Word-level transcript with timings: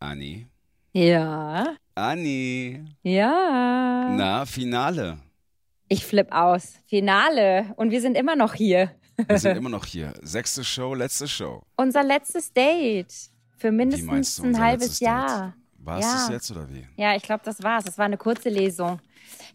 Anni. 0.00 0.46
Ja. 0.92 1.76
Anni. 1.94 2.84
Ja. 3.02 4.14
Na, 4.16 4.46
Finale. 4.46 5.18
Ich 5.88 6.04
flipp 6.04 6.32
aus. 6.32 6.74
Finale. 6.86 7.72
Und 7.76 7.90
wir 7.90 8.00
sind 8.00 8.16
immer 8.16 8.36
noch 8.36 8.54
hier. 8.54 8.92
Wir 9.26 9.38
sind 9.38 9.56
immer 9.56 9.70
noch 9.70 9.84
hier. 9.84 10.12
Sechste 10.22 10.62
Show, 10.64 10.94
letzte 10.94 11.26
Show. 11.26 11.62
Unser 11.76 12.04
letztes 12.04 12.52
Date. 12.52 13.12
Für 13.56 13.72
mindestens 13.72 14.36
du 14.36 14.44
ein 14.44 14.60
halbes 14.60 15.00
Jahr. 15.00 15.46
Date? 15.48 15.86
War 15.86 15.98
es 15.98 16.04
Ja. 16.04 16.12
das 16.12 16.28
jetzt 16.28 16.50
oder 16.50 16.68
wie? 16.68 16.86
Ja, 16.96 17.16
ich 17.16 17.22
glaube, 17.22 17.42
das 17.44 17.62
war's. 17.62 17.84
Das 17.84 17.98
war 17.98 18.04
eine 18.04 18.16
kurze 18.18 18.48
Lesung. 18.50 19.00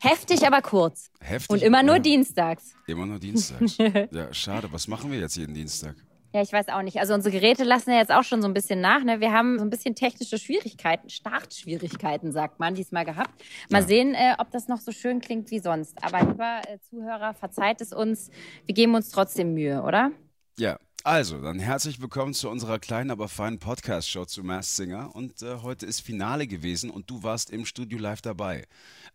Heftig, 0.01 0.45
aber 0.45 0.61
kurz. 0.61 1.09
Heftig. 1.21 1.49
Und 1.49 1.61
immer 1.61 1.83
nur 1.83 1.95
ja. 1.95 2.01
dienstags. 2.01 2.73
Immer 2.87 3.05
nur 3.05 3.19
dienstags. 3.19 3.77
ja, 3.77 4.33
schade. 4.33 4.67
Was 4.71 4.87
machen 4.87 5.11
wir 5.11 5.19
jetzt 5.19 5.37
jeden 5.37 5.53
Dienstag? 5.53 5.95
Ja, 6.33 6.41
ich 6.41 6.51
weiß 6.51 6.69
auch 6.69 6.81
nicht. 6.81 6.99
Also 6.99 7.13
unsere 7.13 7.31
Geräte 7.31 7.63
lassen 7.63 7.91
ja 7.91 7.97
jetzt 7.97 8.11
auch 8.11 8.23
schon 8.23 8.41
so 8.41 8.47
ein 8.47 8.55
bisschen 8.55 8.81
nach. 8.81 9.03
Ne? 9.03 9.19
Wir 9.19 9.31
haben 9.31 9.59
so 9.59 9.63
ein 9.63 9.69
bisschen 9.69 9.93
technische 9.93 10.39
Schwierigkeiten, 10.39 11.07
Startschwierigkeiten, 11.09 12.31
sagt 12.31 12.59
man, 12.59 12.73
diesmal 12.73 13.05
gehabt. 13.05 13.29
Mal 13.69 13.81
Ja. 13.81 13.87
sehen, 13.87 14.15
äh, 14.15 14.33
ob 14.39 14.49
das 14.49 14.67
noch 14.67 14.79
so 14.79 14.91
schön 14.91 15.21
klingt 15.21 15.51
wie 15.51 15.59
sonst. 15.59 15.95
Aber 16.03 16.21
lieber 16.21 16.61
äh, 16.67 16.79
Zuhörer, 16.79 17.35
verzeiht 17.35 17.81
es 17.81 17.93
uns. 17.93 18.31
Wir 18.65 18.73
geben 18.73 18.95
uns 18.95 19.09
trotzdem 19.11 19.53
Mühe, 19.53 19.83
oder? 19.83 20.11
Ja, 20.57 20.79
also, 21.05 21.41
dann 21.41 21.59
herzlich 21.59 22.01
willkommen 22.01 22.33
zu 22.33 22.49
unserer 22.49 22.79
kleinen, 22.79 23.11
aber 23.11 23.27
feinen 23.27 23.59
Podcast-Show 23.59 24.23
zu 24.23 24.41
Masked 24.41 24.77
Singer. 24.77 25.13
Und 25.13 25.41
äh, 25.41 25.57
heute 25.61 25.85
ist 25.85 25.99
Finale 25.99 26.47
gewesen 26.47 26.89
und 26.89 27.09
du 27.09 27.23
warst 27.23 27.51
im 27.51 27.65
Studio 27.65 27.99
live 27.99 28.21
dabei. 28.21 28.63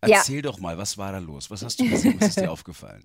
Ja. 0.07 0.19
Erzähl 0.19 0.43
doch 0.43 0.61
mal, 0.61 0.77
was 0.77 0.99
war 0.99 1.13
da 1.13 1.19
los? 1.19 1.51
Was 1.51 1.65
hast 1.65 1.81
du 1.81 1.89
gesehen? 1.89 2.17
Was 2.21 2.29
ist 2.29 2.41
dir 2.41 2.53
aufgefallen? 2.53 3.03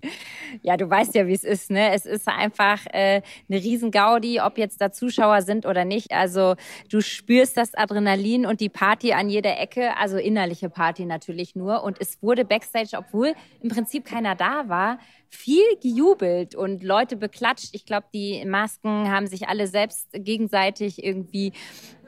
Ja, 0.60 0.76
du 0.76 0.88
weißt 0.88 1.14
ja, 1.14 1.26
wie 1.26 1.32
es 1.32 1.44
ist, 1.44 1.70
ne? 1.70 1.92
Es 1.92 2.04
ist 2.04 2.28
einfach 2.28 2.84
äh, 2.92 3.22
eine 3.48 3.58
Riesengaudi, 3.58 4.40
ob 4.42 4.58
jetzt 4.58 4.80
da 4.82 4.92
Zuschauer 4.92 5.40
sind 5.40 5.64
oder 5.64 5.86
nicht. 5.86 6.12
Also 6.12 6.54
du 6.90 7.00
spürst 7.00 7.56
das 7.56 7.74
Adrenalin 7.74 8.44
und 8.44 8.60
die 8.60 8.68
Party 8.68 9.14
an 9.14 9.30
jeder 9.30 9.58
Ecke, 9.58 9.96
also 9.96 10.18
innerliche 10.18 10.68
Party 10.68 11.06
natürlich 11.06 11.56
nur. 11.56 11.82
Und 11.84 12.00
es 12.00 12.22
wurde 12.22 12.44
backstage, 12.44 12.98
obwohl 12.98 13.34
im 13.62 13.70
Prinzip 13.70 14.04
keiner 14.04 14.34
da 14.34 14.68
war, 14.68 14.98
viel 15.34 15.64
gejubelt 15.82 16.54
und 16.54 16.82
Leute 16.82 17.16
beklatscht. 17.16 17.70
Ich 17.72 17.84
glaube, 17.84 18.06
die 18.14 18.44
Masken 18.44 19.10
haben 19.10 19.26
sich 19.26 19.48
alle 19.48 19.66
selbst 19.66 20.08
gegenseitig 20.12 21.02
irgendwie 21.04 21.52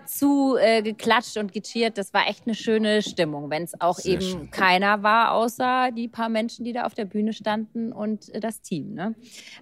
zu 0.07 0.57
äh, 0.57 0.83
geklatscht 0.83 1.37
und 1.37 1.53
gecheert. 1.53 1.99
Das 1.99 2.15
war 2.15 2.29
echt 2.29 2.47
eine 2.47 2.55
schöne 2.55 3.03
Stimmung, 3.03 3.51
wenn 3.51 3.65
es 3.65 3.81
auch 3.81 3.99
Sehr 3.99 4.13
eben 4.13 4.23
schön. 4.23 4.51
keiner 4.53 5.03
war, 5.03 5.33
außer 5.33 5.91
die 5.91 6.07
paar 6.07 6.29
Menschen, 6.29 6.65
die 6.65 6.73
da 6.73 6.85
auf 6.85 6.95
der 6.95 7.07
Bühne 7.07 7.33
standen 7.33 7.93
und 7.93 8.33
äh, 8.33 8.39
das 8.39 8.61
Team. 8.61 8.95
Ne? 8.95 9.15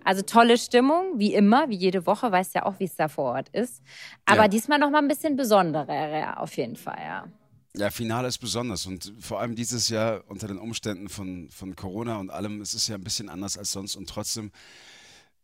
Also 0.04 0.20
tolle 0.22 0.58
Stimmung, 0.58 1.18
wie 1.18 1.32
immer, 1.32 1.70
wie 1.70 1.76
jede 1.76 2.06
Woche, 2.06 2.30
weißt 2.30 2.54
ja 2.56 2.66
auch, 2.66 2.78
wie 2.78 2.84
es 2.84 2.94
da 2.94 3.08
vor 3.08 3.32
Ort 3.32 3.48
ist. 3.50 3.82
Aber 4.26 4.42
Ja. 4.42 4.48
diesmal 4.48 4.78
noch 4.78 4.90
mal 4.90 4.98
ein 4.98 5.08
bisschen 5.08 5.36
besonderer, 5.36 6.40
auf 6.42 6.54
jeden 6.58 6.76
Fall, 6.76 6.98
ja. 7.02 7.24
Ja, 7.76 7.90
Finale 7.90 8.28
ist 8.28 8.38
besonders 8.38 8.86
und 8.86 9.12
vor 9.18 9.40
allem 9.40 9.56
dieses 9.56 9.88
Jahr 9.88 10.22
unter 10.28 10.46
den 10.46 10.58
Umständen 10.58 11.08
von, 11.08 11.50
von 11.50 11.74
Corona 11.74 12.18
und 12.18 12.30
allem, 12.30 12.60
es 12.60 12.72
ist 12.72 12.86
ja 12.86 12.94
ein 12.94 13.02
bisschen 13.02 13.28
anders 13.28 13.58
als 13.58 13.72
sonst 13.72 13.96
und 13.96 14.08
trotzdem, 14.08 14.52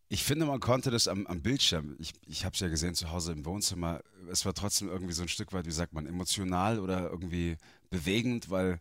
ich 0.09 0.23
finde, 0.23 0.47
man 0.47 0.61
konnte 0.61 0.93
das 0.93 1.09
am, 1.09 1.27
am 1.27 1.43
Bildschirm, 1.43 1.97
ich, 1.99 2.13
ich 2.29 2.45
habe 2.45 2.55
es 2.55 2.61
ja 2.61 2.69
gesehen 2.69 2.95
zu 2.95 3.11
Hause 3.11 3.33
im 3.33 3.45
Wohnzimmer, 3.45 4.01
es 4.31 4.45
war 4.45 4.55
trotzdem 4.55 4.89
irgendwie 4.89 5.13
so 5.13 5.23
ein 5.23 5.29
Stück 5.29 5.53
weit, 5.53 5.67
wie 5.67 5.73
sagt 5.73 5.93
man, 5.93 6.07
emotional 6.07 6.79
oder 6.79 7.11
irgendwie 7.11 7.57
bewegend, 7.91 8.49
weil 8.49 8.79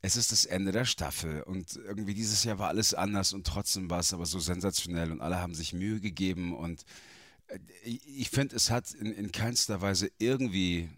es 0.00 0.16
ist 0.16 0.32
das 0.32 0.44
Ende 0.44 0.72
der 0.72 0.84
Staffel 0.84 1.42
und 1.44 1.76
irgendwie 1.76 2.14
dieses 2.14 2.42
Jahr 2.42 2.58
war 2.58 2.66
alles 2.66 2.94
anders 2.94 3.32
und 3.32 3.46
trotzdem 3.46 3.90
war 3.90 4.00
es 4.00 4.12
aber 4.12 4.26
so 4.26 4.40
sensationell 4.40 5.12
und 5.12 5.20
alle 5.20 5.40
haben 5.40 5.54
sich 5.54 5.72
Mühe 5.72 6.00
gegeben 6.00 6.52
und 6.56 6.84
äh, 7.46 7.60
ich, 7.84 8.00
ich 8.08 8.30
finde, 8.30 8.56
es 8.56 8.70
hat 8.70 8.92
in, 8.92 9.12
in 9.12 9.30
keinster 9.30 9.80
Weise 9.80 10.10
irgendwie 10.18 10.90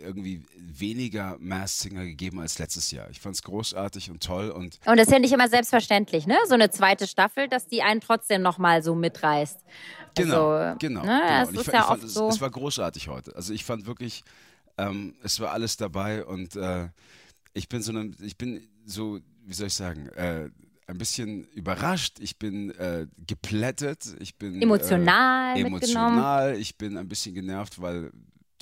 irgendwie 0.00 0.42
weniger 0.56 1.36
Masked 1.40 1.80
Singer 1.80 2.04
gegeben 2.04 2.40
als 2.40 2.58
letztes 2.58 2.90
Jahr. 2.90 3.08
Ich 3.10 3.20
fand 3.20 3.34
es 3.34 3.42
großartig 3.42 4.10
und 4.10 4.22
toll 4.22 4.50
und 4.50 4.78
Und 4.86 4.96
das 4.96 5.06
ist 5.08 5.12
ja 5.12 5.18
nicht 5.18 5.32
immer 5.32 5.48
selbstverständlich, 5.48 6.26
ne? 6.26 6.36
So 6.46 6.54
eine 6.54 6.70
zweite 6.70 7.06
Staffel, 7.06 7.48
dass 7.48 7.66
die 7.66 7.82
einen 7.82 8.00
trotzdem 8.00 8.42
noch 8.42 8.58
mal 8.58 8.82
so 8.82 8.94
mitreißt. 8.94 9.60
genau, 10.14 10.50
also, 10.50 10.78
genau. 10.78 11.02
Ne? 11.02 11.06
genau. 11.06 11.50
Ich, 11.50 11.58
ist 11.58 11.64
fand- 11.64 11.74
ja 11.74 11.80
ich 11.80 11.86
fand, 11.86 11.90
oft 11.90 12.04
es, 12.04 12.14
so. 12.14 12.28
es 12.28 12.40
war 12.40 12.50
großartig 12.50 13.08
heute. 13.08 13.34
Also 13.36 13.52
ich 13.52 13.64
fand 13.64 13.86
wirklich, 13.86 14.22
ähm, 14.78 15.14
es 15.22 15.40
war 15.40 15.52
alles 15.52 15.76
dabei 15.76 16.24
und 16.24 16.56
äh, 16.56 16.88
ich 17.54 17.68
bin 17.68 17.82
so 17.82 17.92
eine, 17.92 18.12
ich 18.20 18.36
bin 18.36 18.66
so, 18.84 19.18
wie 19.44 19.54
soll 19.54 19.68
ich 19.68 19.74
sagen, 19.74 20.08
äh, 20.10 20.50
ein 20.88 20.98
bisschen 20.98 21.44
überrascht, 21.48 22.18
ich 22.20 22.38
bin 22.38 22.70
äh, 22.72 23.06
geplättet, 23.26 24.14
ich 24.20 24.36
bin 24.36 24.62
Emotional 24.62 25.56
äh, 25.56 25.60
emotional, 25.62 26.56
ich 26.56 26.76
bin 26.76 26.96
ein 26.96 27.08
bisschen 27.08 27.34
genervt, 27.34 27.80
weil 27.80 28.12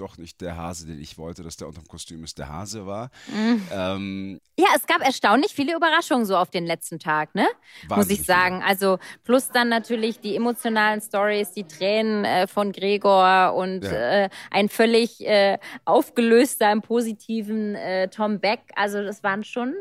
doch 0.01 0.19
nicht 0.19 0.41
der 0.41 0.57
Hase, 0.57 0.87
den 0.87 1.01
ich 1.01 1.19
wollte, 1.19 1.43
dass 1.43 1.57
der 1.57 1.69
unterm 1.69 1.87
Kostüm 1.87 2.25
ist, 2.25 2.39
der 2.39 2.49
Hase 2.49 2.87
war. 2.87 3.11
Mhm. 3.29 3.63
Ähm, 3.73 4.41
Ja, 4.59 4.69
es 4.77 4.87
gab 4.87 5.01
erstaunlich 5.01 5.53
viele 5.53 5.75
Überraschungen 5.75 6.25
so 6.27 6.37
auf 6.37 6.51
den 6.51 6.65
letzten 6.67 6.99
Tag, 6.99 7.35
ne? 7.35 7.47
Muss 7.89 8.11
ich 8.11 8.25
sagen. 8.25 8.63
Also 8.63 8.99
plus 9.25 9.49
dann 9.49 9.69
natürlich 9.69 10.21
die 10.21 10.37
emotionalen 10.37 11.01
Stories, 11.01 11.53
die 11.53 11.65
Tränen 11.65 12.25
äh, 12.25 12.47
von 12.47 12.73
Gregor 12.73 13.55
und 13.55 13.85
Ja. 13.85 14.25
äh, 14.25 14.29
ein 14.51 14.69
völlig 14.69 15.21
äh, 15.27 15.59
aufgelöster 15.85 16.71
im 16.73 16.83
positiven 16.83 17.75
äh, 17.75 18.09
Tom 18.09 18.41
Beck. 18.41 18.61
Also 18.77 19.03
das 19.03 19.23
waren 19.23 19.45
schon 19.45 19.75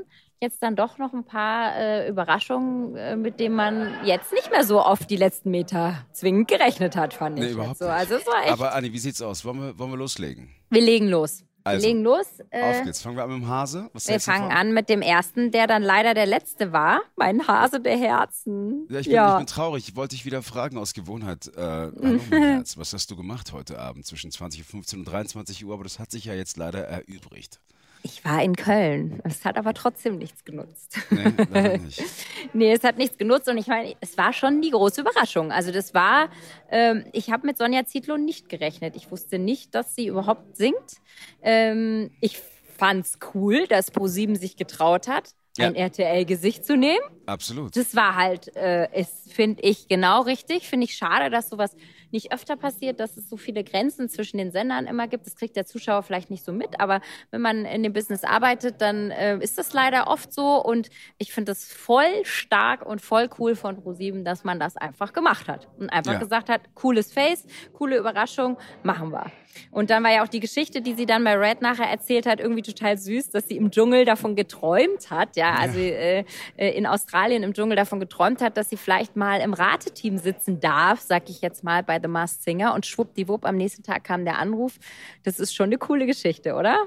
jetzt 0.43 0.61
dann 0.61 0.75
doch 0.75 0.99
noch 0.99 1.13
ein 1.13 1.23
paar 1.23 1.75
äh, 1.75 2.07
Überraschungen, 2.07 2.95
äh, 2.95 3.15
mit 3.15 3.39
denen 3.39 3.55
man 3.55 3.91
jetzt 4.05 4.31
nicht 4.31 4.51
mehr 4.51 4.63
so 4.63 4.83
oft 4.85 5.09
die 5.09 5.15
letzten 5.17 5.49
Meter 5.49 6.05
zwingend 6.11 6.47
gerechnet 6.47 6.95
hat, 6.95 7.15
fand 7.15 7.39
Nee, 7.39 7.47
ich. 7.47 7.51
überhaupt 7.53 7.79
so. 7.79 7.87
Also 7.87 8.15
es 8.15 8.27
war 8.27 8.43
echt. 8.43 8.51
Aber 8.53 8.75
Anni, 8.75 8.93
wie 8.93 8.99
sieht's 8.99 9.21
aus? 9.21 9.43
Wollen 9.43 9.59
wir, 9.61 9.79
wollen 9.79 9.89
wir 9.91 9.97
loslegen? 9.97 10.49
wir 10.69 10.81
legen 10.81 11.07
los. 11.07 11.43
Also, 11.65 11.81
wir 11.81 11.93
legen 11.93 12.03
los. 12.03 12.25
Äh, 12.49 12.61
Auf 12.61 12.83
geht's. 12.83 13.01
Fangen 13.01 13.15
wir 13.15 13.23
an 13.23 13.29
mit 13.31 13.39
dem 13.41 13.47
Hase. 13.47 13.89
Was 13.93 14.09
wir 14.09 14.19
fangen 14.19 14.51
an 14.51 14.73
mit 14.73 14.89
dem 14.89 15.01
ersten, 15.01 15.49
der 15.51 15.65
dann 15.65 15.81
leider 15.81 16.13
der 16.13 16.25
letzte 16.25 16.73
war. 16.73 16.99
Mein 17.15 17.47
Hase 17.47 17.79
der 17.79 17.97
Herzen. 17.97 18.85
Ja, 18.89 18.99
ich 18.99 19.07
bin, 19.07 19.15
ich 19.15 19.37
bin 19.37 19.47
traurig. 19.47 19.87
Ich 19.87 19.95
wollte 19.95 20.13
dich 20.15 20.25
wieder 20.25 20.41
fragen 20.43 20.77
aus 20.77 20.93
Gewohnheit. 20.93 21.49
Äh, 21.55 21.61
hallo, 21.61 22.19
mein 22.29 22.43
Herz, 22.55 22.77
was 22.77 22.91
hast 22.91 23.09
du 23.11 23.15
gemacht 23.15 23.53
heute 23.53 23.79
Abend 23.79 24.05
zwischen 24.05 24.29
20.15 24.29 24.95
und 24.95 25.05
23 25.05 25.63
Uhr? 25.65 25.73
Aber 25.73 25.83
das 25.85 25.99
hat 25.99 26.11
sich 26.11 26.25
ja 26.25 26.33
jetzt 26.33 26.57
leider 26.57 26.79
erübrigt. 26.85 27.61
Ich 28.05 28.25
war 28.25 28.43
in 28.43 28.55
Köln. 28.57 29.21
Es 29.23 29.45
hat 29.45 29.57
aber 29.57 29.73
trotzdem 29.73 30.17
nichts 30.17 30.43
genutzt. 30.43 30.97
Nee, 31.09 31.77
nicht. 31.77 32.03
nee, 32.53 32.73
es 32.73 32.83
hat 32.83 32.97
nichts 32.97 33.17
genutzt 33.17 33.47
und 33.47 33.57
ich 33.57 33.67
meine, 33.67 33.95
es 34.01 34.17
war 34.17 34.33
schon 34.33 34.61
die 34.61 34.71
große 34.71 34.99
Überraschung. 35.01 35.53
Also 35.53 35.71
das 35.71 35.93
war, 35.93 36.29
ähm, 36.69 37.05
ich 37.13 37.31
habe 37.31 37.47
mit 37.47 37.57
Sonja 37.57 37.85
Zietlow 37.85 38.17
nicht 38.17 38.49
gerechnet. 38.49 38.97
Ich 38.97 39.09
wusste 39.09 39.39
nicht, 39.39 39.73
dass 39.73 39.95
sie 39.95 40.07
überhaupt 40.07 40.57
singt. 40.57 40.97
Ähm, 41.41 42.11
ich 42.19 42.41
fand's 42.77 43.19
cool, 43.33 43.67
dass 43.67 43.93
Pro7 43.93 44.37
sich 44.37 44.57
getraut 44.57 45.07
hat, 45.07 45.29
Ja. 45.57 45.67
ein 45.67 45.75
RTL-Gesicht 45.75 46.65
zu 46.65 46.75
nehmen. 46.75 46.99
Absolut. 47.25 47.75
Das 47.77 47.95
war 47.95 48.15
halt, 48.15 48.53
äh, 48.57 48.99
ist, 48.99 49.31
finde 49.31 49.61
ich, 49.63 49.87
genau 49.87 50.23
richtig. 50.23 50.67
Finde 50.67 50.85
ich 50.85 50.95
schade, 50.97 51.29
dass 51.29 51.49
sowas 51.49 51.73
nicht 52.13 52.31
öfter 52.31 52.55
passiert, 52.55 52.99
dass 52.99 53.17
es 53.17 53.29
so 53.29 53.35
viele 53.37 53.63
Grenzen 53.63 54.07
zwischen 54.07 54.37
den 54.37 54.51
Sendern 54.51 54.85
immer 54.87 55.07
gibt. 55.07 55.25
Das 55.25 55.35
kriegt 55.35 55.55
der 55.55 55.65
Zuschauer 55.65 56.03
vielleicht 56.03 56.29
nicht 56.29 56.45
so 56.45 56.53
mit, 56.53 56.79
aber 56.79 57.01
wenn 57.31 57.41
man 57.41 57.65
in 57.65 57.83
dem 57.83 57.91
Business 57.93 58.23
arbeitet, 58.23 58.79
dann 58.81 59.11
äh, 59.11 59.37
ist 59.39 59.57
das 59.57 59.73
leider 59.73 60.07
oft 60.07 60.31
so. 60.31 60.63
Und 60.63 60.89
ich 61.17 61.33
finde 61.33 61.51
das 61.51 61.65
voll 61.65 62.23
stark 62.23 62.85
und 62.85 63.01
voll 63.01 63.29
cool 63.39 63.55
von 63.55 63.81
ProSieben, 63.81 64.23
dass 64.23 64.43
man 64.43 64.59
das 64.59 64.77
einfach 64.77 65.11
gemacht 65.13 65.47
hat 65.49 65.67
und 65.77 65.89
einfach 65.89 66.13
Ja. 66.13 66.19
gesagt 66.19 66.49
hat, 66.49 66.61
cooles 66.75 67.11
Face, 67.11 67.45
coole 67.73 67.97
Überraschung, 67.97 68.57
machen 68.83 69.11
wir. 69.11 69.25
Und 69.71 69.89
dann 69.89 70.03
war 70.03 70.11
ja 70.11 70.23
auch 70.23 70.27
die 70.27 70.39
Geschichte, 70.39 70.81
die 70.81 70.93
sie 70.93 71.05
dann 71.05 71.23
bei 71.23 71.35
Red 71.35 71.61
nachher 71.61 71.87
erzählt 71.87 72.25
hat, 72.25 72.39
irgendwie 72.39 72.63
total 72.63 72.97
süß, 72.97 73.29
dass 73.31 73.47
sie 73.47 73.57
im 73.57 73.69
Dschungel 73.71 74.03
davon 74.05 74.35
geträumt 74.35 75.11
hat, 75.11 75.35
ja, 75.35 75.53
also 75.55 75.77
äh, 75.79 76.23
äh, 76.57 76.69
in 76.77 76.85
Australien 76.87 77.43
im 77.43 77.53
Dschungel 77.53 77.75
davon 77.75 77.99
geträumt 77.99 78.41
hat, 78.41 78.57
dass 78.57 78.69
sie 78.69 78.77
vielleicht 78.77 79.15
mal 79.15 79.41
im 79.41 79.53
Rateteam 79.53 80.17
sitzen 80.17 80.59
darf, 80.59 81.01
sag 81.01 81.29
ich 81.29 81.41
jetzt 81.41 81.63
mal, 81.63 81.83
bei 81.83 81.99
The 82.03 82.09
Masked 82.09 82.43
Singer. 82.43 82.73
Und 82.75 82.85
schwuppdiwupp, 82.85 83.45
am 83.45 83.55
nächsten 83.57 83.81
Tag 83.83 84.03
kam 84.03 84.25
der 84.25 84.37
Anruf. 84.37 84.77
Das 85.23 85.39
ist 85.39 85.55
schon 85.55 85.65
eine 85.67 85.77
coole 85.77 86.05
Geschichte, 86.05 86.53
oder? 86.55 86.85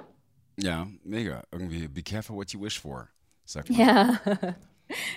Ja, 0.58 0.86
mega. 1.02 1.42
Irgendwie, 1.50 1.88
be 1.88 2.02
careful 2.02 2.36
what 2.36 2.52
you 2.52 2.60
wish 2.62 2.80
for, 2.80 3.08
sagt 3.44 3.70
man. 3.70 3.78
Ja. 3.80 4.20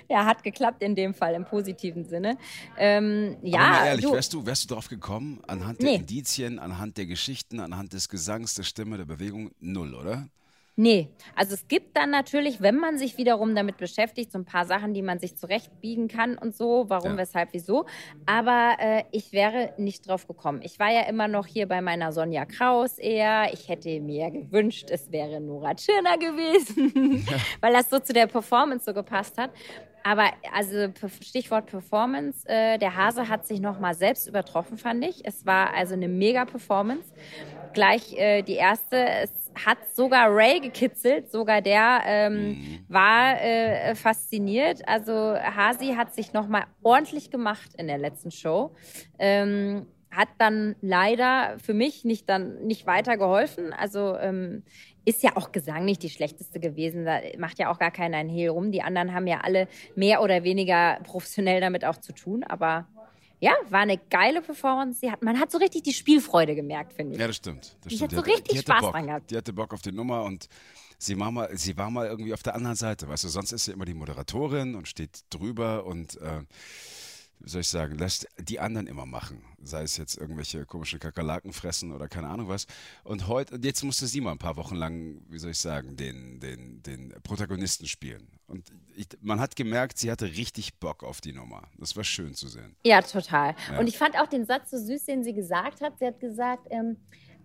Ja, 0.09 0.25
hat 0.25 0.41
geklappt 0.41 0.81
in 0.81 0.95
dem 0.95 1.13
Fall 1.13 1.35
im 1.35 1.45
positiven 1.45 2.03
Sinne. 2.03 2.39
Ähm, 2.75 3.37
ja, 3.43 3.59
Aber 3.59 3.69
mal 3.69 3.85
ehrlich, 3.85 4.05
du, 4.05 4.13
wärst, 4.13 4.33
du, 4.33 4.43
wärst 4.43 4.63
du 4.63 4.73
drauf 4.73 4.87
gekommen, 4.87 5.41
anhand 5.45 5.79
der 5.83 5.89
Nee. 5.91 5.95
Indizien, 5.97 6.57
anhand 6.57 6.97
der 6.97 7.05
Geschichten, 7.05 7.59
anhand 7.59 7.93
des 7.93 8.09
Gesangs, 8.09 8.55
der 8.55 8.63
Stimme, 8.63 8.97
der 8.97 9.05
Bewegung? 9.05 9.51
Null, 9.59 9.93
oder? 9.93 10.27
Nee, 10.81 11.09
also 11.35 11.55
es 11.55 11.67
gibt 11.67 11.97
dann 11.97 12.09
natürlich, 12.09 12.61
wenn 12.61 12.77
man 12.77 12.97
sich 12.97 13.17
wiederum 13.17 13.53
damit 13.53 13.75
beschäftigt, 13.75 14.31
so 14.31 14.37
ein 14.37 14.45
paar 14.45 14.63
Sachen, 14.65 14.93
die 14.93 15.01
man 15.01 15.19
sich 15.19 15.35
zurechtbiegen 15.35 16.07
kann 16.07 16.37
und 16.37 16.55
so, 16.55 16.85
warum, 16.87 17.11
Ja. 17.11 17.17
weshalb, 17.17 17.49
wieso. 17.51 17.85
Aber 18.25 18.77
äh, 18.79 19.03
ich 19.11 19.33
wäre 19.33 19.73
nicht 19.75 20.07
drauf 20.07 20.25
gekommen. 20.25 20.61
Ich 20.63 20.79
war 20.79 20.89
ja 20.89 21.01
immer 21.01 21.27
noch 21.27 21.47
hier 21.47 21.67
bei 21.67 21.81
meiner 21.81 22.13
Sonja 22.13 22.45
Kraus 22.45 22.97
eher. 22.97 23.51
Ich 23.51 23.67
hätte 23.67 23.99
mir 23.99 24.31
gewünscht, 24.31 24.89
es 24.89 25.11
wäre 25.11 25.41
Nora 25.41 25.73
Tschirner 25.75 26.17
gewesen, 26.17 27.25
weil 27.59 27.73
das 27.73 27.89
so 27.89 27.99
zu 27.99 28.13
der 28.13 28.27
Performance 28.27 28.85
so 28.85 28.93
gepasst 28.93 29.37
hat. 29.37 29.51
Aber 30.03 30.31
also 30.53 30.87
Stichwort 31.21 31.65
Performance, 31.65 32.47
äh, 32.47 32.77
der 32.77 32.95
Hase 32.95 33.27
hat 33.27 33.45
sich 33.45 33.59
nochmal 33.59 33.95
selbst 33.95 34.27
übertroffen, 34.29 34.77
fand 34.77 35.03
ich. 35.03 35.25
Es 35.25 35.45
war 35.45 35.73
also 35.73 35.93
eine 35.93 36.07
mega 36.07 36.45
Performance. 36.45 37.11
Gleich 37.73 38.13
äh, 38.17 38.41
die 38.41 38.53
erste, 38.55 38.95
es 38.97 39.38
hat 39.65 39.77
sogar 39.93 40.27
Ray 40.29 40.59
gekitzelt, 40.59 41.31
sogar 41.31 41.61
der 41.61 42.01
ähm, 42.05 42.33
mhm. 42.33 42.79
war 42.87 43.41
äh, 43.41 43.95
fasziniert. 43.95 44.87
Also 44.87 45.11
Hasi 45.11 45.93
hat 45.95 46.13
sich 46.13 46.33
nochmal 46.33 46.65
ordentlich 46.81 47.31
gemacht 47.31 47.71
in 47.77 47.87
der 47.87 47.97
letzten 47.97 48.31
Show. 48.31 48.75
Ähm, 49.17 49.87
hat 50.11 50.29
dann 50.39 50.75
leider 50.81 51.57
für 51.59 51.73
mich 51.73 52.03
nicht 52.03 52.27
dann 52.29 52.65
nicht 52.65 52.87
weiter 52.87 53.17
geholfen. 53.17 53.73
Also 53.73 54.17
ähm, 54.17 54.63
ist 55.05 55.23
ja 55.23 55.31
auch 55.35 55.51
Gesang 55.51 55.85
nicht 55.85 56.03
die 56.03 56.09
schlechteste 56.09 56.59
gewesen. 56.59 57.05
Da 57.05 57.19
macht 57.37 57.59
ja 57.59 57.71
auch 57.71 57.79
gar 57.79 57.91
keiner 57.91 58.17
ein 58.17 58.29
Hehl 58.29 58.49
rum. 58.49 58.71
Die 58.71 58.81
anderen 58.81 59.13
haben 59.13 59.27
ja 59.27 59.41
alle 59.41 59.67
mehr 59.95 60.21
oder 60.21 60.43
weniger 60.43 60.99
professionell 61.03 61.61
damit 61.61 61.85
auch 61.85 61.97
zu 61.97 62.13
tun. 62.13 62.43
Aber 62.43 62.87
ja, 63.39 63.53
war 63.69 63.81
eine 63.81 63.97
geile 63.97 64.41
Performance. 64.41 64.99
Sie 64.99 65.11
hat, 65.11 65.21
man 65.21 65.39
hat 65.39 65.51
so 65.51 65.57
richtig 65.57 65.83
die 65.83 65.93
Spielfreude 65.93 66.55
gemerkt, 66.55 66.93
finde 66.93 67.13
ich. 67.13 67.19
Ja, 67.19 67.27
das 67.27 67.37
stimmt. 67.37 67.75
Das 67.81 67.89
die 67.89 67.95
stimmt. 67.95 68.13
hat 68.13 68.25
so 68.25 68.31
richtig 68.31 68.59
Spaß 68.59 68.81
Bock. 68.81 68.91
dran 68.91 69.07
gehabt. 69.07 69.31
Die 69.31 69.37
hatte 69.37 69.53
Bock 69.53 69.73
auf 69.73 69.81
die 69.81 69.91
Nummer 69.91 70.23
und 70.23 70.49
sie 70.97 71.17
war 71.17 71.31
mal, 71.31 71.49
sie 71.57 71.77
war 71.77 71.89
mal 71.89 72.07
irgendwie 72.07 72.33
auf 72.33 72.43
der 72.43 72.55
anderen 72.55 72.75
Seite. 72.75 73.07
Weißt 73.07 73.23
du, 73.23 73.29
sonst 73.29 73.51
ist 73.51 73.65
sie 73.65 73.71
immer 73.71 73.85
die 73.85 73.93
Moderatorin 73.93 74.75
und 74.75 74.87
steht 74.87 75.23
drüber 75.29 75.85
und 75.85 76.19
äh, 76.21 76.41
wie 77.39 77.49
soll 77.49 77.61
ich 77.61 77.67
sagen, 77.67 77.97
lässt 77.97 78.27
die 78.37 78.59
anderen 78.59 78.87
immer 78.87 79.05
machen. 79.05 79.41
Sei 79.63 79.83
es 79.83 79.97
jetzt 79.97 80.17
irgendwelche 80.17 80.65
komischen 80.65 80.99
Kakerlaken 80.99 81.53
fressen 81.53 81.91
oder 81.91 82.07
keine 82.07 82.27
Ahnung 82.27 82.49
was. 82.49 82.65
Und 83.03 83.27
heute, 83.27 83.59
jetzt 83.61 83.83
musste 83.83 84.07
sie 84.07 84.21
mal 84.21 84.31
ein 84.31 84.37
paar 84.37 84.57
Wochen 84.57 84.75
lang, 84.75 85.21
wie 85.29 85.39
soll 85.39 85.51
ich 85.51 85.59
sagen, 85.59 85.95
den, 85.95 86.39
den, 86.39 86.83
den 86.83 87.13
Protagonisten 87.23 87.87
spielen. 87.87 88.27
Und 88.47 88.71
ich, 88.95 89.07
man 89.21 89.39
hat 89.39 89.55
gemerkt, 89.55 89.97
sie 89.97 90.11
hatte 90.11 90.25
richtig 90.25 90.75
Bock 90.79 91.03
auf 91.03 91.21
die 91.21 91.33
Nummer. 91.33 91.63
Das 91.77 91.95
war 91.95 92.03
schön 92.03 92.33
zu 92.33 92.47
sehen. 92.47 92.75
Ja, 92.83 93.01
total. 93.01 93.55
Ja. 93.71 93.79
Und 93.79 93.87
ich 93.87 93.97
fand 93.97 94.17
auch 94.17 94.27
den 94.27 94.45
Satz 94.45 94.71
so 94.71 94.77
süß, 94.77 95.05
den 95.05 95.23
sie 95.23 95.33
gesagt 95.33 95.81
hat. 95.81 95.97
Sie 95.99 96.05
hat 96.05 96.19
gesagt, 96.19 96.67
ähm, 96.71 96.97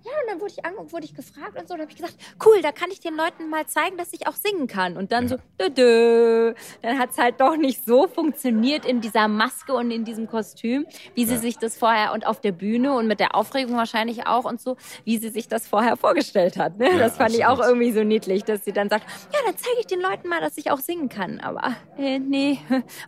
ja, 0.04 0.12
und 0.20 0.30
dann 0.30 0.40
wurde 0.40 0.52
ich, 0.52 0.64
ange 0.66 0.92
wurde 0.92 1.06
ich 1.06 1.14
gefragt 1.14 1.58
und 1.58 1.66
so. 1.66 1.74
Und 1.74 1.80
habe 1.80 1.90
ich 1.90 1.96
gesagt, 1.96 2.14
cool, 2.44 2.60
da 2.60 2.72
kann 2.72 2.90
ich 2.90 3.00
den 3.00 3.16
Leuten 3.16 3.48
mal 3.48 3.66
zeigen, 3.66 3.96
dass 3.96 4.12
ich 4.12 4.26
auch 4.26 4.34
singen 4.34 4.66
kann. 4.66 4.98
Und 4.98 5.12
dann 5.12 5.28
ja. 5.28 5.28
so, 5.30 5.36
dö, 5.58 5.70
dö. 5.70 6.54
dann 6.82 6.98
hat 6.98 7.10
es 7.12 7.18
halt 7.18 7.40
doch 7.40 7.56
nicht 7.56 7.86
so 7.86 8.06
funktioniert 8.06 8.84
in 8.84 9.00
dieser 9.00 9.28
Maske 9.28 9.72
und 9.72 9.90
in 9.90 10.04
diesem 10.04 10.28
Kostüm, 10.28 10.86
wie 11.14 11.24
sie 11.24 11.36
ja. 11.36 11.40
sich 11.40 11.56
das 11.56 11.78
vorher 11.78 12.12
und 12.12 12.26
auf 12.26 12.38
der 12.42 12.52
Bühne 12.52 12.92
und 12.94 13.06
mit 13.06 13.18
der 13.18 13.34
Aufregung 13.34 13.76
wahrscheinlich 13.76 14.26
auch 14.26 14.44
und 14.44 14.60
so, 14.60 14.76
wie 15.04 15.16
sie 15.16 15.30
sich 15.30 15.48
das 15.48 15.66
vorher 15.66 15.96
vorgestellt 15.96 16.58
hat. 16.58 16.78
Ne? 16.78 16.90
Ja, 16.90 16.98
das 16.98 17.16
fand 17.16 17.30
absolut. 17.30 17.38
ich 17.38 17.46
auch 17.46 17.66
irgendwie 17.66 17.92
so 17.92 18.04
niedlich, 18.04 18.44
dass 18.44 18.62
sie 18.62 18.72
dann 18.72 18.90
sagt, 18.90 19.04
ja, 19.32 19.38
dann 19.46 19.56
zeige 19.56 19.80
ich 19.80 19.86
den 19.86 20.00
Leuten 20.00 20.28
mal, 20.28 20.40
dass 20.42 20.58
ich 20.58 20.70
auch 20.70 20.80
singen 20.80 21.08
kann. 21.08 21.40
Aber 21.40 21.76
äh, 21.96 22.18
nee, 22.18 22.58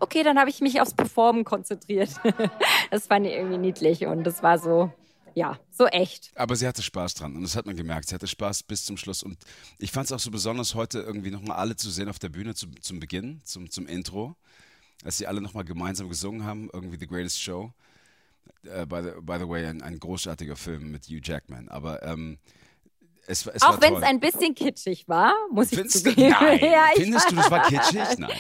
okay, 0.01 0.23
dann 0.23 0.39
habe 0.39 0.49
ich 0.49 0.63
mich 0.63 0.81
aufs 0.81 0.95
Performen 0.95 1.45
konzentriert. 1.45 2.09
das 2.91 3.07
fand 3.07 3.27
ich 3.27 3.35
irgendwie 3.35 3.59
niedlich 3.59 4.07
und 4.07 4.25
das 4.25 4.43
war 4.43 4.59
so 4.59 4.91
ja, 5.37 5.61
so 5.71 5.87
echt. 5.87 6.33
Aber 6.35 6.57
sie 6.57 6.67
hatte 6.67 6.83
Spaß 6.83 7.13
dran 7.13 7.37
und 7.37 7.43
das 7.43 7.57
hat 7.57 7.67
man 7.67 7.77
gemerkt. 7.77 8.09
Sie 8.09 8.15
hatte 8.15 8.27
Spaß 8.27 8.63
bis 8.63 8.87
zum 8.87 8.97
Schluss 8.97 9.23
und 9.23 9.37
ich 9.79 9.93
fand 9.93 10.07
es 10.07 10.13
auch 10.13 10.19
so 10.19 10.31
besonders, 10.31 10.75
heute 10.75 11.01
irgendwie 11.01 11.31
nochmal 11.31 11.59
alle 11.59 11.77
zu 11.77 11.91
sehen 11.91 12.09
auf 12.09 12.19
der 12.19 12.31
Bühne 12.31 12.55
zum, 12.55 12.81
zum 12.81 13.01
Beginn, 13.01 13.43
zum, 13.45 13.71
zum 13.71 13.87
Intro, 13.87 14.35
als 15.05 15.19
sie 15.19 15.27
alle 15.27 15.43
nochmal 15.43 15.65
gemeinsam 15.65 16.09
gesungen 16.09 16.45
haben, 16.45 16.71
irgendwie 16.73 16.97
The 16.99 17.07
Greatest 17.07 17.39
Show. 17.39 17.75
Uh, 18.65 18.87
by, 18.87 19.03
the, 19.03 19.21
by 19.21 19.37
the 19.39 19.47
way, 19.47 19.67
ein, 19.67 19.83
ein 19.83 19.99
großartiger 20.01 20.57
Film 20.57 20.91
mit 20.91 21.05
Hugh 21.07 21.21
Jackman. 21.23 21.69
Aber 21.69 22.03
ähm, 22.03 22.39
es, 23.27 23.47
es 23.47 23.63
Auch 23.63 23.81
wenn 23.81 23.95
es 23.95 24.03
ein 24.03 24.21
bisschen 24.21 24.55
kitschig 24.55 25.09
war, 25.09 25.33
muss 25.51 25.69
Findest 25.71 25.97
ich 26.07 26.15
zugeben. 26.15 26.35
Du, 26.39 26.45
nein. 26.45 26.59
ja, 26.61 26.87
Findest 26.95 27.31
du, 27.31 27.37
das 27.37 27.51
war 27.51 27.63
kitschig? 27.69 28.19
Nein. 28.19 28.31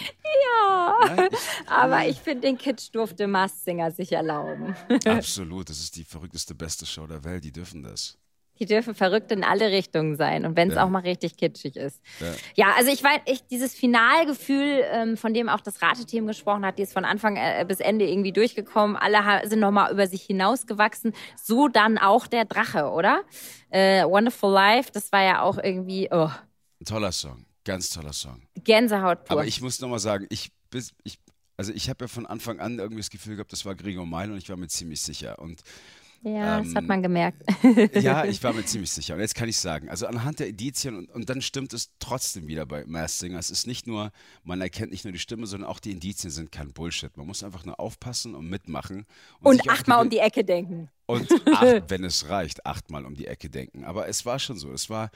Ja. 0.44 0.96
Nein. 1.16 1.28
Aber 1.66 2.06
ich 2.06 2.18
finde, 2.18 2.42
den 2.42 2.58
Kitsch 2.58 2.88
durfte 2.92 3.26
Mars 3.26 3.64
Singer 3.64 3.90
sich 3.90 4.12
erlauben. 4.12 4.76
Absolut. 5.06 5.68
Das 5.68 5.80
ist 5.80 5.96
die 5.96 6.04
verrückteste, 6.04 6.54
beste 6.54 6.86
Show 6.86 7.06
der 7.06 7.24
Welt. 7.24 7.44
Die 7.44 7.52
dürfen 7.52 7.82
das. 7.82 8.16
Die 8.58 8.66
dürfen 8.66 8.94
verrückt 8.94 9.30
in 9.32 9.44
alle 9.44 9.70
Richtungen 9.70 10.16
sein 10.16 10.44
und 10.46 10.56
wenn 10.56 10.68
es 10.68 10.76
ja. 10.76 10.84
auch 10.84 10.88
mal 10.88 11.02
richtig 11.02 11.36
kitschig 11.36 11.76
ist. 11.76 12.00
Ja, 12.20 12.26
ja 12.54 12.66
also 12.76 12.90
ich 12.90 13.02
weiß, 13.02 13.20
ich, 13.26 13.46
dieses 13.46 13.74
Finalgefühl, 13.74 14.84
ähm, 14.90 15.16
von 15.16 15.34
dem 15.34 15.48
auch 15.48 15.60
das 15.60 15.82
Rateteam 15.82 16.26
gesprochen 16.26 16.64
hat, 16.64 16.78
die 16.78 16.82
ist 16.82 16.92
von 16.92 17.04
Anfang 17.04 17.36
äh, 17.36 17.64
bis 17.66 17.80
Ende 17.80 18.08
irgendwie 18.08 18.32
durchgekommen. 18.32 18.96
Alle 18.96 19.48
sind 19.48 19.60
nochmal 19.60 19.92
über 19.92 20.06
sich 20.06 20.22
hinausgewachsen. 20.22 21.12
So 21.42 21.68
dann 21.68 21.98
auch 21.98 22.26
der 22.26 22.44
Drache, 22.44 22.90
oder? 22.90 23.22
Äh, 23.70 24.04
Wonderful 24.04 24.52
Life, 24.52 24.90
das 24.92 25.12
war 25.12 25.22
ja 25.22 25.42
auch 25.42 25.58
irgendwie. 25.58 26.08
Oh. 26.10 26.30
Ein 26.80 26.84
toller 26.84 27.12
Song, 27.12 27.44
ganz 27.64 27.90
toller 27.90 28.12
Song. 28.12 28.42
Gänsehaut 28.64 29.24
pur. 29.24 29.32
Aber 29.32 29.46
ich 29.46 29.60
muss 29.60 29.80
nochmal 29.80 29.98
sagen, 29.98 30.26
ich, 30.30 30.50
bis, 30.70 30.92
ich 31.04 31.18
also 31.56 31.72
ich 31.72 31.88
habe 31.88 32.04
ja 32.04 32.08
von 32.08 32.26
Anfang 32.26 32.60
an 32.60 32.78
irgendwie 32.78 33.00
das 33.00 33.10
Gefühl 33.10 33.36
gehabt, 33.36 33.52
das 33.52 33.64
war 33.64 33.74
Gregor 33.74 34.06
Meil 34.06 34.30
und 34.30 34.38
ich 34.38 34.48
war 34.48 34.56
mir 34.56 34.68
ziemlich 34.68 35.00
sicher. 35.00 35.38
Und 35.38 35.62
ja, 36.26 36.58
ähm, 36.58 36.64
das 36.64 36.74
hat 36.74 36.84
man 36.86 37.02
gemerkt. 37.02 37.44
ja, 37.94 38.24
ich 38.24 38.42
war 38.42 38.52
mir 38.52 38.64
ziemlich 38.66 38.90
sicher. 38.90 39.14
Und 39.14 39.20
jetzt 39.20 39.36
kann 39.36 39.48
ich 39.48 39.56
sagen, 39.58 39.88
also 39.88 40.08
anhand 40.08 40.40
der 40.40 40.48
Indizien 40.48 40.96
und, 40.96 41.10
und 41.10 41.30
dann 41.30 41.40
stimmt 41.40 41.72
es 41.72 41.92
trotzdem 42.00 42.48
wieder 42.48 42.66
bei 42.66 42.84
Mass 42.84 43.20
Singer. 43.20 43.38
Es 43.38 43.48
ist 43.48 43.68
nicht 43.68 43.86
nur, 43.86 44.10
man 44.42 44.60
erkennt 44.60 44.90
nicht 44.90 45.04
nur 45.04 45.12
die 45.12 45.20
Stimme, 45.20 45.46
sondern 45.46 45.70
auch 45.70 45.78
die 45.78 45.92
Indizien 45.92 46.32
sind 46.32 46.50
kein 46.50 46.72
Bullshit. 46.72 47.16
Man 47.16 47.28
muss 47.28 47.44
einfach 47.44 47.64
nur 47.64 47.78
aufpassen 47.78 48.34
und 48.34 48.50
mitmachen. 48.50 49.06
Und, 49.40 49.60
und 49.60 49.70
achtmal 49.70 50.02
um 50.02 50.10
die 50.10 50.18
Ecke 50.18 50.42
denken. 50.42 50.88
Und 51.06 51.30
acht, 51.54 51.84
wenn 51.90 52.02
es 52.02 52.28
reicht, 52.28 52.66
achtmal 52.66 53.06
um 53.06 53.14
die 53.14 53.28
Ecke 53.28 53.48
denken. 53.48 53.84
Aber 53.84 54.08
es 54.08 54.26
war 54.26 54.40
schon 54.40 54.58
so. 54.58 54.72
Es 54.72 54.90
war, 54.90 55.12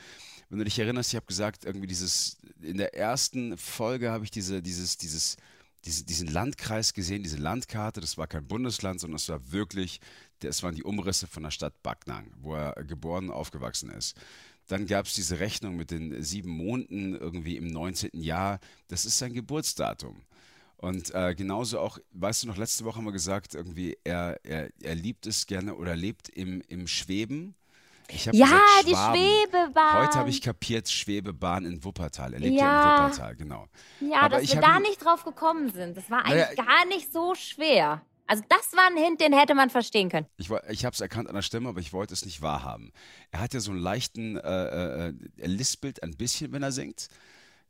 wenn 0.48 0.58
du 0.58 0.64
dich 0.64 0.78
erinnerst, 0.78 1.10
ich 1.10 1.16
habe 1.16 1.26
gesagt, 1.26 1.64
irgendwie 1.64 1.88
dieses, 1.88 2.38
in 2.62 2.76
der 2.76 2.94
ersten 2.94 3.56
Folge 3.56 4.12
habe 4.12 4.22
ich 4.22 4.30
diese, 4.30 4.62
dieses, 4.62 4.96
dieses, 4.96 5.36
diese, 5.84 6.04
diesen 6.04 6.28
Landkreis 6.28 6.94
gesehen, 6.94 7.24
diese 7.24 7.38
Landkarte. 7.38 8.00
Das 8.00 8.16
war 8.16 8.28
kein 8.28 8.46
Bundesland, 8.46 9.00
sondern 9.00 9.16
es 9.16 9.28
war 9.28 9.50
wirklich, 9.50 9.98
das 10.40 10.62
waren 10.62 10.74
die 10.74 10.82
Umrisse 10.82 11.26
von 11.26 11.42
der 11.42 11.50
Stadt 11.50 11.82
Backnang, 11.82 12.32
wo 12.40 12.54
er 12.54 12.72
geboren 12.84 13.28
und 13.28 13.34
aufgewachsen 13.34 13.90
ist. 13.90 14.16
Dann 14.66 14.86
gab 14.86 15.06
es 15.06 15.14
diese 15.14 15.40
Rechnung 15.40 15.76
mit 15.76 15.90
den 15.90 16.22
sieben 16.22 16.50
Monden 16.50 17.14
irgendwie 17.14 17.56
im 17.56 17.66
19. 17.66 18.10
Jahr. 18.14 18.60
Das 18.88 19.04
ist 19.04 19.18
sein 19.18 19.32
Geburtsdatum. 19.32 20.22
Und 20.76 21.12
äh, 21.14 21.34
genauso 21.34 21.78
auch, 21.78 21.98
weißt 22.12 22.44
du 22.44 22.46
noch, 22.48 22.56
letzte 22.56 22.84
Woche 22.84 22.98
haben 22.98 23.04
wir 23.04 23.12
gesagt, 23.12 23.54
irgendwie, 23.54 23.98
er, 24.02 24.40
er, 24.44 24.70
er 24.80 24.94
liebt 24.94 25.26
es 25.26 25.46
gerne 25.46 25.74
oder 25.74 25.94
lebt 25.94 26.28
im, 26.30 26.62
im 26.68 26.86
Schweben 26.86 27.54
ja, 28.32 28.32
gesagt, 28.32 28.86
die 28.86 28.94
Schwebebahn. 28.94 30.06
Heute 30.06 30.18
habe 30.18 30.30
ich 30.30 30.40
kapiert, 30.40 30.88
Schwebebahn 30.88 31.64
in 31.64 31.84
Wuppertal. 31.84 32.34
Er 32.34 32.40
lebt 32.40 32.56
ja, 32.56 32.64
ja 32.64 32.96
in 32.96 33.04
Wuppertal, 33.04 33.36
genau. 33.36 33.66
Ja, 34.00 34.22
Aber 34.22 34.40
dass 34.40 34.52
wir 34.52 34.60
da 34.60 34.80
nicht 34.80 35.04
drauf 35.04 35.24
gekommen 35.24 35.70
sind. 35.70 35.96
Das 35.96 36.10
war 36.10 36.24
eigentlich 36.24 36.56
naja, 36.56 36.64
gar 36.64 36.86
nicht 36.86 37.12
so 37.12 37.34
schwer. 37.34 38.02
Also 38.30 38.44
das 38.48 38.74
war 38.74 38.86
ein 38.86 38.96
Hint, 38.96 39.20
den 39.20 39.36
hätte 39.36 39.56
man 39.56 39.70
verstehen 39.70 40.08
können. 40.08 40.26
Ich, 40.36 40.48
ich 40.68 40.84
habe 40.84 40.94
es 40.94 41.00
erkannt 41.00 41.28
an 41.28 41.34
der 41.34 41.42
Stimme, 41.42 41.68
aber 41.68 41.80
ich 41.80 41.92
wollte 41.92 42.14
es 42.14 42.24
nicht 42.24 42.40
wahrhaben. 42.40 42.92
Er 43.32 43.40
hat 43.40 43.54
ja 43.54 43.58
so 43.58 43.72
einen 43.72 43.80
leichten, 43.80 44.36
äh, 44.36 45.08
äh, 45.08 45.14
er 45.36 45.48
lispelt 45.48 46.04
ein 46.04 46.16
bisschen, 46.16 46.52
wenn 46.52 46.62
er 46.62 46.70
singt. 46.70 47.08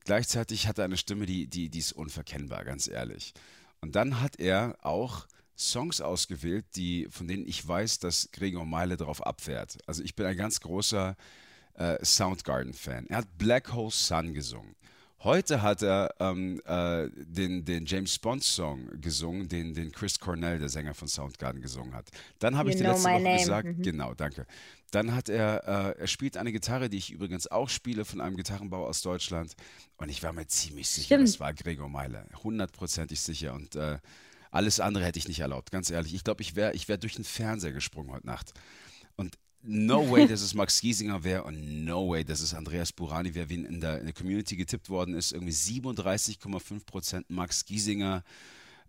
Gleichzeitig 0.05 0.69
hat 0.69 0.76
er 0.76 0.85
eine 0.85 0.99
Stimme, 0.99 1.25
die, 1.25 1.47
die, 1.47 1.71
die 1.71 1.79
ist 1.79 1.93
unverkennbar, 1.93 2.67
ganz 2.67 2.88
ehrlich. 2.88 3.33
Und 3.81 3.97
dann 3.97 4.21
hat 4.21 4.38
er 4.38 4.76
auch 4.83 5.26
Songs 5.57 6.02
ausgewählt, 6.02 6.67
die, 6.76 7.09
von 7.11 7.26
denen 7.26 7.49
ich 7.49 7.67
weiß, 7.67 7.99
dass 8.00 8.29
Gregor 8.31 8.67
Meile 8.67 8.99
darauf 8.99 9.25
abfährt. 9.25 9.79
Also 9.87 10.02
ich 10.02 10.14
bin 10.14 10.26
ein 10.26 10.37
ganz 10.37 10.61
großer 10.61 11.17
äh, 11.73 12.05
Soundgarden-Fan. 12.05 13.07
Er 13.07 13.17
hat 13.17 13.38
Black 13.38 13.73
Hole 13.73 13.90
Sun 13.90 14.35
gesungen. 14.35 14.76
Heute 15.23 15.61
hat 15.61 15.83
er 15.83 16.15
ähm, 16.19 16.62
äh, 16.65 17.11
den, 17.15 17.62
den 17.67 17.85
James 17.85 18.19
Bond-Song 18.19 18.89
gesungen, 19.03 19.49
den, 19.49 19.75
den 19.75 19.93
Chris 19.93 20.19
Cornell, 20.19 20.59
der 20.59 20.71
Sänger 20.71 20.95
von 20.95 21.09
Soundgarden, 21.09 21.61
gesungen 21.61 21.95
hat. 21.95 22.09
Dann 22.39 22.57
habe 22.57 22.71
ich 22.71 22.77
die 22.77 22.85
letzte 22.85 23.05
Woche 23.05 23.21
name. 23.21 23.37
gesagt, 23.37 23.67
mhm. 23.67 23.83
genau, 23.83 24.15
danke. 24.15 24.47
Dann 24.93 25.15
hat 25.15 25.29
er, 25.29 25.95
äh, 25.97 26.00
er 26.00 26.07
spielt 26.07 26.39
eine 26.39 26.53
Gitarre, 26.53 26.89
die 26.89 26.97
ich 26.97 27.12
übrigens 27.12 27.49
auch 27.49 27.69
spiele, 27.69 28.07
von 28.07 28.23
einem 28.23 28.35
Gitarrenbauer 28.37 28.89
aus 28.89 29.03
Deutschland. 29.03 29.55
Und 29.99 30.09
ich 30.09 30.23
war 30.23 30.33
mir 30.33 30.47
ziemlich 30.47 30.89
sicher, 30.89 31.17
Stimmt. 31.17 31.29
das 31.29 31.39
war 31.39 31.53
Gregor 31.53 31.91
Meile. 31.91 32.25
Hundertprozentig 32.43 33.21
sicher. 33.21 33.53
Und 33.53 33.77
äh, 33.77 33.99
alles 34.50 34.81
andere 34.81 35.05
hätte 35.05 35.19
ich 35.19 35.29
nicht 35.29 35.41
erlaubt, 35.41 35.71
ganz 35.71 35.91
ehrlich. 35.91 36.15
Ich 36.15 36.25
glaube, 36.25 36.41
ich 36.41 36.57
wäre 36.57 36.73
ich 36.73 36.89
wär 36.89 36.97
durch 36.97 37.17
den 37.17 37.25
Fernseher 37.25 37.73
gesprungen 37.73 38.11
heute 38.11 38.27
Nacht. 38.27 38.55
Und 39.17 39.37
no 39.62 40.11
way, 40.11 40.26
dass 40.26 40.43
es 40.43 40.55
Max 40.55 40.81
Giesinger 40.81 41.23
wäre 41.25 41.45
und 41.45 41.85
no 41.85 42.09
way, 42.09 42.25
dass 42.25 42.40
es 42.40 42.55
Andreas 42.55 42.93
Burani 42.93 43.35
wäre, 43.35 43.49
wie 43.49 43.57
in 43.57 43.81
der, 43.81 43.99
in 43.99 44.07
der 44.07 44.14
Community 44.14 44.57
getippt 44.57 44.88
worden 44.88 45.14
ist. 45.14 45.33
Irgendwie 45.33 45.52
37,5 45.52 46.85
Prozent 46.87 47.31
Max 47.31 47.64
Giesinger. 47.64 48.23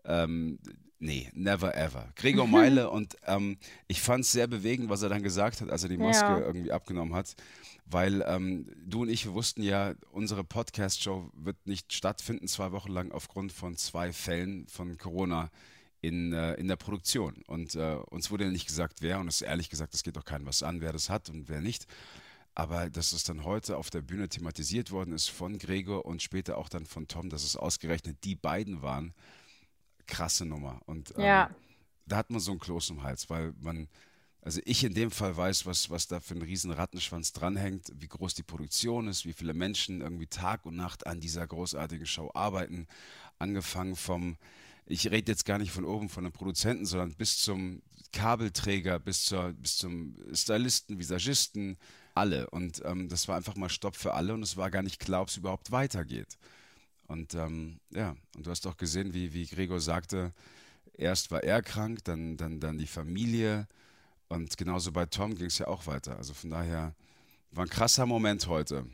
Ähm, 0.05 0.59
nee, 0.99 1.29
never 1.33 1.75
ever. 1.75 2.09
Gregor 2.15 2.47
Meile 2.47 2.89
und 2.89 3.15
ähm, 3.25 3.57
ich 3.87 4.01
fand 4.01 4.25
es 4.25 4.31
sehr 4.31 4.47
bewegend, 4.47 4.89
was 4.89 5.01
er 5.01 5.09
dann 5.09 5.23
gesagt 5.23 5.61
hat, 5.61 5.69
als 5.69 5.83
er 5.83 5.89
die 5.89 5.97
Maske 5.97 6.25
ja. 6.25 6.39
irgendwie 6.39 6.71
abgenommen 6.71 7.13
hat 7.13 7.35
weil 7.91 8.23
ähm, 8.25 8.67
du 8.85 9.01
und 9.01 9.09
ich, 9.09 9.31
wussten 9.31 9.63
ja, 9.63 9.93
unsere 10.11 10.43
Podcast-Show 10.43 11.29
wird 11.33 11.57
nicht 11.65 11.93
stattfinden 11.93 12.47
zwei 12.47 12.71
Wochen 12.71 12.91
lang 12.91 13.11
aufgrund 13.11 13.51
von 13.51 13.75
zwei 13.75 14.13
Fällen 14.13 14.67
von 14.67 14.97
Corona 14.97 15.49
in, 16.01 16.33
äh, 16.33 16.55
in 16.55 16.67
der 16.67 16.75
Produktion. 16.75 17.43
Und 17.47 17.75
äh, 17.75 17.95
uns 18.09 18.31
wurde 18.31 18.45
ja 18.45 18.51
nicht 18.51 18.67
gesagt, 18.67 19.01
wer, 19.01 19.19
und 19.19 19.27
es 19.27 19.35
ist 19.35 19.47
ehrlich 19.47 19.69
gesagt, 19.69 19.93
es 19.93 20.03
geht 20.03 20.17
doch 20.17 20.25
keinem 20.25 20.45
was 20.45 20.63
an, 20.63 20.81
wer 20.81 20.91
das 20.91 21.09
hat 21.09 21.29
und 21.29 21.47
wer 21.47 21.61
nicht. 21.61 21.85
Aber 22.53 22.89
dass 22.89 23.13
es 23.13 23.23
dann 23.23 23.45
heute 23.45 23.77
auf 23.77 23.89
der 23.89 24.01
Bühne 24.01 24.27
thematisiert 24.27 24.91
worden 24.91 25.13
ist 25.13 25.29
von 25.29 25.57
Gregor 25.57 26.05
und 26.05 26.21
später 26.21 26.57
auch 26.57 26.67
dann 26.67 26.85
von 26.85 27.07
Tom, 27.07 27.29
dass 27.29 27.43
es 27.43 27.55
ausgerechnet 27.55 28.17
die 28.23 28.35
beiden 28.35 28.81
waren, 28.81 29.13
krasse 30.07 30.45
Nummer. 30.45 30.81
Und 30.85 31.13
ähm, 31.17 31.23
ja. 31.23 31.49
da 32.07 32.17
hat 32.17 32.29
man 32.29 32.41
so 32.41 32.51
ein 32.51 32.59
Kloß 32.59 32.89
im 32.89 33.03
Hals, 33.03 33.29
weil 33.29 33.53
man 33.61 33.87
Also 34.41 34.59
ich 34.65 34.83
in 34.83 34.95
dem 34.95 35.11
Fall 35.11 35.37
weiß, 35.37 35.65
was, 35.67 35.91
was 35.91 36.07
da 36.07 36.19
für 36.19 36.33
ein 36.33 36.41
riesen 36.41 36.71
Rattenschwanz 36.71 37.31
dranhängt, 37.31 37.91
wie 37.95 38.07
groß 38.07 38.33
die 38.33 38.43
Produktion 38.43 39.07
ist, 39.07 39.25
wie 39.25 39.33
viele 39.33 39.53
Menschen 39.53 40.01
irgendwie 40.01 40.27
Tag 40.27 40.65
und 40.65 40.75
Nacht 40.75 41.05
an 41.05 41.19
dieser 41.19 41.45
großartigen 41.45 42.07
Show 42.07 42.31
arbeiten. 42.33 42.87
Angefangen 43.37 43.95
vom, 43.95 44.37
ich 44.85 45.09
rede 45.09 45.31
jetzt 45.31 45.45
gar 45.45 45.57
nicht 45.57 45.71
von 45.71 45.85
oben 45.85 46.09
von 46.09 46.23
den 46.23 46.33
Produzenten, 46.33 46.85
sondern 46.85 47.13
bis 47.13 47.37
zum 47.37 47.81
Kabelträger, 48.11 48.99
bis, 48.99 49.25
zur, 49.25 49.53
bis 49.53 49.77
zum 49.77 50.15
Stylisten, 50.33 50.99
Visagisten, 50.99 51.77
alle. 52.13 52.49
Und 52.49 52.81
ähm, 52.85 53.07
das 53.07 53.27
war 53.27 53.37
einfach 53.37 53.55
mal 53.55 53.69
Stopp 53.69 53.95
für 53.95 54.13
alle 54.13 54.33
und 54.33 54.43
es 54.43 54.57
war 54.57 54.69
gar 54.69 54.81
nicht 54.81 54.99
klar, 54.99 55.21
ob 55.21 55.29
es 55.29 55.37
überhaupt 55.37 55.71
weitergeht. 55.71 56.37
Und 57.07 57.33
ähm, 57.35 57.79
ja, 57.89 58.15
und 58.35 58.45
du 58.45 58.51
hast 58.51 58.65
doch 58.65 58.77
gesehen, 58.77 59.13
wie, 59.13 59.33
wie 59.33 59.45
Gregor 59.45 59.79
sagte, 59.79 60.33
erst 60.93 61.31
war 61.31 61.43
er 61.43 61.61
krank, 61.61 62.03
dann, 62.05 62.37
dann, 62.37 62.59
dann 62.59 62.77
die 62.77 62.87
Familie. 62.87 63.67
Und 64.29 64.57
genauso 64.57 64.91
bei 64.91 65.05
Tom 65.05 65.35
ging 65.35 65.47
es 65.47 65.57
ja 65.57 65.67
auch 65.67 65.87
weiter. 65.87 66.17
Also 66.17 66.33
von 66.33 66.49
daher 66.49 66.93
war 67.51 67.65
ein 67.65 67.69
krasser 67.69 68.05
Moment 68.05 68.47
heute. 68.47 68.85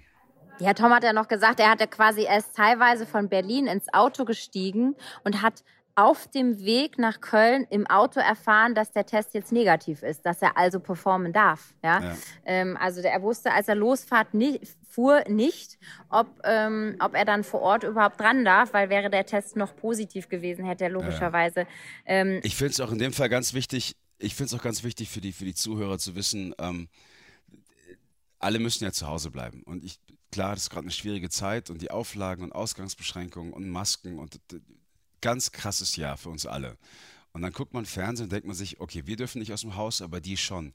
Ja, 0.60 0.74
Tom 0.74 0.92
hat 0.92 1.04
ja 1.04 1.14
noch 1.14 1.28
gesagt, 1.28 1.60
er 1.60 1.70
hatte 1.70 1.88
quasi 1.88 2.24
erst 2.24 2.56
teilweise 2.56 3.06
von 3.06 3.30
Berlin 3.30 3.68
ins 3.68 3.94
Auto 3.94 4.26
gestiegen 4.26 4.96
und 5.24 5.44
hat 5.44 5.64
auf 5.98 6.28
dem 6.28 6.60
Weg 6.60 7.00
nach 7.00 7.22
Köln 7.22 7.66
im 7.72 7.88
Auto 7.88 8.20
erfahren, 8.20 8.76
dass 8.76 8.92
der 8.92 9.08
Test 9.08 9.34
jetzt 9.34 9.52
negativ 9.52 10.04
ist, 10.04 10.28
dass 10.28 10.44
er 10.44 10.56
also 10.56 10.80
performen 10.80 11.34
darf. 11.34 11.74
Ja? 11.84 12.04
ja. 12.04 12.18
Ähm, 12.46 12.78
also 12.78 13.02
der, 13.02 13.14
er 13.14 13.24
wusste, 13.24 13.52
als 13.52 13.68
er 13.68 13.74
losfahrt 13.74 14.36
nicht, 14.36 14.62
fuhr, 14.88 15.24
nicht, 15.28 15.80
ob, 16.10 16.28
ähm, 16.44 16.98
ob 17.00 17.16
er 17.16 17.26
dann 17.26 17.44
vor 17.44 17.62
Ort 17.62 17.84
überhaupt 17.84 18.20
dran 18.20 18.46
darf, 18.46 18.74
weil 18.74 18.92
wäre 18.92 19.10
der 19.10 19.26
Test 19.26 19.56
noch 19.56 19.76
positiv 19.76 20.30
gewesen, 20.30 20.66
hätte 20.66 20.84
er 20.84 20.92
logischerweise. 20.92 21.62
Ja. 21.62 21.68
Ähm, 22.06 22.42
ich 22.44 22.56
finde 22.56 22.74
es 22.74 22.80
auch 22.80 22.92
in 22.92 23.00
dem 23.00 23.12
Fall 23.12 23.30
ganz 23.30 23.56
wichtig. 23.56 23.96
Ich 24.20 24.36
finde 24.36 24.54
es 24.54 24.60
auch 24.60 24.64
ganz 24.64 24.84
wichtig 24.84 25.10
für 25.10 25.22
die 25.22 25.34
für 25.34 25.46
die 25.46 25.56
Zuhörer 25.56 25.98
zu 25.98 26.16
wissen. 26.16 26.54
Ähm, 26.60 26.90
alle 28.38 28.60
müssen 28.60 28.84
ja 28.84 28.92
zu 28.92 29.08
Hause 29.08 29.32
bleiben 29.32 29.64
und 29.64 29.84
ich 29.84 30.00
klar, 30.32 30.54
das 30.54 30.64
ist 30.64 30.70
gerade 30.70 30.86
eine 30.86 30.92
schwierige 30.92 31.30
Zeit 31.30 31.72
und 31.72 31.82
die 31.82 31.90
Auflagen 31.90 32.44
und 32.44 32.52
Ausgangsbeschränkungen 32.52 33.52
und 33.52 33.68
Masken 33.68 34.20
und 34.20 34.40
ganz 35.22 35.52
krasses 35.52 35.96
Jahr 35.96 36.18
für 36.18 36.30
uns 36.30 36.46
alle. 36.46 36.78
Und 37.34 37.42
dann 37.42 37.54
guckt 37.54 37.74
man 37.74 37.86
Fernsehen 37.86 38.26
und 38.26 38.32
denkt 38.32 38.48
man 38.48 38.56
sich, 38.56 38.80
okay, 38.80 39.04
wir 39.06 39.16
dürfen 39.16 39.40
nicht 39.40 39.54
aus 39.54 39.62
dem 39.62 39.76
Haus, 39.76 40.02
aber 40.02 40.22
die 40.22 40.38
schon. 40.38 40.74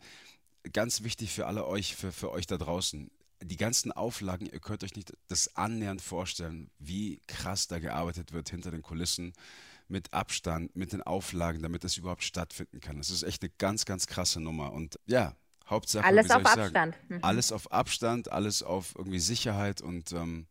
Ganz 0.73 1.03
wichtig 1.03 1.33
für 1.33 1.47
alle 1.47 1.67
euch, 1.67 1.97
für, 1.97 2.13
für 2.13 2.31
euch 2.31 2.47
da 2.47 2.57
draußen. 2.57 3.11
Die 3.43 3.57
ganzen 3.57 3.91
Auflagen, 3.91 4.47
ihr 4.47 4.61
könnt 4.61 4.85
euch 4.85 4.95
nicht 4.95 5.13
das 5.27 5.57
annähernd 5.57 6.01
vorstellen, 6.01 6.71
wie 6.79 7.21
krass 7.27 7.67
da 7.67 7.81
gearbeitet 7.81 8.33
wird 8.33 8.49
hinter 8.49 8.71
den 8.71 8.83
Kulissen 8.83 9.33
mit 9.89 10.13
Abstand, 10.13 10.77
mit 10.77 10.93
den 10.93 11.03
Auflagen, 11.03 11.63
damit 11.63 11.83
das 11.83 11.97
überhaupt 11.97 12.23
stattfinden 12.23 12.81
kann. 12.81 12.99
Das 12.99 13.11
ist 13.11 13.25
echt 13.25 13.43
eine 13.43 13.51
ganz, 13.59 13.85
ganz 13.85 14.07
krasse 14.07 14.41
Nummer. 14.41 14.73
Und 14.73 15.01
ja, 15.07 15.35
Hauptsache. 15.69 16.05
Alles 16.05 16.31
auf 16.31 16.47
Abstand. 16.47 16.97
Mhm. 17.09 17.19
Alles 17.23 17.53
auf 17.53 17.73
Abstand, 17.73 18.31
alles 18.31 18.63
auf 18.63 18.95
irgendwie 18.97 19.19
Sicherheit 19.19 19.81
und 19.81 20.13
ähm, 20.13 20.47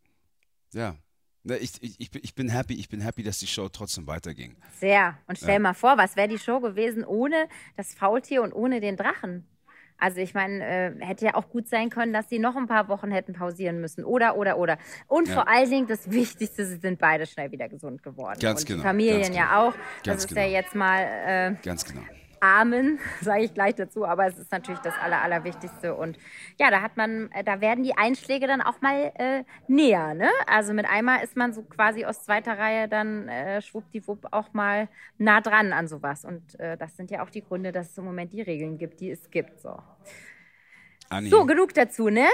ja, 0.72 0.96
ich, 1.44 1.82
ich, 1.82 2.14
ich 2.14 2.34
bin 2.34 2.48
happy, 2.48 2.74
ich 2.74 2.88
bin 2.88 3.00
happy, 3.00 3.22
dass 3.22 3.38
die 3.38 3.46
Show 3.46 3.68
trotzdem 3.68 4.06
weiterging. 4.06 4.56
Sehr. 4.78 5.18
Und 5.26 5.38
stell 5.38 5.54
ja. 5.54 5.58
mal 5.58 5.74
vor, 5.74 5.98
was 5.98 6.16
wäre 6.16 6.28
die 6.28 6.38
Show 6.38 6.60
gewesen 6.60 7.04
ohne 7.04 7.48
das 7.76 7.94
Faultier 7.94 8.42
und 8.42 8.52
ohne 8.52 8.80
den 8.80 8.96
Drachen? 8.96 9.46
Also 9.98 10.18
ich 10.18 10.34
meine, 10.34 10.64
äh, 10.64 11.04
hätte 11.04 11.26
ja 11.26 11.34
auch 11.34 11.48
gut 11.48 11.68
sein 11.68 11.88
können, 11.88 12.12
dass 12.12 12.28
sie 12.28 12.40
noch 12.40 12.56
ein 12.56 12.66
paar 12.66 12.88
Wochen 12.88 13.12
hätten 13.12 13.34
pausieren 13.34 13.80
müssen. 13.80 14.04
Oder, 14.04 14.36
oder, 14.36 14.58
oder. 14.58 14.78
Und 15.06 15.28
ja. 15.28 15.34
vor 15.34 15.48
allen 15.48 15.70
Dingen 15.70 15.86
das 15.86 16.10
Wichtigste, 16.10 16.66
sie 16.66 16.76
sind 16.76 16.98
beide 16.98 17.24
schnell 17.24 17.52
wieder 17.52 17.68
gesund 17.68 18.02
geworden. 18.02 18.38
Ganz 18.40 18.62
und 18.62 18.66
genau. 18.66 18.80
Die 18.80 18.86
Familien 18.86 19.22
genau. 19.22 19.36
ja 19.36 19.62
auch. 19.62 19.74
Ganz 20.02 20.22
das 20.22 20.24
ist 20.24 20.36
ja 20.36 20.42
genau. 20.42 20.54
jetzt 20.54 20.74
mal. 20.74 21.02
Äh, 21.02 21.54
Ganz 21.62 21.84
genau. 21.84 22.02
Amen, 22.42 22.98
sage 23.20 23.44
ich 23.44 23.54
gleich 23.54 23.76
dazu, 23.76 24.04
aber 24.04 24.26
es 24.26 24.36
ist 24.36 24.50
natürlich 24.50 24.80
das 24.80 24.94
Aller, 25.00 25.22
Allerwichtigste. 25.22 25.94
Und 25.94 26.18
ja, 26.58 26.72
da 26.72 26.82
hat 26.82 26.96
man, 26.96 27.30
äh, 27.30 27.44
da 27.44 27.60
werden 27.60 27.84
die 27.84 27.96
Einschläge 27.96 28.48
dann 28.48 28.60
auch 28.60 28.80
mal 28.80 29.12
äh, 29.14 29.44
näher. 29.68 30.14
Ne? 30.14 30.28
Also 30.48 30.74
mit 30.74 30.86
einmal 30.86 31.22
ist 31.22 31.36
man 31.36 31.52
so 31.52 31.62
quasi 31.62 32.04
aus 32.04 32.24
zweiter 32.24 32.58
Reihe 32.58 32.88
dann 32.88 33.28
äh, 33.28 33.62
schwuppdiwupp 33.62 34.26
auch 34.32 34.52
mal 34.54 34.88
nah 35.18 35.40
dran 35.40 35.72
an 35.72 35.86
sowas. 35.86 36.24
Und 36.24 36.58
äh, 36.58 36.76
das 36.76 36.96
sind 36.96 37.12
ja 37.12 37.24
auch 37.24 37.30
die 37.30 37.44
Gründe, 37.44 37.70
dass 37.70 37.92
es 37.92 37.98
im 37.98 38.04
Moment 38.04 38.32
die 38.32 38.42
Regeln 38.42 38.76
gibt, 38.76 39.00
die 39.00 39.12
es 39.12 39.30
gibt. 39.30 39.60
So. 39.60 39.78
Anni, 41.08 41.30
so, 41.30 41.44
genug 41.44 41.74
dazu, 41.74 42.08
ne? 42.08 42.26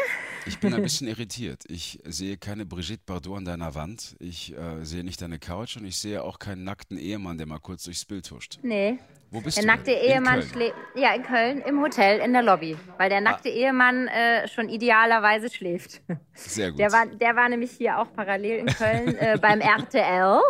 Ich 0.46 0.58
bin 0.58 0.72
ein 0.72 0.82
bisschen 0.84 1.08
irritiert. 1.08 1.64
Ich 1.68 2.00
sehe 2.06 2.38
keine 2.38 2.64
Brigitte 2.64 3.02
Bardot 3.04 3.36
an 3.36 3.44
deiner 3.44 3.74
Wand. 3.74 4.16
Ich 4.20 4.56
äh, 4.56 4.86
sehe 4.86 5.04
nicht 5.04 5.20
deine 5.20 5.38
Couch 5.38 5.76
und 5.76 5.84
ich 5.84 5.98
sehe 5.98 6.22
auch 6.22 6.38
keinen 6.38 6.64
nackten 6.64 6.96
Ehemann, 6.96 7.36
der 7.36 7.46
mal 7.46 7.58
kurz 7.58 7.84
durchs 7.84 8.06
Bild 8.06 8.30
huscht. 8.30 8.58
Nee. 8.62 8.98
Wo 9.30 9.40
bist 9.40 9.58
der 9.58 9.62
du? 9.62 9.66
Der 9.66 9.76
nackte? 9.76 9.90
Ehemann 9.90 10.42
schläft. 10.42 10.74
Ja, 10.94 11.14
in 11.14 11.22
Köln, 11.22 11.60
im 11.60 11.82
Hotel, 11.82 12.20
in 12.20 12.32
der 12.32 12.42
Lobby. 12.42 12.76
Weil 12.96 13.10
der 13.10 13.20
nackte 13.20 13.50
ah. 13.50 13.52
Ehemann 13.52 14.08
äh, 14.08 14.48
schon 14.48 14.68
idealerweise 14.68 15.50
schläft. 15.50 16.00
Sehr 16.32 16.70
gut. 16.70 16.78
Der 16.78 16.92
war, 16.92 17.06
der 17.06 17.36
war 17.36 17.48
nämlich 17.48 17.72
hier 17.72 17.98
auch 17.98 18.12
parallel 18.14 18.60
in 18.60 18.66
Köln 18.66 19.16
äh, 19.18 19.38
beim 19.40 19.60
RTL. 19.60 20.40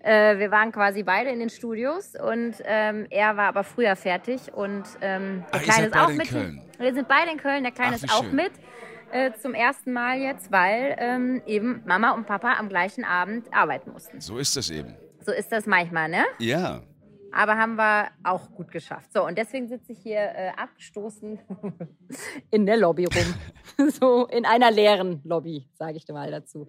Äh, 0.00 0.38
wir 0.38 0.50
waren 0.50 0.70
quasi 0.70 1.02
beide 1.02 1.30
in 1.30 1.40
den 1.40 1.50
Studios 1.50 2.14
und 2.14 2.54
ähm, 2.64 3.06
er 3.10 3.36
war 3.36 3.48
aber 3.48 3.64
früher 3.64 3.96
fertig. 3.96 4.52
Und 4.52 4.84
ähm, 5.00 5.44
der 5.52 5.60
Ach, 5.60 5.62
Kleine 5.64 5.86
ist 5.88 5.96
auch 5.96 6.10
mit. 6.10 6.32
Wir 6.32 6.94
sind 6.94 7.08
beide 7.08 7.32
in 7.32 7.38
Köln, 7.38 7.64
der 7.64 7.72
Kleine 7.72 7.96
Ach, 7.98 8.04
ist 8.04 8.12
auch 8.12 8.24
schön. 8.24 8.36
mit. 8.36 8.52
Äh, 9.10 9.32
zum 9.40 9.54
ersten 9.54 9.92
Mal 9.92 10.18
jetzt, 10.18 10.50
weil 10.50 10.96
ähm, 10.98 11.42
eben 11.46 11.82
Mama 11.84 12.12
und 12.12 12.26
Papa 12.26 12.54
am 12.58 12.68
gleichen 12.68 13.04
Abend 13.04 13.46
arbeiten 13.52 13.92
mussten. 13.92 14.20
So 14.20 14.38
ist 14.38 14.56
das 14.56 14.70
eben. 14.70 14.94
So 15.20 15.32
ist 15.32 15.52
das 15.52 15.66
manchmal, 15.66 16.08
ne? 16.08 16.24
Ja 16.38 16.82
aber 17.34 17.56
haben 17.56 17.76
wir 17.76 18.10
auch 18.22 18.50
gut 18.52 18.70
geschafft. 18.70 19.12
So, 19.12 19.26
und 19.26 19.36
deswegen 19.36 19.68
sitze 19.68 19.92
ich 19.92 19.98
hier 19.98 20.20
äh, 20.20 20.52
abgestoßen 20.56 21.38
in 22.50 22.64
der 22.64 22.76
Lobby 22.76 23.06
rum. 23.06 23.88
so 23.90 24.26
in 24.26 24.46
einer 24.46 24.70
leeren 24.70 25.20
Lobby, 25.24 25.68
sage 25.74 25.96
ich 25.96 26.04
dir 26.04 26.12
mal 26.12 26.30
dazu. 26.30 26.66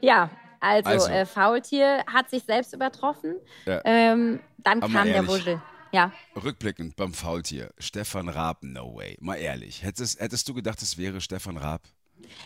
Ja, 0.00 0.30
also, 0.60 0.88
also. 0.88 1.08
Äh, 1.10 1.26
Faultier 1.26 2.04
hat 2.06 2.30
sich 2.30 2.44
selbst 2.44 2.72
übertroffen. 2.72 3.36
Ja. 3.66 3.80
Ähm, 3.84 4.40
dann 4.58 4.82
aber 4.82 4.92
kam 4.92 5.08
der 5.08 5.26
Wuschel. 5.26 5.60
Ja. 5.92 6.12
Rückblickend 6.42 6.96
beim 6.96 7.12
Faultier, 7.12 7.72
Stefan 7.78 8.28
Raab, 8.28 8.62
no 8.62 8.96
way. 8.96 9.16
Mal 9.20 9.36
ehrlich, 9.36 9.84
hättest, 9.84 10.20
hättest 10.20 10.48
du 10.48 10.54
gedacht, 10.54 10.82
es 10.82 10.98
wäre 10.98 11.20
Stefan 11.20 11.56
Raab? 11.56 11.82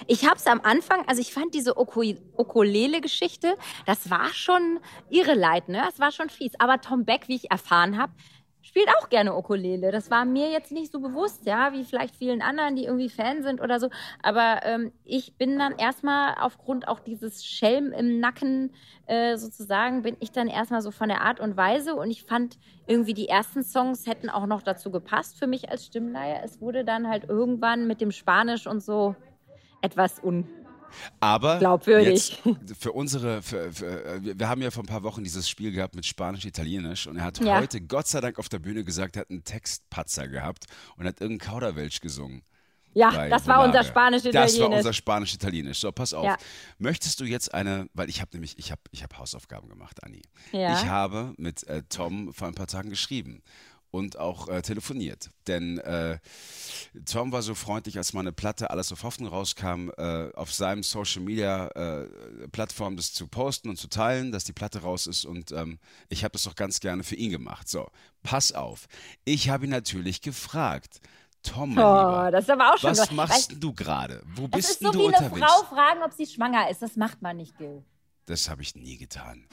Ich 0.06 0.24
habe 0.24 0.36
es 0.36 0.46
am 0.46 0.60
Anfang, 0.62 1.04
also 1.06 1.20
ich 1.20 1.32
fand 1.32 1.54
diese 1.54 1.78
Ukulele-Geschichte, 1.78 3.56
das 3.86 4.10
war 4.10 4.28
schon 4.32 4.80
irre 5.10 5.34
leid, 5.34 5.68
ne? 5.68 5.82
Das 5.84 5.98
war 5.98 6.12
schon 6.12 6.30
fies. 6.30 6.52
Aber 6.58 6.80
Tom 6.80 7.04
Beck, 7.04 7.28
wie 7.28 7.36
ich 7.36 7.50
erfahren 7.50 7.98
habe, 7.98 8.12
spielt 8.68 8.88
auch 8.98 9.08
gerne 9.08 9.34
Ukulele. 9.34 9.90
Das 9.90 10.10
war 10.10 10.24
mir 10.24 10.50
jetzt 10.50 10.72
nicht 10.72 10.92
so 10.92 11.00
bewusst, 11.00 11.46
ja, 11.46 11.72
wie 11.72 11.84
vielleicht 11.84 12.14
vielen 12.14 12.42
anderen, 12.42 12.76
die 12.76 12.84
irgendwie 12.84 13.08
Fan 13.08 13.42
sind 13.42 13.60
oder 13.60 13.80
so. 13.80 13.88
Aber 14.22 14.60
ähm, 14.64 14.92
ich 15.04 15.36
bin 15.36 15.58
dann 15.58 15.76
erstmal 15.78 16.34
aufgrund 16.38 16.86
auch 16.86 17.00
dieses 17.00 17.44
Schelm 17.44 17.92
im 17.92 18.20
Nacken 18.20 18.74
äh, 19.06 19.36
sozusagen, 19.36 20.02
bin 20.02 20.16
ich 20.20 20.32
dann 20.32 20.48
erstmal 20.48 20.82
so 20.82 20.90
von 20.90 21.08
der 21.08 21.22
Art 21.22 21.40
und 21.40 21.56
Weise. 21.56 21.94
Und 21.94 22.10
ich 22.10 22.24
fand 22.24 22.58
irgendwie 22.86 23.14
die 23.14 23.28
ersten 23.28 23.62
Songs 23.62 24.06
hätten 24.06 24.28
auch 24.28 24.46
noch 24.46 24.62
dazu 24.62 24.90
gepasst 24.90 25.38
für 25.38 25.46
mich 25.46 25.70
als 25.70 25.86
Stimmleier. 25.86 26.42
Es 26.44 26.60
wurde 26.60 26.84
dann 26.84 27.08
halt 27.08 27.24
irgendwann 27.24 27.86
mit 27.86 28.02
dem 28.02 28.12
Spanisch 28.12 28.66
und 28.66 28.82
so 28.82 29.16
etwas 29.82 30.22
un 30.22 30.46
aber 31.20 31.58
glaubwürdig. 31.58 32.42
für 32.78 32.92
unsere, 32.92 33.42
für, 33.42 33.72
für, 33.72 34.20
wir 34.22 34.48
haben 34.48 34.62
ja 34.62 34.70
vor 34.70 34.82
ein 34.82 34.86
paar 34.86 35.02
Wochen 35.02 35.22
dieses 35.22 35.48
Spiel 35.48 35.72
gehabt 35.72 35.94
mit 35.94 36.06
Spanisch, 36.06 36.44
Italienisch 36.44 37.06
und 37.06 37.16
er 37.16 37.24
hat 37.24 37.38
ja. 37.40 37.60
heute 37.60 37.80
Gott 37.80 38.06
sei 38.06 38.20
Dank 38.20 38.38
auf 38.38 38.48
der 38.48 38.58
Bühne 38.58 38.84
gesagt, 38.84 39.16
er 39.16 39.20
hat 39.20 39.30
einen 39.30 39.44
Textpatzer 39.44 40.28
gehabt 40.28 40.64
und 40.96 41.06
hat 41.06 41.20
irgendeinen 41.20 41.50
Kauderwelsch 41.50 42.00
gesungen. 42.00 42.42
Ja, 42.94 43.28
das 43.28 43.46
war 43.46 43.64
unser 43.64 43.84
Spanisch-Italienisch. 43.84 44.58
Das 44.58 44.60
war 44.60 44.76
unser 44.76 44.92
Spanisch-Italienisch. 44.92 45.78
So, 45.78 45.92
pass 45.92 46.14
auf. 46.14 46.24
Ja. 46.24 46.36
Möchtest 46.78 47.20
du 47.20 47.24
jetzt 47.24 47.52
eine, 47.54 47.86
weil 47.92 48.08
ich 48.08 48.20
habe 48.20 48.30
nämlich, 48.32 48.58
ich 48.58 48.72
habe 48.72 48.80
ich 48.90 49.02
hab 49.02 49.18
Hausaufgaben 49.18 49.68
gemacht, 49.68 50.02
Anni. 50.02 50.22
Ja. 50.52 50.72
Ich 50.72 50.86
habe 50.86 51.34
mit 51.36 51.64
äh, 51.68 51.82
Tom 51.88 52.32
vor 52.32 52.48
ein 52.48 52.54
paar 52.54 52.66
Tagen 52.66 52.90
geschrieben 52.90 53.42
und 53.90 54.18
auch 54.18 54.48
äh, 54.48 54.62
telefoniert. 54.62 55.30
Denn 55.46 55.78
äh, 55.78 56.18
Tom 57.06 57.32
war 57.32 57.42
so 57.42 57.54
freundlich, 57.54 57.96
als 57.96 58.12
meine 58.12 58.32
Platte 58.32 58.70
Alles 58.70 58.92
auf 58.92 59.02
Hoffnung 59.02 59.28
rauskam, 59.28 59.90
äh, 59.96 60.30
auf 60.34 60.52
seinem 60.52 60.82
Social 60.82 61.22
Media 61.22 61.68
äh, 61.68 62.08
Plattform 62.52 62.96
das 62.96 63.12
zu 63.12 63.26
posten 63.28 63.68
und 63.68 63.76
zu 63.76 63.88
teilen, 63.88 64.32
dass 64.32 64.44
die 64.44 64.52
Platte 64.52 64.82
raus 64.82 65.06
ist. 65.06 65.24
Und 65.24 65.52
ähm, 65.52 65.78
ich 66.08 66.24
habe 66.24 66.32
das 66.32 66.46
auch 66.46 66.54
ganz 66.54 66.80
gerne 66.80 67.02
für 67.02 67.16
ihn 67.16 67.30
gemacht. 67.30 67.68
So, 67.68 67.88
pass 68.22 68.52
auf. 68.52 68.86
Ich 69.24 69.48
habe 69.48 69.64
ihn 69.64 69.70
natürlich 69.70 70.20
gefragt. 70.20 71.00
Tom, 71.42 71.74
mein 71.74 71.84
oh, 71.84 71.98
Lieber, 71.98 72.30
das 72.32 72.44
ist 72.44 72.50
aber 72.50 72.74
auch 72.74 72.78
schon 72.78 72.90
was 72.90 73.10
machst 73.12 73.54
du 73.58 73.72
gerade? 73.72 74.22
Wo 74.34 74.48
bist 74.48 74.68
das 74.68 74.70
ist 74.72 74.82
so 74.82 74.90
du 74.90 74.98
wie 74.98 75.04
unterwegs? 75.04 75.32
eine 75.32 75.46
Frau 75.46 75.64
fragen, 75.64 76.02
ob 76.02 76.12
sie 76.12 76.26
schwanger 76.26 76.68
ist. 76.68 76.82
Das 76.82 76.96
macht 76.96 77.22
man 77.22 77.36
nicht, 77.36 77.56
Gil. 77.56 77.84
Das 78.28 78.50
habe 78.50 78.60
ich 78.60 78.74
nie 78.74 78.98
getan. 78.98 79.46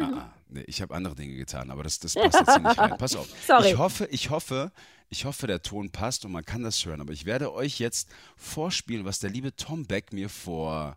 ah, 0.00 0.04
ah, 0.04 0.34
nee, 0.48 0.64
ich 0.66 0.82
habe 0.82 0.92
andere 0.92 1.14
Dinge 1.14 1.36
getan, 1.36 1.70
aber 1.70 1.84
das, 1.84 2.00
das 2.00 2.14
passt 2.14 2.34
jetzt 2.34 2.52
hier 2.52 2.58
nicht 2.58 2.78
rein. 2.78 2.98
Pass 2.98 3.14
auf. 3.14 3.28
Sorry. 3.46 3.68
Ich 3.68 3.78
hoffe, 3.78 4.08
ich 4.10 4.30
hoffe, 4.30 4.72
ich 5.08 5.24
hoffe, 5.24 5.46
der 5.46 5.62
Ton 5.62 5.90
passt 5.90 6.24
und 6.24 6.32
man 6.32 6.44
kann 6.44 6.64
das 6.64 6.84
hören. 6.84 7.00
Aber 7.00 7.12
ich 7.12 7.26
werde 7.26 7.52
euch 7.52 7.78
jetzt 7.78 8.08
vorspielen, 8.36 9.04
was 9.04 9.20
der 9.20 9.30
liebe 9.30 9.54
Tom 9.54 9.86
Beck 9.86 10.12
mir 10.12 10.28
vor, 10.28 10.96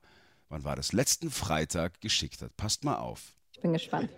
wann 0.50 0.63
war 0.63 0.75
das? 0.75 0.91
Letzten 0.91 1.29
Freitag 1.29 2.01
geschickt 2.01 2.41
hat. 2.41 2.58
Passt 2.58 2.84
mal 2.84 2.98
auf. 2.98 3.36
Ich 3.53 3.62
bin 3.62 3.74
gespannt. 3.74 4.10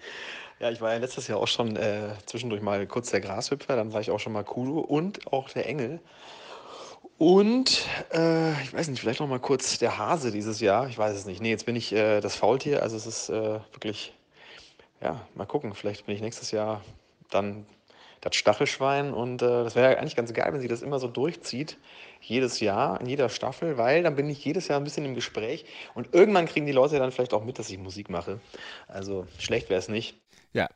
Ja, 0.62 0.72
ich 0.72 0.80
war 0.80 0.94
ja 0.94 1.00
letztes 1.00 1.28
Jahr 1.28 1.40
auch 1.40 1.50
schon 1.50 1.76
äh, 1.76 2.14
zwischendurch 2.26 2.62
mal 2.62 2.88
kurz 2.88 3.10
der 3.10 3.20
Grashüpfer, 3.20 3.76
dann 3.76 3.92
war 3.92 4.00
ich 4.00 4.12
auch 4.12 4.20
schon 4.20 4.32
mal 4.32 4.46
Kudu 4.46 4.80
und 4.80 5.28
auch 5.34 5.50
der 5.50 5.68
Engel. 5.68 6.00
Und 7.22 7.86
äh, 8.16 8.52
ich 8.64 8.74
weiß 8.74 8.88
nicht, 8.88 9.00
vielleicht 9.00 9.20
noch 9.20 9.28
mal 9.28 9.40
kurz 9.40 9.78
der 9.78 10.00
Hase 10.00 10.32
dieses 10.32 10.60
Jahr. 10.60 10.88
Ich 10.90 10.98
weiß 10.98 11.16
es 11.16 11.28
nicht. 11.28 11.40
Nee, 11.40 11.52
jetzt 11.52 11.68
bin 11.68 11.76
ich 11.76 11.94
äh, 11.94 12.20
das 12.20 12.36
Faultier. 12.36 12.82
Also 12.82 12.98
es 12.98 13.06
ist 13.06 13.30
äh, 13.30 13.60
wirklich, 13.74 14.16
ja, 15.02 15.22
mal 15.36 15.46
gucken. 15.46 15.76
Vielleicht 15.76 16.08
bin 16.08 16.16
ich 16.16 16.22
nächstes 16.22 16.50
Jahr 16.50 16.82
dann 17.30 17.68
das 18.22 18.36
Stachelschwein. 18.36 19.14
Und 19.14 19.44
äh, 19.44 19.46
das 19.64 19.76
wäre 19.76 19.92
ja 19.92 20.00
eigentlich 20.00 20.16
ganz 20.16 20.34
geil, 20.34 20.52
wenn 20.52 20.62
sie 20.62 20.68
das 20.68 20.82
immer 20.82 20.98
so 20.98 21.08
durchzieht. 21.08 21.78
Jedes 22.22 22.60
Jahr, 22.60 23.00
in 23.00 23.06
jeder 23.06 23.30
Staffel, 23.30 23.78
weil 23.78 24.02
dann 24.02 24.16
bin 24.16 24.28
ich 24.28 24.44
jedes 24.44 24.68
Jahr 24.68 24.80
ein 24.80 24.84
bisschen 24.84 25.06
im 25.06 25.14
Gespräch. 25.14 25.66
Und 25.94 26.16
irgendwann 26.16 26.48
kriegen 26.48 26.66
die 26.66 26.72
Leute 26.72 26.98
dann 26.98 27.12
vielleicht 27.12 27.36
auch 27.36 27.44
mit, 27.44 27.60
dass 27.60 27.70
ich 27.70 27.78
Musik 27.78 28.10
mache. 28.10 28.40
Also 28.88 29.28
schlecht 29.38 29.70
wäre 29.70 29.78
es 29.80 29.90
nicht. 29.90 30.20
Ja. 30.54 30.70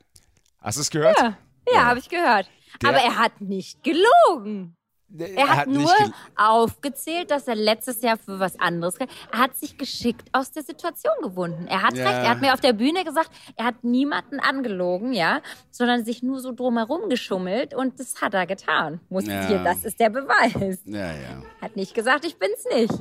Hast 0.61 0.77
du 0.77 0.81
es 0.81 0.91
gehört? 0.91 1.17
Ja, 1.17 1.39
ja, 1.73 1.85
habe 1.85 1.97
ich 1.97 2.07
gehört. 2.07 2.47
Der- 2.83 2.89
Aber 2.89 2.99
er 2.99 3.17
hat 3.17 3.41
nicht 3.41 3.79
gelogen. 3.83 4.75
Er 5.17 5.47
hat, 5.49 5.67
nur 5.67 5.77
nicht 5.83 5.97
gel- 5.97 6.11
aufgezählt, 6.35 7.31
dass 7.31 7.47
er 7.47 7.55
letztes 7.55 8.01
Jahr 8.01 8.17
für 8.17 8.39
was 8.39 8.59
anderes. 8.59 8.95
Er 8.97 9.07
hat 9.39 9.55
sich 9.55 9.77
geschickt 9.77 10.27
aus 10.33 10.51
der 10.51 10.63
Situation 10.63 11.13
gewunden. 11.21 11.67
Er 11.67 11.83
hat 11.83 11.95
Ja. 11.95 12.05
recht. 12.09 12.23
Er 12.23 12.29
hat 12.29 12.41
mir 12.41 12.53
auf 12.53 12.59
der 12.59 12.73
Bühne 12.73 13.03
gesagt, 13.03 13.29
er 13.55 13.65
hat 13.65 13.83
niemanden 13.83 14.39
angelogen, 14.39 15.13
ja, 15.13 15.41
sondern 15.71 16.03
sich 16.03 16.23
nur 16.23 16.39
so 16.39 16.51
drumherum 16.53 17.07
geschummelt 17.09 17.73
und 17.73 17.99
das 17.99 18.21
hat 18.21 18.33
er 18.33 18.45
getan. 18.47 18.99
Muss 19.09 19.27
Ja. 19.27 19.47
hier, 19.47 19.59
das 19.63 19.85
ist 19.85 19.99
der 19.99 20.09
Beweis. 20.09 20.79
Ja, 20.85 21.11
ja. 21.11 21.41
Hat 21.61 21.75
nicht 21.75 21.93
gesagt, 21.93 22.25
ich 22.25 22.37
bin's 22.37 22.65
nicht. 22.73 22.93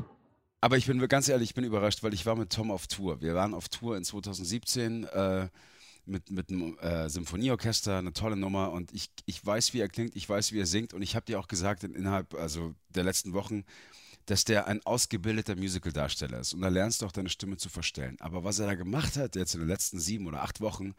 Aber 0.60 0.76
ich 0.76 0.86
bin 0.86 1.06
ganz 1.08 1.28
ehrlich, 1.28 1.50
ich 1.50 1.54
bin 1.54 1.64
überrascht, 1.64 2.02
weil 2.02 2.14
ich 2.14 2.24
war 2.26 2.36
mit 2.36 2.50
Tom 2.50 2.70
auf 2.70 2.86
Tour. 2.86 3.20
Wir 3.20 3.34
waren 3.34 3.52
auf 3.54 3.68
Tour 3.68 3.96
in 3.96 4.04
2017 4.04 5.04
äh, 5.04 5.48
mit, 6.06 6.30
mit 6.30 6.50
einem 6.50 6.78
äh, 6.78 7.08
Symphonieorchester, 7.08 7.98
eine 7.98 8.12
tolle 8.12 8.36
Nummer 8.36 8.72
und 8.72 8.92
ich, 8.92 9.10
ich 9.26 9.44
weiß, 9.44 9.74
wie 9.74 9.80
er 9.80 9.88
klingt, 9.88 10.16
ich 10.16 10.28
weiß, 10.28 10.52
wie 10.52 10.60
er 10.60 10.66
singt 10.66 10.94
und 10.94 11.02
ich 11.02 11.16
habe 11.16 11.26
dir 11.26 11.38
auch 11.38 11.48
gesagt, 11.48 11.84
in, 11.84 11.94
innerhalb 11.94 12.34
also 12.34 12.74
der 12.88 13.04
letzten 13.04 13.32
Wochen, 13.32 13.64
dass 14.26 14.44
der 14.44 14.66
ein 14.66 14.84
ausgebildeter 14.84 15.56
Musical-Darsteller 15.56 16.40
ist 16.40 16.54
und 16.54 16.62
da 16.62 16.68
lernst 16.68 17.02
du 17.02 17.06
auch 17.06 17.12
deine 17.12 17.28
Stimme 17.28 17.56
zu 17.56 17.68
verstellen. 17.68 18.16
Aber 18.20 18.44
was 18.44 18.58
er 18.58 18.66
da 18.66 18.74
gemacht 18.74 19.16
hat 19.16 19.36
jetzt 19.36 19.54
in 19.54 19.60
den 19.60 19.68
letzten 19.68 19.98
sieben 19.98 20.26
oder 20.26 20.42
acht 20.42 20.60
Wochen, 20.60 20.94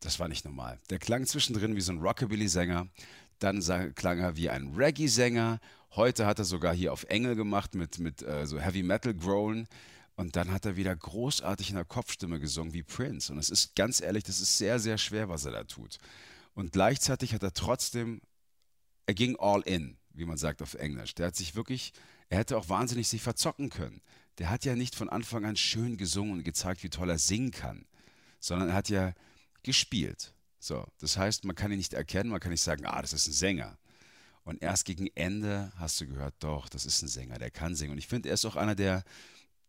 das 0.00 0.20
war 0.20 0.28
nicht 0.28 0.44
normal. 0.44 0.78
Der 0.90 0.98
klang 0.98 1.26
zwischendrin 1.26 1.76
wie 1.76 1.80
so 1.80 1.92
ein 1.92 1.98
Rockabilly-Sänger, 1.98 2.88
dann 3.38 3.62
sang, 3.62 3.94
klang 3.94 4.18
er 4.18 4.36
wie 4.36 4.50
ein 4.50 4.74
Reggae-Sänger. 4.74 5.60
Heute 5.92 6.26
hat 6.26 6.38
er 6.38 6.44
sogar 6.44 6.74
hier 6.74 6.92
auf 6.92 7.04
Engel 7.04 7.34
gemacht 7.34 7.74
mit, 7.74 7.98
mit 7.98 8.22
äh, 8.22 8.46
so 8.46 8.60
Heavy 8.60 8.82
Metal 8.82 9.14
Groan. 9.14 9.66
Und 10.18 10.34
dann 10.34 10.50
hat 10.50 10.66
er 10.66 10.74
wieder 10.74 10.96
großartig 10.96 11.70
in 11.70 11.76
der 11.76 11.84
Kopfstimme 11.84 12.40
gesungen 12.40 12.72
wie 12.72 12.82
Prince. 12.82 13.32
Und 13.32 13.38
es 13.38 13.50
ist 13.50 13.76
ganz 13.76 14.00
ehrlich, 14.00 14.24
das 14.24 14.40
ist 14.40 14.58
sehr, 14.58 14.80
sehr 14.80 14.98
schwer, 14.98 15.28
was 15.28 15.44
er 15.44 15.52
da 15.52 15.62
tut. 15.62 15.98
Und 16.54 16.72
gleichzeitig 16.72 17.34
hat 17.34 17.44
er 17.44 17.52
trotzdem, 17.52 18.20
er 19.06 19.14
ging 19.14 19.36
all 19.38 19.60
in, 19.60 19.96
wie 20.10 20.24
man 20.24 20.36
sagt 20.36 20.60
auf 20.60 20.74
Englisch. 20.74 21.14
Der 21.14 21.28
hat 21.28 21.36
sich 21.36 21.54
wirklich, 21.54 21.92
er 22.30 22.38
hätte 22.38 22.58
auch 22.58 22.68
wahnsinnig 22.68 23.06
sich 23.06 23.22
verzocken 23.22 23.70
können. 23.70 24.02
Der 24.38 24.50
hat 24.50 24.64
ja 24.64 24.74
nicht 24.74 24.96
von 24.96 25.08
Anfang 25.08 25.44
an 25.44 25.54
schön 25.54 25.96
gesungen 25.96 26.32
und 26.32 26.42
gezeigt, 26.42 26.82
wie 26.82 26.90
toll 26.90 27.10
er 27.10 27.18
singen 27.20 27.52
kann, 27.52 27.86
sondern 28.40 28.70
er 28.70 28.74
hat 28.74 28.88
ja 28.88 29.14
gespielt. 29.62 30.34
So, 30.58 30.84
das 30.98 31.16
heißt, 31.16 31.44
man 31.44 31.54
kann 31.54 31.70
ihn 31.70 31.78
nicht 31.78 31.94
erkennen, 31.94 32.30
man 32.30 32.40
kann 32.40 32.50
nicht 32.50 32.64
sagen, 32.64 32.86
ah, 32.86 33.00
das 33.00 33.12
ist 33.12 33.28
ein 33.28 33.34
Sänger. 33.34 33.78
Und 34.42 34.62
erst 34.64 34.84
gegen 34.84 35.06
Ende 35.14 35.70
hast 35.76 36.00
du 36.00 36.08
gehört, 36.08 36.34
doch, 36.40 36.68
das 36.68 36.86
ist 36.86 37.02
ein 37.02 37.08
Sänger, 37.08 37.38
der 37.38 37.52
kann 37.52 37.76
singen. 37.76 37.92
Und 37.92 37.98
ich 37.98 38.08
finde, 38.08 38.30
er 38.30 38.34
ist 38.34 38.46
auch 38.46 38.56
einer 38.56 38.74
der, 38.74 39.04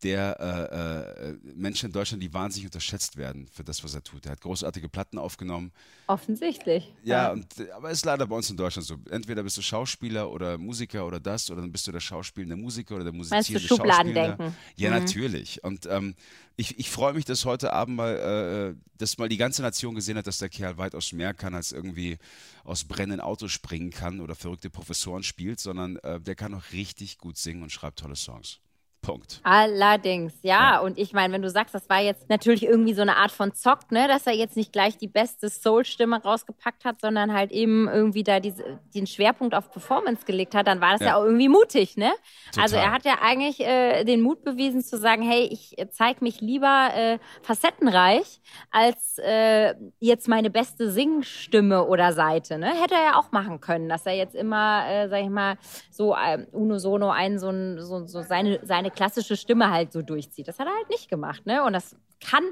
der 0.03 0.39
äh, 0.39 1.29
äh, 1.29 1.37
Menschen 1.55 1.87
in 1.87 1.91
Deutschland, 1.91 2.23
die 2.23 2.33
wahnsinnig 2.33 2.67
unterschätzt 2.67 3.17
werden 3.17 3.47
für 3.47 3.63
das, 3.63 3.83
was 3.83 3.93
er 3.93 4.03
tut. 4.03 4.25
Er 4.25 4.33
hat 4.33 4.41
großartige 4.41 4.87
Platten 4.87 5.17
aufgenommen. 5.17 5.71
Offensichtlich. 6.07 6.93
Ja, 7.03 7.31
und, 7.31 7.59
äh, 7.59 7.71
aber 7.71 7.91
ist 7.91 8.05
leider 8.05 8.25
bei 8.25 8.35
uns 8.35 8.49
in 8.49 8.57
Deutschland 8.57 8.87
so. 8.87 8.95
Entweder 9.09 9.43
bist 9.43 9.57
du 9.57 9.61
Schauspieler 9.61 10.31
oder 10.31 10.57
Musiker 10.57 11.05
oder 11.05 11.19
das, 11.19 11.51
oder 11.51 11.61
dann 11.61 11.71
bist 11.71 11.85
du 11.87 11.91
der 11.91 11.99
schauspielende 11.99 12.55
Musiker 12.55 12.95
oder 12.95 13.03
der 13.03 13.13
Meinst 13.13 13.31
du 13.31 13.35
musizierende 13.35 13.67
Schubladendenken? 13.67 14.45
Schauspieler. 14.47 14.55
Ja, 14.77 14.99
natürlich. 14.99 15.63
Und 15.63 15.85
ähm, 15.87 16.15
ich, 16.55 16.77
ich 16.79 16.89
freue 16.89 17.13
mich, 17.13 17.25
dass 17.25 17.45
heute 17.45 17.73
Abend 17.73 17.97
mal, 17.97 18.75
äh, 18.75 18.81
dass 18.97 19.17
mal 19.17 19.29
die 19.29 19.37
ganze 19.37 19.61
Nation 19.61 19.95
gesehen 19.95 20.17
hat, 20.17 20.27
dass 20.27 20.39
der 20.39 20.49
Kerl 20.49 20.77
weitaus 20.77 21.11
mehr 21.13 21.33
kann, 21.33 21.53
als 21.53 21.71
irgendwie 21.71 22.17
aus 22.63 22.83
brennenden 22.83 23.21
Autos 23.21 23.51
springen 23.51 23.91
kann 23.91 24.19
oder 24.21 24.35
verrückte 24.35 24.69
Professoren 24.69 25.23
spielt, 25.23 25.59
sondern 25.59 25.97
äh, 25.97 26.19
der 26.19 26.35
kann 26.35 26.53
auch 26.53 26.71
richtig 26.73 27.17
gut 27.17 27.37
singen 27.37 27.63
und 27.63 27.71
schreibt 27.71 27.99
tolle 27.99 28.15
Songs. 28.15 28.59
Punkt. 29.01 29.39
Allerdings, 29.43 30.33
ja. 30.41 30.49
Ja. 30.73 30.79
Und 30.79 30.97
ich 30.97 31.13
meine, 31.13 31.33
wenn 31.33 31.41
du 31.41 31.49
sagst, 31.49 31.73
das 31.73 31.89
war 31.89 31.99
jetzt 32.01 32.29
natürlich 32.29 32.63
irgendwie 32.63 32.93
so 32.93 33.01
eine 33.01 33.15
Art 33.17 33.31
von 33.31 33.53
Zock, 33.53 33.91
ne, 33.91 34.07
dass 34.07 34.27
er 34.27 34.33
jetzt 34.33 34.57
nicht 34.57 34.73
gleich 34.73 34.97
die 34.97 35.07
beste 35.07 35.49
Soul-Stimme 35.49 36.21
rausgepackt 36.21 36.83
hat, 36.85 36.99
sondern 37.01 37.33
halt 37.33 37.51
eben 37.51 37.87
irgendwie 37.87 38.23
da 38.23 38.39
diese, 38.39 38.79
den 38.93 39.07
Schwerpunkt 39.07 39.55
auf 39.55 39.71
Performance 39.71 40.25
gelegt 40.25 40.53
hat, 40.53 40.67
dann 40.67 40.81
war 40.81 40.91
das 40.93 41.01
ja, 41.01 41.07
Ja. 41.07 41.15
auch 41.17 41.23
irgendwie 41.23 41.47
mutig, 41.49 41.95
ne? 41.97 42.11
Also 42.59 42.75
er 42.75 42.91
hat 42.91 43.05
ja 43.05 43.19
eigentlich 43.21 43.61
äh, 43.61 44.03
den 44.03 44.21
Mut 44.21 44.43
bewiesen 44.43 44.83
zu 44.83 44.97
sagen, 44.97 45.21
hey, 45.23 45.47
ich 45.51 45.77
äh, 45.79 45.89
zeig 45.89 46.21
mich 46.21 46.41
lieber 46.41 46.89
äh, 46.93 47.19
facettenreich 47.41 48.41
als 48.71 49.17
äh, 49.19 49.75
jetzt 49.99 50.27
meine 50.27 50.49
beste 50.49 50.91
Singstimme 50.91 51.85
oder 51.85 52.13
Seite, 52.13 52.57
ne? 52.57 52.67
Hätte 52.81 52.95
er 52.95 53.03
ja 53.03 53.15
auch 53.19 53.31
machen 53.31 53.61
können, 53.61 53.87
dass 53.89 54.05
er 54.05 54.13
jetzt 54.13 54.35
immer, 54.35 54.83
äh, 54.89 55.07
sag 55.09 55.21
ich 55.21 55.29
mal, 55.29 55.57
so 55.89 56.15
ähm, 56.15 56.47
unisono 56.51 57.09
einen 57.11 57.39
so, 57.39 57.49
ein, 57.49 57.79
so, 57.81 58.05
so 58.05 58.21
seine, 58.21 58.59
seine 58.63 58.88
klassische 58.91 59.35
Stimme 59.37 59.69
halt 59.69 59.91
so 59.93 60.01
durchzieht. 60.01 60.47
Das 60.47 60.59
hat 60.59 60.67
er 60.67 60.73
halt 60.75 60.89
nicht 60.89 61.09
gemacht, 61.09 61.45
ne? 61.45 61.63
Und 61.63 61.73
das 61.73 61.95
kann 62.19 62.43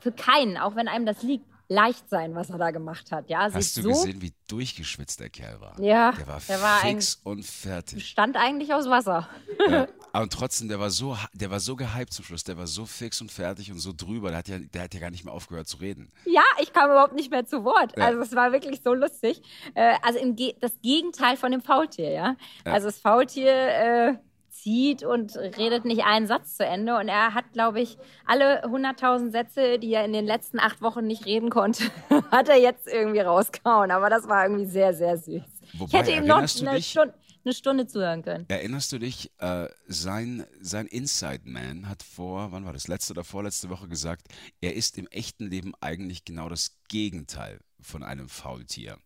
für 0.00 0.12
keinen, 0.12 0.56
auch 0.56 0.74
wenn 0.76 0.88
einem 0.88 1.06
das 1.06 1.22
liegt, 1.22 1.46
leicht 1.68 2.08
sein, 2.10 2.34
was 2.34 2.50
er 2.50 2.58
da 2.58 2.70
gemacht 2.70 3.10
hat. 3.12 3.30
Ja, 3.30 3.48
Hast 3.50 3.76
du 3.78 3.82
so 3.82 3.88
gesehen, 3.88 4.20
wie 4.20 4.32
durchgeschwitzt 4.48 5.20
der 5.20 5.30
Kerl 5.30 5.60
war? 5.60 5.80
Ja, 5.80 6.12
Der 6.12 6.26
war 6.26 6.40
der 6.46 6.60
war 6.60 6.78
fix 6.80 7.20
und 7.24 7.44
fertig. 7.46 8.06
stand 8.06 8.36
eigentlich 8.36 8.74
aus 8.74 8.88
Wasser. 8.88 9.28
Ja. 9.70 9.86
Aber 10.12 10.28
trotzdem, 10.28 10.68
der 10.68 10.78
war 10.78 10.90
so, 10.90 11.16
der 11.32 11.50
war 11.50 11.60
so 11.60 11.74
gehypt 11.74 12.12
zum 12.12 12.26
Schluss, 12.26 12.44
der 12.44 12.58
war 12.58 12.66
so 12.66 12.84
fix 12.84 13.22
und 13.22 13.32
fertig 13.32 13.72
und 13.72 13.78
so 13.78 13.94
drüber, 13.96 14.28
der 14.28 14.38
hat 14.38 14.48
ja, 14.48 14.58
der 14.58 14.82
hat 14.82 14.92
ja 14.92 15.00
gar 15.00 15.10
nicht 15.10 15.24
mehr 15.24 15.32
aufgehört 15.32 15.66
zu 15.66 15.78
reden. 15.78 16.12
Ja, 16.26 16.42
ich 16.60 16.74
kam 16.74 16.90
überhaupt 16.90 17.14
nicht 17.14 17.30
mehr 17.30 17.46
zu 17.46 17.64
Wort. 17.64 17.96
Ja. 17.96 18.04
Also 18.06 18.20
es 18.20 18.34
war 18.34 18.52
wirklich 18.52 18.82
so 18.84 18.92
lustig. 18.92 19.40
Äh, 19.74 19.94
also 20.02 20.18
im 20.18 20.36
Ge 20.36 20.54
das 20.60 20.72
Gegenteil 20.82 21.38
von 21.38 21.50
dem 21.52 21.62
Faultier, 21.62 22.10
ja. 22.10 22.36
Ja. 22.66 22.72
Also 22.72 22.88
das 22.88 22.98
Faultier 22.98 23.50
äh, 23.50 24.14
zieht 24.62 25.02
und 25.02 25.36
redet 25.36 25.84
nicht 25.84 26.04
einen 26.04 26.26
Satz 26.26 26.56
zu 26.56 26.64
Ende. 26.64 26.96
Und 26.96 27.08
er 27.08 27.34
hat, 27.34 27.52
glaube 27.52 27.80
ich, 27.80 27.98
alle 28.26 28.64
100.000 28.64 29.30
Sätze, 29.32 29.78
die 29.78 29.92
er 29.92 30.04
in 30.04 30.12
den 30.12 30.24
letzten 30.24 30.60
acht 30.60 30.80
Wochen 30.82 31.06
nicht 31.06 31.26
reden 31.26 31.50
konnte, 31.50 31.84
hat 32.30 32.48
er 32.48 32.58
jetzt 32.58 32.86
irgendwie 32.86 33.20
rausgehauen. 33.20 33.90
Aber 33.90 34.08
das 34.10 34.28
war 34.28 34.44
irgendwie 34.44 34.66
sehr, 34.66 34.94
sehr 34.94 35.16
süß. 35.18 35.42
Wobei, 35.74 35.86
ich 35.86 35.92
hätte 35.92 36.12
ihm 36.12 36.26
noch 36.26 36.38
eine, 36.38 36.76
dich- 36.76 36.90
Stunde, 36.90 37.14
eine 37.44 37.54
Stunde 37.54 37.86
zuhören 37.88 38.22
können. 38.22 38.44
Erinnerst 38.48 38.92
du 38.92 38.98
dich, 38.98 39.32
äh, 39.38 39.66
sein, 39.88 40.46
sein 40.60 40.86
Inside 40.86 41.42
Man 41.44 41.88
hat 41.88 42.02
vor, 42.04 42.52
wann 42.52 42.64
war 42.64 42.72
das, 42.72 42.86
letzte 42.86 43.14
oder 43.14 43.24
vorletzte 43.24 43.68
Woche 43.68 43.88
gesagt, 43.88 44.28
er 44.60 44.74
ist 44.76 44.96
im 44.96 45.08
echten 45.08 45.50
Leben 45.50 45.72
eigentlich 45.80 46.24
genau 46.24 46.48
das 46.48 46.78
Gegenteil 46.88 47.58
von 47.80 48.04
einem 48.04 48.28
Faultier. 48.28 48.96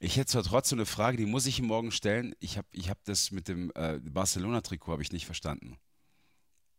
Ich 0.00 0.16
hätte 0.16 0.30
zwar 0.30 0.42
trotzdem 0.42 0.78
eine 0.78 0.86
Frage, 0.86 1.16
die 1.16 1.26
muss 1.26 1.46
ich 1.46 1.58
ihm 1.58 1.66
morgen 1.66 1.90
stellen. 1.90 2.34
Ich 2.40 2.56
habe 2.56 2.68
ich 2.72 2.90
hab 2.90 3.02
das 3.04 3.30
mit 3.30 3.48
dem 3.48 3.72
äh, 3.74 3.98
Barcelona-Trikot 4.02 4.92
habe 4.92 5.02
ich 5.02 5.12
nicht 5.12 5.26
verstanden. 5.26 5.76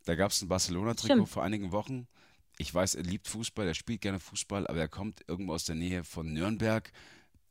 Da 0.04 0.14
gab 0.14 0.30
es 0.30 0.42
ein 0.42 0.48
Barcelona-Trikot 0.48 1.26
vor 1.26 1.42
einigen 1.42 1.72
Wochen. 1.72 2.08
Ich 2.56 2.74
weiß, 2.74 2.96
er 2.96 3.04
liebt 3.04 3.28
Fußball, 3.28 3.66
er 3.66 3.74
spielt 3.74 4.00
gerne 4.00 4.18
Fußball, 4.18 4.66
aber 4.66 4.80
er 4.80 4.88
kommt 4.88 5.20
irgendwo 5.28 5.52
aus 5.52 5.64
der 5.64 5.76
Nähe 5.76 6.02
von 6.02 6.32
Nürnberg. 6.32 6.90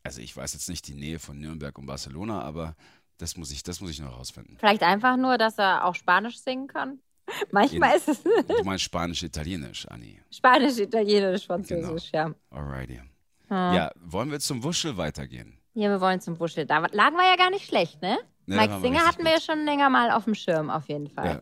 Also 0.03 0.21
ich 0.21 0.35
weiß 0.35 0.53
jetzt 0.53 0.69
nicht 0.69 0.87
die 0.87 0.95
Nähe 0.95 1.19
von 1.19 1.39
Nürnberg 1.39 1.77
und 1.77 1.85
Barcelona, 1.85 2.41
aber 2.41 2.75
das 3.17 3.37
muss 3.37 3.51
ich, 3.51 3.63
das 3.63 3.79
muss 3.79 3.91
ich 3.91 3.99
noch 3.99 4.17
rausfinden. 4.17 4.57
Vielleicht 4.57 4.83
einfach 4.83 5.17
nur, 5.17 5.37
dass 5.37 5.57
er 5.57 5.85
auch 5.85 5.95
Spanisch 5.95 6.39
singen 6.39 6.67
kann. 6.67 6.99
Manchmal 7.51 7.97
ist 7.97 8.07
es 8.07 8.23
Du 8.23 8.63
meinst 8.63 8.83
Spanisch, 8.83 9.23
Italienisch, 9.23 9.87
Anni. 9.87 10.19
Spanisch, 10.31 10.77
Italienisch, 10.77 11.45
Französisch, 11.45 12.11
ja. 12.13 12.33
Alrighty. 12.49 13.01
Ah. 13.49 13.73
Ja, 13.73 13.91
wollen 13.99 14.31
wir 14.31 14.39
zum 14.39 14.63
Wuschel 14.63 14.97
weitergehen? 14.97 15.57
Ja, 15.73 15.89
wir 15.89 16.01
wollen 16.01 16.19
zum 16.21 16.39
Wuschel. 16.39 16.65
Da 16.65 16.79
lagen 16.91 17.15
wir 17.15 17.29
ja 17.29 17.35
gar 17.35 17.49
nicht 17.49 17.65
schlecht, 17.67 18.01
ne? 18.01 18.17
Da 18.47 18.55
Mike 18.55 18.79
Singer 18.81 19.05
hatten 19.05 19.23
wir 19.23 19.31
ja 19.31 19.41
schon 19.41 19.63
länger 19.65 19.89
mal 19.89 20.11
auf 20.11 20.23
dem 20.23 20.33
Schirm, 20.35 20.69
auf 20.69 20.87
jeden 20.87 21.07
Fall. 21.09 21.25
Ja. 21.27 21.41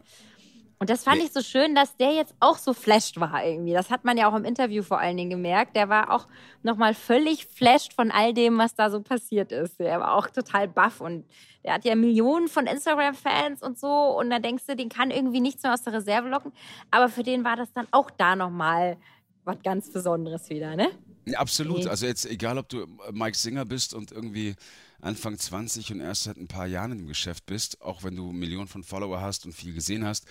Und 0.77 0.89
das 0.89 1.05
fand 1.05 1.19
Nee. 1.19 1.25
ich 1.25 1.31
so 1.31 1.41
schön, 1.41 1.73
dass 1.73 1.95
der 1.95 2.11
jetzt 2.11 2.35
auch 2.41 2.57
so 2.57 2.73
flasht 2.73 3.17
war 3.19 3.45
irgendwie. 3.45 3.71
Das 3.71 3.89
hat 3.89 4.03
man 4.03 4.17
ja 4.17 4.29
auch 4.29 4.35
im 4.35 4.43
Interview 4.43 4.83
vor 4.83 4.99
allen 4.99 5.15
Dingen 5.15 5.29
gemerkt. 5.29 5.75
Der 5.75 5.87
war 5.87 6.11
auch 6.11 6.27
nochmal 6.63 6.93
völlig 6.93 7.45
flasht 7.45 7.93
von 7.93 8.11
all 8.11 8.33
dem, 8.33 8.57
was 8.57 8.75
da 8.75 8.89
so 8.89 9.01
passiert 9.01 9.53
ist. 9.53 9.79
Der 9.79 10.01
war 10.01 10.15
auch 10.15 10.27
total 10.27 10.67
baff 10.67 10.99
und 10.99 11.25
der 11.63 11.75
hat 11.75 11.85
ja 11.85 11.95
Millionen 11.95 12.49
von 12.49 12.67
Instagram-Fans 12.67 13.63
und 13.63 13.79
so. 13.79 13.87
Und 13.87 14.29
da 14.29 14.39
denkst 14.39 14.65
du, 14.67 14.75
den 14.75 14.89
kann 14.89 15.11
irgendwie 15.11 15.39
nichts 15.39 15.63
mehr 15.63 15.73
aus 15.73 15.83
der 15.83 15.93
Reserve 15.93 16.27
locken. 16.27 16.51
Aber 16.91 17.07
für 17.07 17.23
den 17.23 17.45
war 17.45 17.55
das 17.55 17.71
dann 17.71 17.87
auch 17.91 18.11
da 18.11 18.35
nochmal 18.35 18.97
was 19.45 19.61
ganz 19.63 19.91
Besonderes 19.93 20.49
wieder, 20.49 20.75
ne? 20.75 20.89
Ja, 21.25 21.39
absolut. 21.39 21.83
Nee. 21.85 21.89
Also 21.89 22.05
jetzt, 22.05 22.25
egal 22.25 22.57
ob 22.57 22.69
du 22.69 22.83
äh, 22.83 22.87
Mike 23.11 23.37
Singer 23.37 23.65
bist 23.65 23.93
und 23.93 24.11
irgendwie 24.11 24.55
Anfang 25.01 25.37
20 25.37 25.91
und 25.93 25.99
erst 25.99 26.23
seit 26.23 26.37
ein 26.37 26.47
paar 26.47 26.67
Jahren 26.67 26.91
im 26.91 27.07
Geschäft 27.07 27.45
bist, 27.45 27.81
auch 27.81 28.03
wenn 28.03 28.15
du 28.15 28.31
Millionen 28.31 28.67
von 28.67 28.83
Follower 28.83 29.21
hast 29.21 29.45
und 29.45 29.53
viel 29.53 29.73
gesehen 29.73 30.05
hast, 30.05 30.25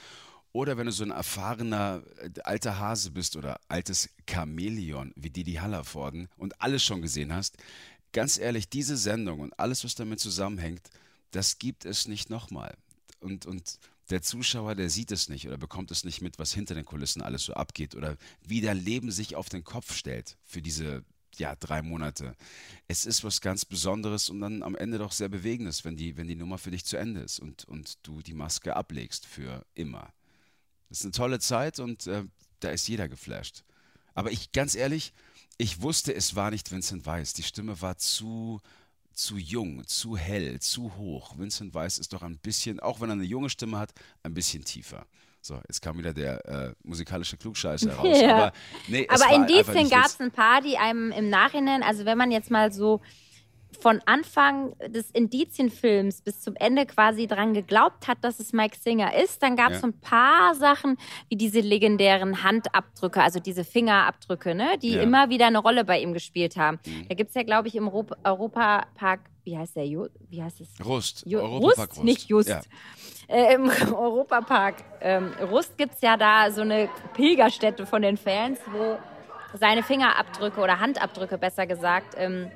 Oder 0.53 0.77
wenn 0.77 0.87
du 0.87 0.93
so 0.93 1.03
ein 1.05 1.11
erfahrener 1.11 2.03
äh, 2.21 2.31
alter 2.45 2.79
Hase 2.79 3.11
bist 3.11 3.37
oder 3.37 3.59
altes 3.69 4.09
Chamäleon 4.31 5.13
wie 5.17 5.31
Didi 5.31 5.55
Hallervorden 5.55 6.29
und 6.37 6.61
alles 6.63 6.85
schon 6.85 7.03
gesehen 7.03 7.33
hast, 7.35 7.57
ganz 8.13 8.39
ehrlich, 8.39 8.69
diese 8.69 8.97
Sendung 8.97 9.41
und 9.41 9.59
alles, 9.59 9.83
was 9.85 9.97
damit 9.97 10.21
zusammenhängt, 10.21 10.89
das 11.33 11.59
gibt 11.59 11.85
es 11.85 12.07
nicht 12.07 12.31
nochmal. 12.31 12.77
Und, 13.19 13.47
und 13.47 13.79
der 14.11 14.23
Zuschauer, 14.23 14.75
der 14.75 14.91
sieht 14.91 15.13
es 15.13 15.29
nicht 15.29 15.47
oder 15.47 15.57
bekommt 15.57 15.91
es 15.91 16.05
nicht 16.05 16.21
mit, 16.21 16.39
was 16.39 16.53
hinter 16.53 16.75
den 16.75 16.85
Kulissen 16.85 17.23
alles 17.23 17.45
so 17.45 17.55
abgeht 17.55 17.95
oder 17.95 18.17
wie 18.47 18.61
der 18.61 18.75
Leben 18.75 19.11
sich 19.11 19.37
auf 19.37 19.49
den 19.49 19.65
Kopf 19.65 19.95
stellt 19.95 20.37
für 20.45 20.63
diese 20.63 21.05
ja, 21.39 21.57
drei 21.57 21.83
Monate. 21.83 22.37
Es 22.87 23.07
ist 23.07 23.25
was 23.25 23.41
ganz 23.41 23.65
Besonderes 23.65 24.31
und 24.31 24.41
dann 24.41 24.63
am 24.63 24.77
Ende 24.77 24.99
doch 24.99 25.13
sehr 25.13 25.29
Bewegendes, 25.29 25.85
wenn 25.85 25.97
die, 25.97 26.17
wenn 26.17 26.29
die 26.29 26.37
Nummer 26.37 26.59
für 26.59 26.71
dich 26.71 26.85
zu 26.85 26.97
Ende 26.97 27.21
ist 27.21 27.41
und, 27.41 27.65
und 27.65 28.07
du 28.07 28.21
die 28.23 28.35
Maske 28.35 28.77
ablegst 28.77 29.27
für 29.27 29.65
immer. 29.75 30.13
Das 30.89 31.01
ist 31.01 31.07
eine 31.07 31.13
tolle 31.13 31.41
Zeit 31.41 31.81
und 31.81 32.07
äh, 32.07 32.25
da 32.61 32.71
ist 32.71 32.87
jeder 32.87 33.09
geflasht. 33.09 33.65
Aber 34.15 34.31
ich, 34.31 34.53
ganz 34.53 34.75
ehrlich, 34.75 35.13
ich 35.57 35.83
wusste, 35.83 36.15
es 36.15 36.37
war 36.37 36.51
nicht 36.51 36.71
Vincent 36.71 37.07
Weiss. 37.07 37.33
Die 37.33 37.43
Stimme 37.43 37.81
war 37.81 37.97
zu, 37.97 38.61
zu 39.15 39.37
jung, 39.37 39.87
zu 39.87 40.17
hell, 40.17 40.61
zu 40.61 40.97
hoch. 40.97 41.39
Vincent 41.39 41.75
Weiss 41.75 41.99
ist 41.99 42.13
doch 42.13 42.23
ein 42.23 42.39
bisschen, 42.39 42.81
auch 42.81 43.01
wenn 43.01 43.11
er 43.11 43.15
eine 43.15 43.25
junge 43.25 43.51
Stimme 43.51 43.79
hat, 43.79 43.93
ein 44.23 44.35
bisschen 44.35 44.65
tiefer. 44.65 45.07
So, 45.41 45.61
jetzt 45.69 45.83
kam 45.83 45.99
wieder 45.99 46.15
der 46.15 46.45
äh, 46.47 46.75
musikalische 46.85 47.37
Klugscheißer 47.37 47.93
raus. 47.97 48.19
Ja. 48.21 48.37
Aber, 48.37 48.53
nee, 48.89 49.07
Aber 49.09 49.27
einfach 49.27 49.75
nicht 49.75 49.91
gab 49.91 50.07
es 50.07 50.19
ein 50.19 50.31
paar, 50.31 50.63
die 50.63 50.79
einem 50.79 51.13
im 51.13 51.29
Nachhinein, 51.29 51.83
also 51.83 52.05
wenn 52.07 52.17
man 52.17 52.31
jetzt 52.31 52.51
mal 52.51 52.73
so 52.73 53.03
von 53.81 54.01
Anfang 54.07 54.75
des 54.89 55.11
Indizienfilms 55.11 56.23
bis 56.23 56.41
zum 56.41 56.55
Ende 56.57 56.87
quasi 56.87 57.27
dran 57.27 57.55
geglaubt 57.55 58.09
hat, 58.09 58.19
dass 58.23 58.41
es 58.41 58.53
Mike 58.53 58.77
Singer 58.79 59.15
ist, 59.15 59.43
dann 59.43 59.57
gab 59.57 59.69
es 59.71 59.77
Ja. 59.77 59.81
so 59.81 59.87
ein 59.89 60.01
paar 60.01 60.55
Sachen 60.55 60.97
wie 61.29 61.37
diese 61.37 61.61
legendären 61.61 62.43
Handabdrücke, 62.43 63.23
also 63.23 63.41
diese 63.41 63.65
Fingerabdrücke, 63.65 64.55
ne, 64.55 64.79
die 64.83 64.91
Ja. 64.95 65.03
immer 65.03 65.29
wieder 65.31 65.47
eine 65.47 65.59
Rolle 65.59 65.85
bei 65.85 66.01
ihm 66.01 66.13
gespielt 66.13 66.57
haben. 66.57 66.79
Mhm. 66.87 67.09
Da 67.09 67.15
gibt 67.15 67.29
es 67.31 67.35
ja, 67.35 67.43
glaube 67.43 67.69
ich, 67.69 67.77
im 67.77 67.89
Europ- 67.89 68.17
Europapark, 68.25 69.21
wie 69.45 69.57
heißt 69.59 69.77
der? 69.77 69.87
Ju 69.87 70.07
wie 70.31 70.43
heißt 70.43 70.61
es? 70.61 70.69
Rust. 70.85 71.25
Ju 71.27 71.39
Europapark 71.41 71.91
Rust, 71.91 72.05
nicht 72.05 72.29
Just. 72.29 72.49
Ja. 72.49 72.61
Äh, 73.29 73.55
Im 73.55 73.69
Europapark 73.95 74.77
ähm, 75.01 75.33
Rust 75.51 75.77
gibt 75.79 75.95
es 75.95 76.01
ja 76.01 76.17
da 76.17 76.51
so 76.51 76.61
eine 76.63 76.89
Pilgerstätte 77.15 77.87
von 77.87 78.03
den 78.03 78.17
Fans, 78.17 78.59
wo 78.73 78.99
seine 79.57 79.83
Fingerabdrücke 79.83 80.61
oder 80.61 80.81
Handabdrücke 80.81 81.39
besser 81.39 81.67
gesagt 81.67 82.15
ähm, 82.19 82.51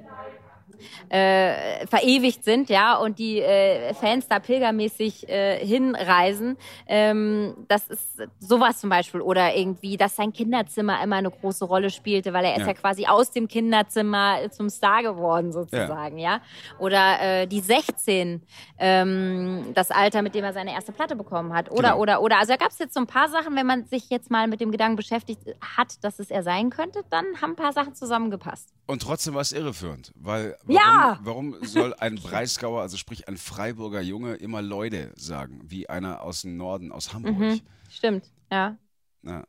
äh, 1.09 1.87
verewigt 1.87 2.45
sind, 2.45 2.69
ja, 2.69 2.97
und 2.97 3.19
die 3.19 3.41
äh, 3.41 3.95
Fans 3.95 4.29
da 4.29 4.39
pilgermäßig 4.39 5.29
äh, 5.29 5.65
hinreisen. 5.65 6.57
Ähm, 6.87 7.55
das 7.69 7.89
ist 7.89 8.23
sowas 8.39 8.81
zum 8.81 8.91
Beispiel. 8.91 9.21
Oder 9.21 9.55
irgendwie, 9.57 9.97
dass 9.97 10.17
sein 10.17 10.33
Kinderzimmer 10.33 11.03
immer 11.03 11.17
eine 11.17 11.31
große 11.31 11.65
Rolle 11.65 11.91
spielte, 11.91 12.33
weil 12.33 12.45
er 12.45 12.53
ist 12.55 12.61
Ja. 12.61 12.67
ja 12.69 12.75
quasi 12.75 13.07
aus 13.07 13.31
dem 13.31 13.49
Kinderzimmer 13.49 14.43
äh, 14.43 14.51
zum 14.51 14.69
Star 14.71 15.03
geworden, 15.03 15.53
sozusagen, 15.53 16.19
ja. 16.19 16.41
Oder 16.79 17.21
äh, 17.43 17.47
die 17.47 17.61
16, 17.61 18.43
ähm, 18.79 19.73
das 19.75 19.91
Alter, 19.91 20.23
mit 20.23 20.35
dem 20.35 20.45
er 20.45 20.53
seine 20.53 20.73
erste 20.73 20.93
Platte 20.93 21.17
bekommen 21.17 21.53
hat. 21.55 21.71
Oder, 21.71 21.91
Genau. 21.91 21.99
oder, 22.01 22.23
oder. 22.23 22.39
Also 22.39 22.53
da 22.53 22.57
gab 22.57 22.71
es 22.71 22.79
jetzt 22.79 22.95
so 22.95 23.01
ein 23.01 23.07
paar 23.07 23.29
Sachen, 23.29 23.57
wenn 23.57 23.67
man 23.67 23.85
sich 23.87 24.11
jetzt 24.11 24.31
mal 24.31 24.47
mit 24.47 24.61
dem 24.61 24.71
Gedanken 24.71 24.97
beschäftigt 24.97 25.41
hat, 25.77 26.03
dass 26.05 26.19
es 26.19 26.31
er 26.31 26.43
sein 26.43 26.71
könnte, 26.71 27.03
dann 27.11 27.25
haben 27.41 27.53
ein 27.53 27.57
paar 27.57 27.73
Sachen 27.73 27.95
zusammengepasst. 27.95 28.73
Und 28.89 29.03
trotzdem 29.03 29.35
war 29.35 29.43
es 29.43 29.53
irreführend, 29.53 30.13
weil 30.17 30.57
warum, 30.63 30.75
Ja! 30.75 31.19
warum 31.23 31.57
soll 31.63 31.93
ein 31.93 32.15
Breisgauer, 32.15 32.81
also 32.81 32.97
sprich 32.97 33.29
ein 33.29 33.37
Freiburger 33.37 34.01
Junge, 34.01 34.37
immer 34.37 34.63
Leute 34.63 35.13
sagen, 35.15 35.61
wie 35.63 35.91
einer 35.91 36.23
aus 36.23 36.41
dem 36.41 36.57
Norden, 36.57 36.91
aus 36.91 37.13
Hamburg? 37.13 37.39
Mhm. 37.39 37.61
Stimmt, 37.91 38.31
ja. 38.51 38.79
Ja. 39.23 39.45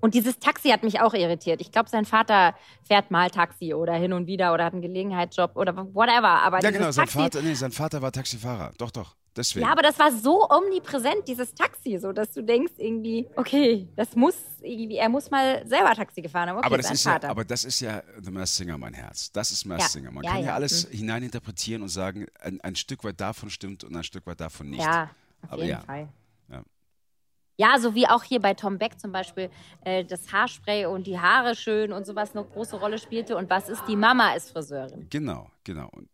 Und 0.00 0.14
dieses 0.14 0.38
Taxi 0.38 0.68
hat 0.68 0.84
mich 0.84 1.00
auch 1.00 1.14
irritiert. 1.14 1.60
Ich 1.60 1.72
glaube, 1.72 1.88
sein 1.90 2.04
Vater 2.04 2.54
fährt 2.84 3.10
mal 3.10 3.28
Taxi 3.28 3.74
oder 3.74 3.94
hin 3.94 4.12
und 4.12 4.28
wieder 4.28 4.54
oder 4.54 4.66
hat 4.66 4.72
einen 4.72 4.82
Gelegenheitsjob 4.82 5.56
oder 5.56 5.74
whatever. 5.92 6.42
Aber 6.42 6.62
ja, 6.62 6.70
genau, 6.70 6.92
sein 6.92 7.06
Taxi, 7.06 7.18
Vater, 7.18 7.42
nee, 7.42 7.54
sein 7.54 7.72
Vater 7.72 8.02
war 8.02 8.12
Taxifahrer. 8.12 8.72
Doch, 8.78 8.92
doch, 8.92 9.16
deswegen. 9.36 9.66
Ja, 9.66 9.72
aber 9.72 9.82
das 9.82 9.98
war 9.98 10.10
so 10.12 10.48
omnipräsent, 10.48 11.26
dieses 11.26 11.54
Taxi, 11.54 11.98
so 11.98 12.12
dass 12.12 12.32
du 12.32 12.42
denkst 12.42 12.74
irgendwie, 12.78 13.28
okay, 13.36 13.88
das 13.96 14.16
muss 14.16 14.36
irgendwie, 14.62 14.96
er 14.96 15.08
muss 15.08 15.30
mal 15.30 15.66
selber 15.66 15.94
Taxi 15.94 16.22
gefahren 16.22 16.48
haben. 16.48 16.58
Okay, 16.58 16.66
aber, 16.66 16.78
das 16.78 16.90
ist 16.90 17.04
ja, 17.04 17.22
aber 17.22 17.44
das 17.44 17.64
ist 17.64 17.80
ja 17.80 18.02
The 18.22 18.30
Masked 18.30 18.56
Singer, 18.56 18.78
mein 18.78 18.94
Herz. 18.94 19.30
Das 19.32 19.50
ist 19.50 19.64
Masked 19.64 19.82
Ja. 19.82 19.88
Singer. 19.88 20.10
Man 20.10 20.24
Ja, 20.24 20.30
kann 20.32 20.40
ja, 20.40 20.46
ja. 20.46 20.54
alles 20.54 20.88
hineininterpretieren 20.90 21.82
und 21.82 21.88
sagen, 21.88 22.26
ein, 22.40 22.60
ein 22.62 22.76
Stück 22.76 23.04
weit 23.04 23.20
davon 23.20 23.50
stimmt 23.50 23.84
und 23.84 23.94
ein 23.96 24.04
Stück 24.04 24.26
weit 24.26 24.40
davon 24.40 24.70
nicht. 24.70 24.82
Ja, 24.82 25.10
auf 25.42 25.52
Aber 25.52 25.62
jeden 25.62 25.78
ja. 25.78 25.80
Fall. 25.80 26.08
Ja. 26.50 26.62
Ja, 27.58 27.78
so 27.78 27.94
wie 27.94 28.06
auch 28.06 28.22
hier 28.22 28.40
bei 28.40 28.54
Tom 28.54 28.78
Beck 28.78 29.00
zum 29.00 29.12
Beispiel 29.12 29.50
äh, 29.82 30.04
das 30.04 30.32
Haarspray 30.32 30.86
und 30.86 31.06
die 31.06 31.18
Haare 31.18 31.54
schön 31.54 31.92
und 31.92 32.04
sowas 32.04 32.34
eine 32.36 32.44
große 32.44 32.76
Rolle 32.76 32.98
spielte. 32.98 33.36
Und 33.36 33.48
was 33.48 33.68
ist 33.68 33.82
die 33.88 33.96
Mama 33.96 34.34
ist 34.34 34.50
Friseurin. 34.50 35.06
Genau, 35.08 35.50
genau. 35.64 35.88
Und, 35.92 36.08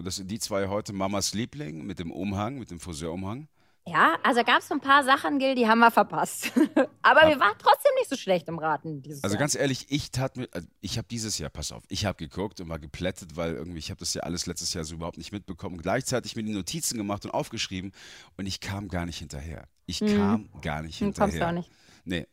und 0.00 0.06
das 0.06 0.16
sind 0.16 0.30
die 0.30 0.38
zwei 0.38 0.68
heute 0.68 0.94
Mamas 0.94 1.34
Liebling 1.34 1.84
mit 1.84 1.98
dem 1.98 2.10
Umhang, 2.10 2.58
mit 2.58 2.70
dem 2.70 2.80
Friseurumhang. 2.80 3.48
Ja, 3.86 4.18
also 4.22 4.42
gab 4.44 4.60
es 4.60 4.68
so 4.68 4.74
ein 4.74 4.80
paar 4.80 5.04
Sachen, 5.04 5.38
Gil, 5.38 5.54
die 5.54 5.66
haben 5.68 5.78
wir 5.80 5.90
verpasst. 5.90 6.52
Aber 7.02 7.28
wir 7.28 7.38
waren 7.38 7.54
trotzdem 7.58 7.92
nicht 7.98 8.08
so 8.08 8.16
schlecht 8.16 8.48
im 8.48 8.58
Raten 8.58 9.02
dieses 9.02 9.22
Also 9.22 9.34
Jahr. 9.34 9.40
ganz 9.40 9.54
ehrlich, 9.54 9.86
ich 9.90 10.10
tat 10.10 10.36
mir, 10.38 10.48
also 10.52 10.66
ich 10.80 10.96
habe 10.96 11.06
dieses 11.08 11.36
Jahr, 11.38 11.50
pass 11.50 11.70
auf, 11.72 11.82
ich 11.88 12.06
habe 12.06 12.16
geguckt 12.16 12.60
und 12.62 12.68
war 12.70 12.78
geplättet, 12.78 13.36
weil 13.36 13.54
irgendwie, 13.54 13.78
ich 13.78 13.90
habe 13.90 13.98
das 14.00 14.14
ja 14.14 14.22
alles 14.22 14.46
letztes 14.46 14.72
Jahr 14.74 14.84
so 14.84 14.94
überhaupt 14.94 15.18
nicht 15.18 15.32
mitbekommen. 15.32 15.76
Gleichzeitig 15.78 16.34
mir 16.34 16.44
die 16.44 16.52
Notizen 16.54 16.96
gemacht 16.96 17.24
und 17.26 17.30
aufgeschrieben 17.32 17.92
und 18.38 18.46
ich 18.46 18.60
kam 18.60 18.88
gar 18.88 19.04
nicht 19.06 19.18
hinterher. 19.18 19.68
Ich 19.86 20.00
kam 20.00 20.48
gar 20.62 20.82
nicht 20.82 20.98
Hm, 21.00 21.08
hinterher. 21.08 21.26
kommst 21.28 21.40
du 21.40 21.46
auch 21.46 21.52
nicht. 21.52 21.70
Nee. 22.04 22.26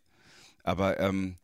Aber 0.63 0.99
ähm, 1.01 1.37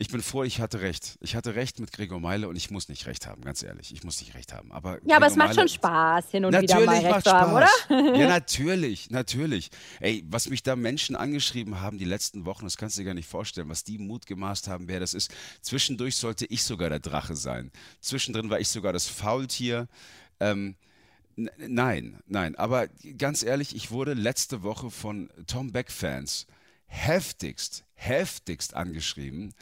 ich 0.00 0.08
bin 0.08 0.22
froh, 0.22 0.44
ich 0.44 0.60
hatte 0.60 0.80
recht. 0.80 1.18
Ich 1.20 1.36
hatte 1.36 1.54
recht 1.54 1.78
mit 1.78 1.92
Gregor 1.92 2.20
Meile 2.20 2.48
und 2.48 2.56
ich 2.56 2.70
muss 2.70 2.88
nicht 2.88 3.06
recht 3.06 3.26
haben, 3.26 3.42
ganz 3.42 3.62
ehrlich. 3.62 3.92
Ich 3.92 4.02
muss 4.02 4.18
nicht 4.20 4.34
recht 4.34 4.54
haben. 4.54 4.72
Aber 4.72 4.98
Ja, 5.04 5.16
aber 5.16 5.26
Gregor 5.26 5.26
es 5.26 5.36
macht 5.36 5.48
Meile- 5.50 5.60
schon 5.60 5.68
Spaß, 5.68 6.30
hin 6.30 6.44
und 6.46 6.58
wieder 6.58 6.80
mal 6.86 6.98
recht 6.98 7.24
zu 7.24 7.32
haben, 7.32 7.52
oder? 7.52 7.68
Ja, 8.18 8.26
natürlich, 8.26 9.10
natürlich. 9.10 9.70
Ey, 10.00 10.24
was 10.26 10.48
mich 10.48 10.62
da 10.62 10.74
Menschen 10.74 11.16
angeschrieben 11.16 11.82
haben 11.82 11.98
die 11.98 12.06
letzten 12.06 12.46
Wochen, 12.46 12.64
das 12.64 12.78
kannst 12.78 12.96
du 12.96 13.02
dir 13.02 13.06
gar 13.06 13.14
nicht 13.14 13.28
vorstellen, 13.28 13.68
was 13.68 13.84
die 13.84 13.98
Mut 13.98 14.24
gemaßt 14.26 14.68
haben, 14.68 14.88
wer 14.88 15.00
das 15.00 15.12
ist. 15.12 15.30
Zwischendurch 15.60 16.16
sollte 16.16 16.46
ich 16.46 16.64
sogar 16.64 16.88
der 16.88 17.00
Drache 17.00 17.36
sein. 17.36 17.70
Zwischendrin 18.00 18.48
war 18.48 18.58
ich 18.58 18.68
sogar 18.68 18.94
das 18.94 19.06
Faultier. 19.06 19.86
Ähm, 20.40 20.76
nein, 21.36 22.18
nein. 22.26 22.56
Aber 22.56 22.88
ganz 23.18 23.42
ehrlich, 23.42 23.76
ich 23.76 23.90
wurde 23.90 24.14
letzte 24.14 24.62
Woche 24.62 24.90
von 24.90 25.30
Tom 25.46 25.72
Beck-Fans 25.72 26.46
heftigst, 26.86 27.84
heftigst 27.94 28.74
angeschrieben. 28.74 29.52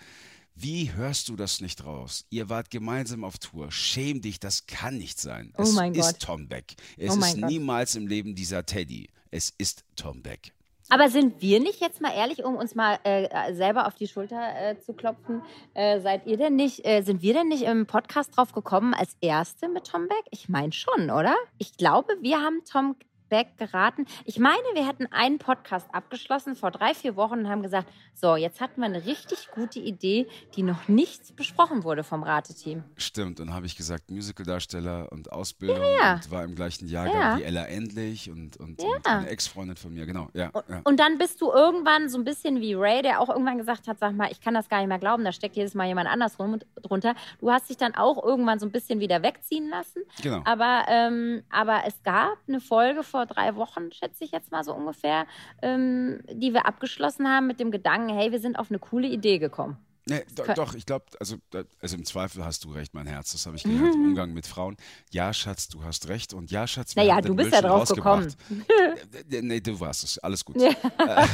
Wie 0.60 0.92
hörst 0.92 1.28
du 1.28 1.36
das 1.36 1.60
nicht 1.60 1.84
raus? 1.84 2.24
Ihr 2.30 2.48
wart 2.48 2.70
gemeinsam 2.70 3.22
auf 3.22 3.38
Tour. 3.38 3.70
Schäm 3.70 4.20
dich, 4.20 4.40
das 4.40 4.66
kann 4.66 4.98
nicht 4.98 5.20
sein. 5.20 5.52
Oh 5.56 5.62
es 5.62 5.72
mein 5.74 5.94
ist 5.94 6.18
Gott. 6.18 6.18
Tom 6.20 6.48
Beck. 6.48 6.74
Es 6.96 7.14
Oh 7.16 7.20
ist 7.20 7.40
Gott. 7.40 7.48
niemals 7.48 7.94
im 7.94 8.08
Leben 8.08 8.34
dieser 8.34 8.66
Teddy. 8.66 9.08
Es 9.30 9.52
ist 9.56 9.84
Tom 9.94 10.20
Beck. 10.22 10.52
Aber 10.90 11.10
sind 11.10 11.42
wir 11.42 11.60
nicht 11.60 11.80
jetzt 11.80 12.00
mal 12.00 12.12
ehrlich, 12.12 12.42
um 12.44 12.56
uns 12.56 12.74
mal 12.74 12.98
äh, 13.04 13.52
selber 13.54 13.86
auf 13.86 13.94
die 13.94 14.08
Schulter 14.08 14.40
äh, 14.58 14.80
zu 14.80 14.94
klopfen? 14.94 15.42
Äh, 15.74 16.00
seid 16.00 16.26
ihr 16.26 16.38
denn 16.38 16.56
nicht, 16.56 16.84
äh, 16.84 17.02
sind 17.02 17.20
wir 17.22 17.34
denn 17.34 17.48
nicht 17.48 17.62
im 17.62 17.86
Podcast 17.86 18.36
drauf 18.36 18.52
gekommen 18.52 18.94
als 18.94 19.14
Erste 19.20 19.68
mit 19.68 19.86
Tom 19.86 20.08
Beck? 20.08 20.24
Ich 20.30 20.48
meine 20.48 20.72
schon, 20.72 21.10
oder? 21.10 21.36
Ich 21.58 21.76
glaube, 21.76 22.14
wir 22.22 22.38
haben 22.40 22.62
Tom 22.64 22.96
Beck 23.28 23.56
geraten. 23.58 24.06
Ich 24.24 24.38
meine, 24.38 24.56
wir 24.74 24.86
hätten 24.86 25.06
einen 25.12 25.38
Podcast 25.38 25.86
abgeschlossen 25.92 26.56
vor 26.56 26.70
drei, 26.70 26.94
vier 26.94 27.16
Wochen 27.16 27.40
und 27.40 27.48
haben 27.48 27.62
gesagt, 27.62 27.88
so, 28.14 28.36
jetzt 28.36 28.60
hatten 28.60 28.80
wir 28.80 28.86
eine 28.86 29.04
richtig 29.06 29.48
gute 29.54 29.78
Idee, 29.78 30.26
die 30.56 30.62
noch 30.62 30.88
nicht 30.88 31.36
besprochen 31.36 31.84
wurde 31.84 32.02
vom 32.04 32.22
Rateteam. 32.22 32.82
Stimmt, 32.96 33.40
und 33.40 33.52
habe 33.54 33.66
ich 33.66 33.76
gesagt, 33.76 34.10
Musicaldarsteller 34.10 35.10
und 35.12 35.32
Ausbildung 35.32 35.84
Ja. 36.00 36.14
und 36.14 36.30
war 36.30 36.44
im 36.44 36.54
gleichen 36.54 36.88
Jahrgang 36.88 37.14
Ja. 37.20 37.38
wie 37.38 37.42
Ella 37.44 37.64
Endlich 37.66 38.30
und, 38.30 38.56
und, 38.56 38.80
Ja. 38.82 38.88
und 38.88 39.06
eine 39.06 39.28
Ex-Freundin 39.28 39.76
von 39.76 39.92
mir, 39.92 40.06
genau. 40.06 40.28
Ja, 40.32 40.50
ja. 40.68 40.80
Und 40.84 40.98
dann 41.00 41.18
bist 41.18 41.40
du 41.40 41.50
irgendwann 41.52 42.08
so 42.08 42.18
ein 42.18 42.24
bisschen 42.24 42.60
wie 42.60 42.74
Ray, 42.74 43.02
der 43.02 43.20
auch 43.20 43.28
irgendwann 43.28 43.58
gesagt 43.58 43.86
hat, 43.88 43.98
sag 43.98 44.14
mal, 44.14 44.30
ich 44.32 44.40
kann 44.40 44.54
das 44.54 44.68
gar 44.68 44.78
nicht 44.78 44.88
mehr 44.88 44.98
glauben, 44.98 45.24
da 45.24 45.32
steckt 45.32 45.56
jedes 45.56 45.74
Mal 45.74 45.86
jemand 45.86 46.08
anders 46.08 46.38
rum, 46.38 46.58
drunter. 46.82 47.14
Du 47.40 47.50
hast 47.50 47.68
dich 47.68 47.76
dann 47.76 47.94
auch 47.94 48.22
irgendwann 48.24 48.58
so 48.58 48.66
ein 48.66 48.72
bisschen 48.72 49.00
wieder 49.00 49.22
wegziehen 49.22 49.68
lassen. 49.68 50.02
genau. 50.22 50.42
Aber, 50.44 50.84
ähm, 50.88 51.42
aber 51.50 51.82
es 51.86 52.02
gab 52.02 52.38
eine 52.48 52.60
Folge 52.60 53.02
vor 53.18 53.26
drei 53.26 53.56
Wochen, 53.56 53.90
schätze 53.90 54.22
ich 54.22 54.30
jetzt 54.30 54.52
mal 54.52 54.62
so 54.62 54.72
ungefähr, 54.72 55.26
ähm, 55.60 56.20
die 56.30 56.52
wir 56.54 56.66
abgeschlossen 56.66 57.26
haben 57.26 57.48
mit 57.48 57.58
dem 57.58 57.72
Gedanken, 57.72 58.16
hey, 58.16 58.30
wir 58.30 58.38
sind 58.38 58.56
auf 58.56 58.70
eine 58.70 58.78
coole 58.78 59.08
Idee 59.08 59.38
gekommen. 59.38 59.76
Nee, 60.06 60.24
do, 60.36 60.44
doch, 60.54 60.74
ich 60.74 60.86
glaube, 60.86 61.04
also, 61.18 61.36
also 61.82 61.96
im 61.96 62.04
Zweifel 62.04 62.44
hast 62.44 62.64
du 62.64 62.70
recht, 62.70 62.94
mein 62.94 63.06
Herz. 63.08 63.32
Das 63.32 63.44
habe 63.44 63.56
ich 63.56 63.64
gelernt 63.64 63.94
im 63.94 64.04
Umgang 64.04 64.32
mit 64.32 64.46
Frauen. 64.46 64.76
Ja, 65.10 65.34
Schatz, 65.34 65.68
du 65.68 65.82
hast 65.82 66.08
recht. 66.08 66.32
Und 66.32 66.50
ja, 66.50 66.66
Schatz, 66.66 66.94
wir 66.96 67.02
Naja, 67.02 67.16
haben 67.16 67.26
du 67.26 67.34
bist 67.34 67.52
ja 67.52 67.60
drauf 67.60 67.88
gekommen. 67.88 68.24
rausgebracht. 68.24 69.32
Äh, 69.32 69.42
nee, 69.42 69.60
du 69.60 69.78
warst 69.80 70.04
es. 70.04 70.18
Alles 70.18 70.44
gut. 70.44 70.56
Äh, 70.62 71.26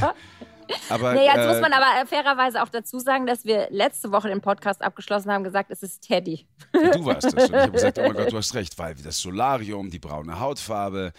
Aber, 0.88 1.14
Nee, 1.14 1.26
jetzt 1.26 1.36
äh, 1.36 1.48
muss 1.48 1.60
man 1.60 1.72
aber 1.72 2.06
fairerweise 2.06 2.62
auch 2.62 2.68
dazu 2.68 2.98
sagen, 2.98 3.26
dass 3.26 3.44
wir 3.44 3.68
letzte 3.70 4.12
Woche 4.12 4.28
den 4.28 4.40
Podcast 4.40 4.82
abgeschlossen 4.82 5.30
haben, 5.30 5.44
gesagt, 5.44 5.70
es 5.70 5.82
ist 5.82 6.02
Teddy. 6.02 6.46
Du 6.72 7.04
warst 7.04 7.24
das. 7.24 7.34
Und 7.34 7.44
ich 7.44 7.52
habe 7.52 7.72
gesagt, 7.72 7.98
oh 7.98 8.02
mein 8.02 8.14
Gott, 8.14 8.32
du 8.32 8.36
hast 8.36 8.54
recht, 8.54 8.78
weil 8.78 8.94
das 8.94 9.18
Solarium, 9.18 9.90
die 9.90 9.98
braune 9.98 10.38
Hautfarbe, 10.40 11.12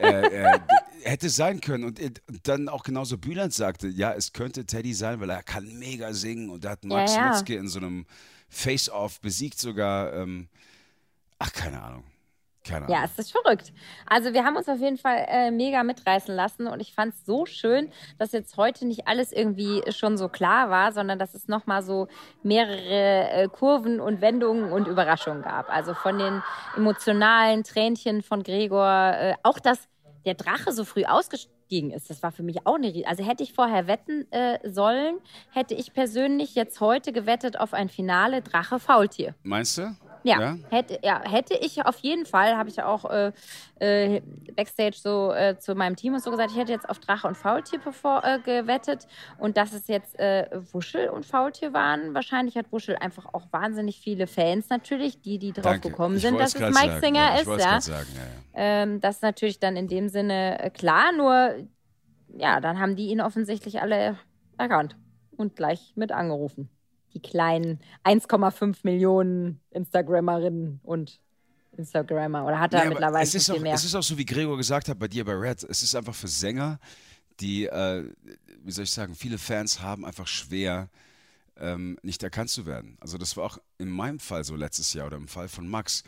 äh, 0.00 0.26
äh, 0.44 0.60
hätte 1.02 1.28
sein 1.28 1.60
können. 1.60 1.84
Und, 1.84 2.00
äh, 2.00 2.10
dann 2.42 2.68
auch 2.68 2.82
genauso 2.82 3.18
Bülent 3.18 3.52
sagte, 3.52 3.88
ja, 3.88 4.12
es 4.12 4.32
könnte 4.32 4.64
Teddy 4.66 4.94
sein, 4.94 5.20
weil 5.20 5.30
er 5.30 5.42
kann 5.42 5.66
mega 5.78 6.12
singen 6.12 6.50
und 6.50 6.64
er 6.64 6.72
hat 6.72 6.84
Max 6.84 7.14
Ja, 7.14 7.20
ja. 7.20 7.28
Mutzke 7.28 7.54
in 7.56 7.68
so 7.68 7.78
einem 7.78 8.06
Face-Off 8.48 9.20
besiegt 9.20 9.58
sogar. 9.58 10.12
Ähm, 10.12 10.48
ach, 11.38 11.52
keine 11.52 11.82
Ahnung. 11.82 12.04
Keine 12.64 12.86
Ahnung. 12.86 12.96
Ja, 12.96 13.04
es 13.04 13.18
ist 13.18 13.32
verrückt. 13.32 13.72
Also 14.06 14.32
wir 14.32 14.44
haben 14.44 14.56
uns 14.56 14.68
auf 14.68 14.78
jeden 14.78 14.98
Fall 14.98 15.24
äh, 15.28 15.50
mega 15.50 15.82
mitreißen 15.82 16.34
lassen 16.34 16.66
und 16.66 16.80
ich 16.80 16.94
fand 16.94 17.14
es 17.14 17.26
so 17.26 17.44
schön, 17.44 17.90
dass 18.18 18.32
jetzt 18.32 18.56
heute 18.56 18.86
nicht 18.86 19.08
alles 19.08 19.32
irgendwie 19.32 19.82
schon 19.90 20.16
so 20.16 20.28
klar 20.28 20.70
war, 20.70 20.92
sondern 20.92 21.18
dass 21.18 21.34
es 21.34 21.48
nochmal 21.48 21.82
so 21.82 22.08
mehrere 22.42 23.30
äh, 23.30 23.48
Kurven 23.48 24.00
und 24.00 24.20
Wendungen 24.20 24.70
und 24.72 24.86
Überraschungen 24.86 25.42
gab. 25.42 25.68
Also 25.74 25.94
von 25.94 26.18
den 26.18 26.42
emotionalen 26.76 27.64
Tränchen 27.64 28.22
von 28.22 28.42
Gregor, 28.42 29.12
äh, 29.18 29.34
auch 29.42 29.58
dass 29.58 29.88
der 30.24 30.34
Drache 30.34 30.72
so 30.72 30.84
früh 30.84 31.04
ausgestiegen 31.04 31.90
ist, 31.90 32.10
das 32.10 32.22
war 32.22 32.30
für 32.30 32.44
mich 32.44 32.64
auch 32.66 32.76
eine 32.76 32.88
Rie- 32.88 33.06
Also 33.06 33.24
hätte 33.24 33.42
ich 33.42 33.54
vorher 33.54 33.88
wetten 33.88 34.30
äh, 34.30 34.58
sollen, 34.70 35.16
hätte 35.50 35.74
ich 35.74 35.92
persönlich 35.92 36.54
jetzt 36.54 36.80
heute 36.80 37.12
gewettet 37.12 37.58
auf 37.58 37.74
ein 37.74 37.88
Finale 37.88 38.40
Drache-Faultier. 38.42 39.34
Meinst 39.42 39.78
du? 39.78 39.96
Ja, 40.24 40.56
Hätte, 40.70 40.98
ja, 41.02 41.20
hätte 41.22 41.54
ich 41.54 41.84
auf 41.84 41.98
jeden 41.98 42.26
Fall, 42.26 42.56
habe 42.56 42.68
ich 42.68 42.76
ja 42.76 42.86
auch 42.86 43.04
äh, 43.10 43.32
äh, 43.80 44.22
Backstage 44.54 44.96
so 44.96 45.32
äh, 45.32 45.58
zu 45.58 45.74
meinem 45.74 45.96
Team 45.96 46.14
und 46.14 46.22
so 46.22 46.30
gesagt, 46.30 46.52
ich 46.52 46.56
hätte 46.56 46.72
jetzt 46.72 46.88
auf 46.88 46.98
Drache 46.98 47.26
und 47.26 47.36
Faultier 47.36 47.80
bevor, 47.82 48.24
äh, 48.24 48.38
gewettet 48.38 49.06
und 49.38 49.56
dass 49.56 49.72
es 49.72 49.88
jetzt 49.88 50.18
äh, 50.18 50.48
Wuschel 50.72 51.08
und 51.08 51.26
Faultier 51.26 51.72
waren. 51.72 52.14
Wahrscheinlich 52.14 52.56
hat 52.56 52.70
Wuschel 52.72 52.96
einfach 52.96 53.26
auch 53.32 53.46
wahnsinnig 53.50 53.98
viele 54.00 54.26
Fans 54.26 54.68
natürlich, 54.68 55.20
die, 55.20 55.38
die 55.38 55.52
drauf 55.52 55.64
Danke. 55.64 55.90
gekommen 55.90 56.16
Ich 56.16 56.22
sind, 56.22 56.38
dass 56.38 56.54
es 56.54 56.60
Mike 56.60 56.74
sagen. 56.74 57.00
Singer 57.00 57.34
ja, 57.34 57.36
ist. 57.36 57.46
Ja. 57.46 57.80
Sagen. 57.80 58.06
Ja, 58.14 58.20
ja. 58.20 58.82
Ähm, 58.82 59.00
das 59.00 59.16
ist 59.16 59.22
natürlich 59.22 59.58
dann 59.58 59.76
in 59.76 59.88
dem 59.88 60.08
Sinne 60.08 60.70
klar, 60.74 61.12
nur 61.12 61.54
ja, 62.36 62.60
dann 62.60 62.78
haben 62.78 62.96
die 62.96 63.08
ihn 63.08 63.20
offensichtlich 63.20 63.80
alle 63.80 64.18
erkannt 64.58 64.96
und 65.36 65.56
gleich 65.56 65.92
mit 65.96 66.12
angerufen. 66.12 66.68
Die 67.14 67.20
kleinen 67.20 67.80
1,5 68.04 68.78
Millionen 68.82 69.60
Instagrammerinnen 69.70 70.80
und 70.82 71.20
Instagrammer. 71.76 72.44
Oder 72.46 72.60
hat 72.60 72.74
er 72.74 72.84
Nee, 72.84 72.90
mittlerweile 72.90 73.24
es 73.24 73.34
ist, 73.34 73.46
schon 73.46 73.54
auch, 73.54 73.56
viel 73.56 73.62
mehr? 73.62 73.74
es 73.74 73.84
ist 73.84 73.94
auch 73.94 74.02
so, 74.02 74.16
wie 74.18 74.24
Gregor 74.24 74.56
gesagt 74.56 74.88
hat 74.88 74.98
bei 74.98 75.08
dir 75.08 75.24
bei 75.24 75.32
Red, 75.32 75.62
es 75.64 75.82
ist 75.82 75.94
einfach 75.94 76.14
für 76.14 76.28
Sänger, 76.28 76.78
die, 77.40 77.66
äh, 77.66 78.04
wie 78.62 78.70
soll 78.70 78.84
ich 78.84 78.90
sagen, 78.90 79.14
viele 79.14 79.38
Fans 79.38 79.80
haben 79.80 80.04
einfach 80.04 80.26
schwer, 80.26 80.90
ähm, 81.56 81.98
nicht 82.02 82.22
erkannt 82.22 82.50
zu 82.50 82.66
werden. 82.66 82.96
Also 83.00 83.18
das 83.18 83.36
war 83.36 83.44
auch 83.44 83.58
in 83.78 83.88
meinem 83.88 84.18
Fall 84.18 84.44
so 84.44 84.56
letztes 84.56 84.92
Jahr 84.94 85.06
oder 85.06 85.16
im 85.16 85.28
Fall 85.28 85.48
von 85.48 85.68
Max. 85.68 86.02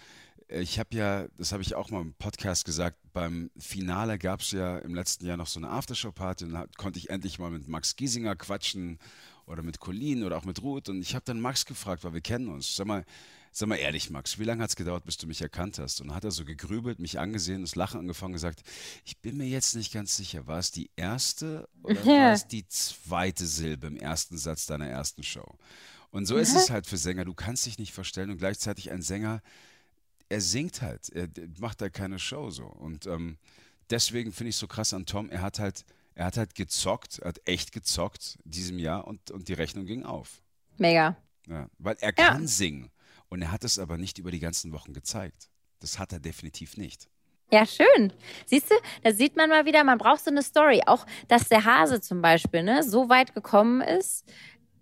Ich 0.49 0.79
habe 0.79 0.95
ja, 0.95 1.27
das 1.39 1.53
habe 1.53 1.63
ich 1.63 1.75
auch 1.75 1.91
mal 1.91 2.03
im 2.03 2.15
Podcast 2.15 2.65
gesagt, 2.65 2.99
beim 3.13 3.51
Finale 3.57 4.19
gab 4.19 4.41
es 4.41 4.51
ja 4.51 4.79
im 4.79 4.95
letzten 4.95 5.25
Jahr 5.27 5.37
noch 5.37 5.47
so 5.47 5.59
eine 5.59 5.71
Aftershow-Party 5.71 6.45
und 6.45 6.53
da 6.53 6.67
konnte 6.77 6.99
ich 6.99 7.09
endlich 7.09 7.39
mal 7.39 7.51
mit 7.51 7.67
Max 7.69 7.97
Giesinger 7.97 8.37
quatschen 8.37 8.99
oder 9.47 9.63
mit 9.63 9.81
Colin 9.81 10.25
oder 10.25 10.37
auch 10.37 10.45
mit 10.45 10.63
Ruth 10.63 10.89
und 10.89 11.03
ich 11.03 11.15
habe 11.15 11.25
dann 11.25 11.41
Max 11.41 11.67
gefragt, 11.67 12.05
weil 12.05 12.15
wir 12.15 12.21
kennen 12.21 12.49
uns. 12.49 12.77
Sag 12.77 12.87
mal, 12.87 13.05
sag 13.53 13.69
mal 13.69 13.77
ehrlich, 13.77 14.11
Max, 14.11 14.39
wie 14.39 14.45
lange 14.45 14.63
hat 14.63 14.71
es 14.71 14.77
gedauert, 14.77 15.05
bis 15.05 15.17
du 15.17 15.27
mich 15.27 15.41
erkannt 15.41 15.79
hast? 15.79 16.01
Und 16.01 16.09
dann 16.09 16.17
hat 16.17 16.25
er 16.25 16.31
so 16.31 16.45
gegrübelt, 16.45 16.99
mich 16.99 17.19
angesehen, 17.19 17.61
das 17.63 17.77
Lachen 17.77 18.01
angefangen 18.01 18.33
und 18.33 18.35
gesagt, 18.35 18.63
ich 19.05 19.19
bin 19.19 19.37
mir 19.37 19.47
jetzt 19.47 19.77
nicht 19.77 19.93
ganz 19.93 20.17
sicher, 20.17 20.47
war 20.47 20.59
es 20.59 20.71
die 20.71 20.91
erste 20.97 21.69
oder 21.83 22.01
Ja. 22.05 22.23
war 22.25 22.33
es 22.33 22.47
die 22.49 22.67
zweite 22.69 23.47
Silbe 23.47 23.87
im 23.87 23.97
ersten 23.97 24.37
Satz 24.39 24.67
deiner 24.67 24.87
ersten 24.89 25.23
Show? 25.23 25.55
Und 26.11 26.27
so 26.27 26.37
ist 26.37 26.55
es 26.55 26.71
halt 26.71 26.87
für 26.87 26.97
Sänger, 26.97 27.25
du 27.25 27.35
kannst 27.35 27.67
dich 27.67 27.79
nicht 27.79 27.93
verstellen 27.93 28.31
und 28.31 28.39
gleichzeitig 28.39 28.93
ein 28.93 29.03
Sänger, 29.03 29.43
er 30.29 30.41
singt 30.41 30.81
halt, 30.81 31.11
er 31.11 31.29
macht 31.59 31.81
da 31.81 31.89
keine 31.89 32.19
Show 32.19 32.51
so. 32.51 32.67
Und 32.67 33.07
ähm, 33.07 33.37
deswegen 33.91 34.33
finde 34.33 34.51
ich 34.51 34.57
so 34.57 34.67
krass 34.67 34.95
an 34.95 35.07
Tom, 35.07 35.29
er 35.31 35.43
hat 35.43 35.59
halt, 35.59 35.85
er 36.15 36.27
hat 36.27 36.37
halt 36.37 36.55
gezockt, 36.55 37.19
er 37.21 37.29
hat 37.29 37.41
echt 37.45 37.73
gezockt 37.73 38.39
diesem 38.45 38.79
Jahr 38.79 39.07
und, 39.07 39.31
und 39.31 39.49
die 39.49 39.55
Rechnung 39.55 39.87
ging 39.87 40.05
auf. 40.05 40.41
Mega. 40.79 41.17
Ja, 41.47 41.69
weil 41.79 41.97
er 42.01 42.13
Ja. 42.17 42.29
kann 42.33 42.47
singen 42.47 42.91
und 43.29 43.43
er 43.43 43.53
hat 43.53 43.65
es 43.65 43.79
aber 43.79 43.99
nicht 43.99 44.19
über 44.19 44.31
die 44.31 44.41
ganzen 44.41 44.73
Wochen 44.73 44.93
gezeigt. 44.93 45.49
Das 45.81 45.99
hat 45.99 46.13
er 46.13 46.21
definitiv 46.21 46.77
nicht. 46.77 47.09
Ja, 47.53 47.67
schön. 47.67 48.13
Siehst 48.47 48.71
du, 48.71 48.75
da 49.03 49.13
sieht 49.13 49.37
man 49.37 49.51
mal 49.51 49.67
wieder, 49.67 49.85
man 49.85 49.99
braucht 49.99 50.25
so 50.25 50.31
eine 50.31 50.43
Story. 50.43 50.81
Auch, 50.87 51.07
dass 51.29 51.49
der 51.49 51.65
Hase 51.65 52.01
zum 52.01 52.23
Beispiel 52.23 52.63
ne, 52.63 52.83
so 52.83 53.09
weit 53.11 53.35
gekommen 53.35 53.81
ist, 53.83 54.25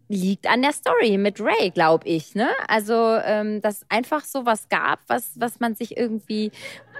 liegt 0.09 0.47
an 0.47 0.62
der 0.62 0.73
Story 0.73 1.18
mit 1.18 1.40
Ray, 1.40 1.71
glaube 1.71 2.07
ich. 2.07 2.35
Ne? 2.35 2.51
Also, 2.68 3.16
ähm, 3.25 3.61
dass 3.62 3.85
einfach 3.90 4.25
so 4.25 4.47
was 4.47 4.68
gab, 4.68 5.01
was, 5.09 5.33
was 5.40 5.59
man 5.59 5.75
sich 5.75 5.97
irgendwie, 5.97 6.53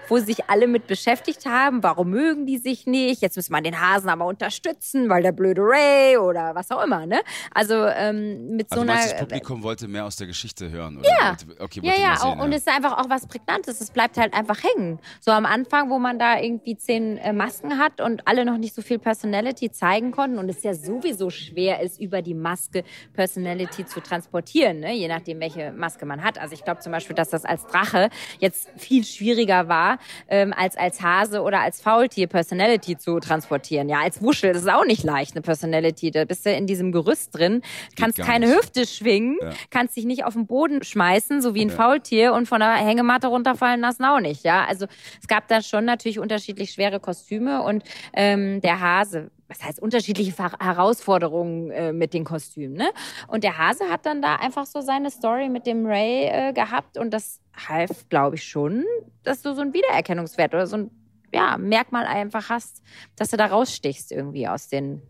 wo 0.07 0.17
sich 0.19 0.49
alle 0.49 0.67
mit 0.67 0.87
beschäftigt 0.87 1.45
haben. 1.45 1.81
Warum 1.83 2.09
mögen 2.09 2.45
die 2.45 2.57
sich 2.57 2.85
nicht? 2.85 3.21
Jetzt 3.21 3.35
muss 3.35 3.49
man 3.49 3.63
den 3.63 3.79
Hasen 3.79 4.09
aber 4.09 4.25
unterstützen, 4.25 5.09
weil 5.09 5.23
der 5.23 5.31
blöde 5.31 5.61
Ray 5.61 6.17
oder 6.17 6.55
was 6.55 6.69
auch 6.71 6.83
immer. 6.83 7.05
Ne? 7.05 7.21
Also 7.53 7.73
ähm, 7.87 8.55
mit 8.55 8.69
so 8.69 8.75
Also 8.79 8.81
einer. 8.81 8.93
meinst 8.93 9.05
du, 9.07 9.15
das 9.15 9.19
Publikum 9.27 9.63
wollte 9.63 9.87
mehr 9.87 10.05
aus 10.05 10.15
der 10.17 10.27
Geschichte 10.27 10.69
hören? 10.69 10.97
Oder 10.97 11.07
Ja. 11.07 11.29
wollte, 11.29 11.61
okay, 11.63 11.79
Ja, 11.81 11.91
wollte 11.91 12.01
ja, 12.01 12.07
mehr 12.09 12.17
sehen, 12.17 12.39
und 12.41 12.51
es 12.53 12.57
ist 12.59 12.67
einfach 12.69 12.97
auch 12.97 13.09
was 13.09 13.27
Prägnantes. 13.27 13.81
Es 13.81 13.91
bleibt 13.91 14.17
halt 14.17 14.33
einfach 14.33 14.59
hängen. 14.63 14.99
So 15.21 15.31
am 15.31 15.45
Anfang, 15.45 15.89
wo 15.89 15.99
man 15.99 16.19
da 16.19 16.39
irgendwie 16.39 16.75
zehn 16.77 17.17
äh, 17.17 17.31
Masken 17.33 17.77
hat 17.77 18.01
und 18.01 18.27
alle 18.27 18.45
noch 18.45 18.57
nicht 18.57 18.75
so 18.75 18.81
viel 18.81 18.99
Personality 18.99 19.71
zeigen 19.71 20.11
konnten 20.11 20.37
und 20.37 20.49
es 20.49 20.63
ja 20.63 20.73
sowieso 20.73 21.29
schwer 21.29 21.81
ist, 21.81 21.99
über 21.99 22.21
die 22.21 22.33
Maske 22.33 22.83
Personality 23.13 23.85
zu 23.85 24.01
transportieren, 24.01 24.79
ne? 24.81 24.93
je 24.93 25.07
nachdem, 25.07 25.39
welche 25.39 25.71
Maske 25.71 26.05
man 26.05 26.23
hat. 26.23 26.37
Also 26.37 26.53
ich 26.53 26.63
glaube 26.63 26.81
zum 26.81 26.91
Beispiel, 26.91 27.15
dass 27.15 27.29
das 27.29 27.45
als 27.45 27.65
Drache 27.67 28.09
jetzt 28.39 28.69
viel 28.77 29.03
schwieriger 29.05 29.67
war, 29.69 29.92
ähm, 30.27 30.53
als 30.55 30.75
als 30.77 31.01
Hase 31.01 31.41
oder 31.41 31.59
als 31.61 31.81
Faultier 31.81 32.27
Personality 32.27 32.97
zu 32.97 33.19
transportieren. 33.19 33.89
Ja, 33.89 33.99
als 34.01 34.21
Wuschel, 34.21 34.53
das 34.53 34.63
ist 34.63 34.69
auch 34.71 34.85
nicht 34.85 35.03
leicht, 35.03 35.33
eine 35.35 35.41
Personality. 35.41 36.11
Da 36.11 36.25
bist 36.25 36.45
du 36.45 36.51
in 36.51 36.67
diesem 36.67 36.91
Gerüst 36.91 37.37
drin, 37.37 37.61
kannst 37.99 38.19
keine 38.19 38.47
nicht. 38.47 38.57
Hüfte 38.57 38.85
schwingen, 38.85 39.37
Ja. 39.41 39.51
kannst 39.69 39.95
dich 39.95 40.05
nicht 40.05 40.25
auf 40.25 40.33
den 40.33 40.47
Boden 40.47 40.83
schmeißen, 40.83 41.41
so 41.41 41.53
wie 41.55 41.61
ein 41.65 41.69
Ja. 41.69 41.75
Faultier 41.75 42.33
und 42.33 42.47
von 42.47 42.59
der 42.59 42.73
Hängematte 42.73 43.27
runterfallen 43.27 43.81
lassen 43.81 44.03
auch 44.05 44.19
nicht. 44.19 44.43
Ja, 44.43 44.65
also 44.65 44.85
es 45.21 45.27
gab 45.27 45.47
da 45.47 45.61
schon 45.61 45.85
natürlich 45.85 46.19
unterschiedlich 46.19 46.71
schwere 46.71 46.99
Kostüme 46.99 47.61
und 47.63 47.83
ähm, 48.13 48.61
der 48.61 48.79
Hase, 48.79 49.31
was 49.47 49.63
heißt 49.63 49.81
unterschiedliche 49.81 50.33
Herausforderungen 50.59 51.71
äh, 51.71 51.93
mit 51.93 52.13
den 52.13 52.23
Kostümen, 52.23 52.75
ne? 52.77 52.89
Und 53.27 53.43
der 53.43 53.57
Hase 53.57 53.85
hat 53.89 54.05
dann 54.05 54.21
da 54.21 54.35
einfach 54.35 54.65
so 54.65 54.81
seine 54.81 55.09
Story 55.11 55.49
mit 55.49 55.65
dem 55.65 55.85
Ray 55.85 56.25
äh, 56.25 56.53
gehabt 56.53 56.97
und 56.97 57.11
das 57.13 57.39
half, 57.55 58.09
glaube 58.09 58.35
ich 58.35 58.43
schon, 58.43 58.83
dass 59.23 59.41
du 59.41 59.53
so 59.53 59.61
einen 59.61 59.73
Wiedererkennungswert 59.73 60.53
oder 60.53 60.67
so 60.67 60.77
ein 60.77 60.91
ja, 61.33 61.57
Merkmal 61.57 62.05
einfach 62.05 62.49
hast, 62.49 62.81
dass 63.15 63.29
du 63.29 63.37
da 63.37 63.47
rausstichst 63.47 64.11
irgendwie 64.11 64.47
aus 64.47 64.67
den 64.67 65.01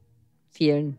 vielen 0.50 0.98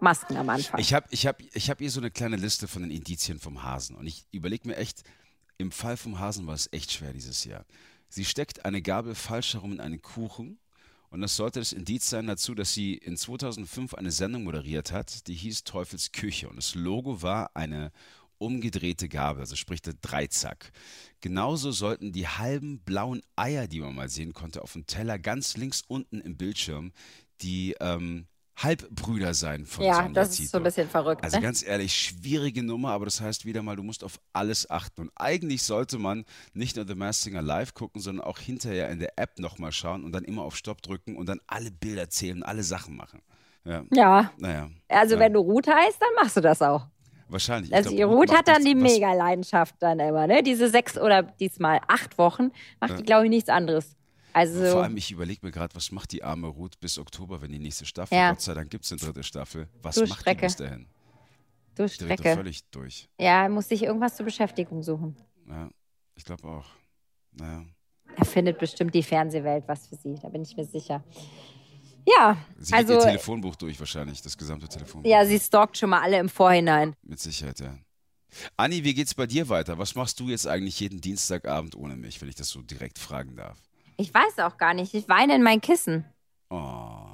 Masken 0.00 0.36
am 0.36 0.48
Anfang. 0.48 0.80
Ich 0.80 0.94
habe 0.94 1.06
ich 1.10 1.26
hab, 1.26 1.40
ich 1.40 1.70
hab 1.70 1.78
hier 1.78 1.90
so 1.90 2.00
eine 2.00 2.10
kleine 2.10 2.36
Liste 2.36 2.68
von 2.68 2.82
den 2.82 2.90
Indizien 2.90 3.38
vom 3.38 3.62
Hasen. 3.62 3.96
Und 3.96 4.06
ich 4.06 4.24
überlege 4.32 4.68
mir 4.68 4.76
echt, 4.76 5.02
im 5.58 5.72
Fall 5.72 5.96
vom 5.96 6.18
Hasen 6.18 6.46
war 6.46 6.54
es 6.54 6.72
echt 6.72 6.92
schwer 6.92 7.12
dieses 7.12 7.44
Jahr. 7.44 7.66
Sie 8.08 8.24
steckt 8.24 8.64
eine 8.64 8.80
Gabel 8.80 9.14
falsch 9.14 9.54
herum 9.54 9.72
in 9.72 9.80
einen 9.80 10.02
Kuchen. 10.02 10.58
Und 11.10 11.20
das 11.20 11.34
sollte 11.34 11.58
das 11.58 11.72
Indiz 11.72 12.08
sein 12.08 12.28
dazu, 12.28 12.54
dass 12.54 12.72
sie 12.72 12.94
in 12.94 13.16
2005 13.16 13.94
eine 13.94 14.12
Sendung 14.12 14.44
moderiert 14.44 14.92
hat, 14.92 15.26
die 15.26 15.34
hieß 15.34 15.64
Teufels 15.64 16.12
Küche. 16.12 16.48
Und 16.48 16.56
das 16.56 16.76
Logo 16.76 17.20
war 17.20 17.50
eine 17.54 17.90
umgedrehte 18.40 19.08
Gabel, 19.08 19.40
also 19.40 19.54
sprich 19.56 19.82
der 19.82 19.94
Dreizack. 20.00 20.72
Genauso 21.20 21.70
sollten 21.72 22.12
die 22.12 22.26
halben 22.26 22.80
blauen 22.80 23.22
Eier, 23.36 23.68
die 23.68 23.80
man 23.80 23.94
mal 23.94 24.08
sehen 24.08 24.32
konnte, 24.32 24.62
auf 24.62 24.72
dem 24.72 24.86
Teller 24.86 25.18
ganz 25.18 25.56
links 25.56 25.82
unten 25.86 26.20
im 26.20 26.36
Bildschirm, 26.36 26.92
die 27.42 27.76
ähm, 27.80 28.26
Halbbrüder 28.56 29.32
sein 29.34 29.64
von 29.66 29.84
ja, 29.84 29.96
Sonja 29.96 30.12
das 30.12 30.30
ist 30.30 30.36
Zietlow. 30.36 30.50
so 30.50 30.56
ein 30.58 30.62
bisschen 30.64 30.88
verrückt. 30.88 31.24
Also 31.24 31.36
ne? 31.36 31.42
ganz 31.42 31.62
ehrlich, 31.62 31.94
schwierige 31.94 32.62
Nummer, 32.62 32.90
aber 32.90 33.04
das 33.06 33.20
heißt 33.20 33.44
wieder 33.44 33.62
mal, 33.62 33.76
du 33.76 33.82
musst 33.82 34.04
auf 34.04 34.20
alles 34.32 34.68
achten. 34.68 35.02
Und 35.02 35.10
eigentlich 35.16 35.62
sollte 35.62 35.98
man 35.98 36.24
nicht 36.52 36.76
nur 36.76 36.86
The 36.86 36.94
Masked 36.94 37.24
Singer 37.24 37.42
live 37.42 37.74
gucken, 37.74 38.00
sondern 38.00 38.24
auch 38.24 38.38
hinterher 38.38 38.88
in 38.90 38.98
der 38.98 39.18
App 39.18 39.38
nochmal 39.38 39.72
schauen 39.72 40.04
und 40.04 40.12
dann 40.12 40.24
immer 40.24 40.42
auf 40.42 40.56
Stopp 40.56 40.82
drücken 40.82 41.16
und 41.16 41.28
dann 41.28 41.40
alle 41.46 41.70
Bilder 41.70 42.10
zählen, 42.10 42.42
alle 42.42 42.62
Sachen 42.62 42.96
machen. 42.96 43.22
Ja, 43.64 43.84
Ja, 43.92 44.32
naja. 44.38 44.70
also 44.88 45.14
ja, 45.14 45.20
wenn 45.20 45.32
du 45.34 45.40
Ruth 45.40 45.66
heißt, 45.66 46.00
dann 46.00 46.14
machst 46.16 46.36
du 46.36 46.40
das 46.40 46.62
auch. 46.62 46.86
Wahrscheinlich. 47.30 47.70
Ich 47.70 47.76
Also 47.76 47.90
glaub, 47.90 47.96
die 47.96 48.02
Ruth 48.02 48.32
hat 48.36 48.48
dann 48.48 48.64
die 48.64 48.74
Mega-Leidenschaft 48.74 49.76
dann 49.78 50.00
immer, 50.00 50.26
ne? 50.26 50.42
Diese 50.42 50.68
sechs 50.68 50.98
oder 50.98 51.22
diesmal 51.22 51.80
acht 51.88 52.18
Wochen 52.18 52.50
macht 52.80 52.98
die, 52.98 53.02
glaube 53.04 53.24
ich, 53.24 53.30
nichts 53.30 53.48
anderes. 53.48 53.96
Also, 54.32 54.64
Vor 54.70 54.82
allem, 54.84 54.96
ich 54.96 55.10
überlege 55.10 55.40
mir 55.44 55.50
gerade, 55.50 55.74
was 55.74 55.90
macht 55.90 56.12
die 56.12 56.22
arme 56.22 56.46
Ruth 56.46 56.78
bis 56.80 56.98
Oktober, 56.98 57.42
wenn 57.42 57.50
die 57.50 57.58
nächste 57.58 57.84
Staffel, 57.84 58.16
Ja. 58.16 58.30
Gott 58.30 58.40
sei 58.40 58.54
Dank 58.54 58.70
gibt 58.70 58.84
es 58.84 58.92
eine 58.92 59.00
dritte 59.00 59.22
Staffel. 59.24 59.68
Was 59.82 59.96
Du 59.96 60.06
macht 60.06 60.20
Strecke. 60.20 60.40
die 60.42 60.46
bis 60.46 60.56
dahin? 60.56 60.86
du 61.74 61.86
Die 61.86 61.96
dreht 61.98 62.18
Strecke. 62.20 62.36
völlig 62.36 62.64
durch. 62.70 63.08
Ja, 63.18 63.48
muss 63.48 63.68
sich 63.68 63.82
irgendwas 63.82 64.16
zur 64.16 64.24
Beschäftigung 64.26 64.82
suchen. 64.82 65.16
Ja, 65.48 65.68
ich 66.14 66.24
glaube 66.24 66.46
auch. 66.46 66.66
Naja. 67.32 67.64
Er 68.16 68.24
findet 68.24 68.58
bestimmt 68.58 68.94
die 68.94 69.02
Fernsehwelt 69.02 69.64
was 69.66 69.86
für 69.88 69.96
sie, 69.96 70.14
da 70.20 70.28
bin 70.28 70.42
ich 70.42 70.56
mir 70.56 70.64
sicher. 70.64 71.02
Ja, 72.06 72.36
Sie 72.58 72.72
also 72.74 72.94
ihr 72.94 73.00
Telefonbuch 73.00 73.56
durch 73.56 73.78
wahrscheinlich, 73.78 74.22
das 74.22 74.36
gesamte 74.36 74.68
Telefonbuch. 74.68 75.08
ja, 75.08 75.24
sie 75.24 75.38
stalkt 75.38 75.78
schon 75.78 75.90
mal 75.90 76.00
alle 76.00 76.18
im 76.18 76.28
Vorhinein. 76.28 76.94
Mit 77.02 77.20
Sicherheit, 77.20 77.60
ja. 77.60 77.74
Anni, 78.56 78.84
wie 78.84 78.94
geht's 78.94 79.14
bei 79.14 79.26
dir 79.26 79.48
weiter? 79.48 79.78
Was 79.78 79.94
machst 79.94 80.20
du 80.20 80.28
jetzt 80.28 80.46
eigentlich 80.46 80.78
jeden 80.80 81.00
Dienstagabend 81.00 81.74
ohne 81.76 81.96
mich, 81.96 82.20
wenn 82.20 82.28
ich 82.28 82.36
das 82.36 82.48
so 82.48 82.62
direkt 82.62 82.98
fragen 82.98 83.36
darf? 83.36 83.58
Ich 83.96 84.14
weiß 84.14 84.38
auch 84.40 84.56
gar 84.56 84.72
nicht. 84.72 84.94
Ich 84.94 85.08
weine 85.08 85.34
in 85.34 85.42
mein 85.42 85.60
Kissen. 85.60 86.04
Oh. 86.48 87.10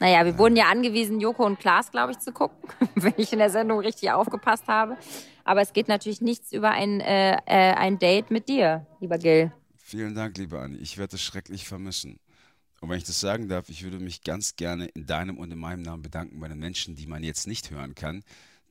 Naja, 0.00 0.24
wir 0.24 0.38
wurden 0.38 0.56
ja 0.56 0.66
angewiesen, 0.66 1.20
Joko 1.20 1.46
und 1.46 1.58
Klaas, 1.58 1.90
glaube 1.90 2.12
ich, 2.12 2.18
zu 2.18 2.32
gucken, 2.32 2.68
wenn 2.94 3.14
ich 3.16 3.32
in 3.32 3.38
der 3.38 3.50
Sendung 3.50 3.78
richtig 3.80 4.10
aufgepasst 4.10 4.66
habe. 4.66 4.96
Aber 5.44 5.60
es 5.60 5.72
geht 5.72 5.88
natürlich 5.88 6.20
nichts 6.20 6.52
über 6.52 6.70
ein, 6.70 7.00
äh, 7.00 7.36
äh, 7.46 7.74
ein 7.74 7.98
Date 7.98 8.30
mit 8.30 8.48
dir, 8.48 8.86
lieber 9.00 9.18
Gil. 9.18 9.52
Vielen 9.76 10.14
Dank, 10.14 10.38
liebe 10.38 10.58
Anni. 10.58 10.78
Ich 10.78 10.98
werde 10.98 11.16
es 11.16 11.22
schrecklich 11.22 11.66
vermissen. 11.66 12.18
Und 12.84 12.90
wenn 12.90 12.98
ich 12.98 13.04
das 13.04 13.18
sagen 13.18 13.48
darf, 13.48 13.70
ich 13.70 13.82
würde 13.82 13.98
mich 13.98 14.22
ganz 14.24 14.56
gerne 14.56 14.84
in 14.88 15.06
deinem 15.06 15.38
und 15.38 15.50
in 15.50 15.58
meinem 15.58 15.80
Namen 15.80 16.02
bedanken 16.02 16.38
bei 16.38 16.48
den 16.48 16.58
Menschen, 16.58 16.94
die 16.94 17.06
man 17.06 17.22
jetzt 17.24 17.46
nicht 17.46 17.70
hören 17.70 17.94
kann, 17.94 18.22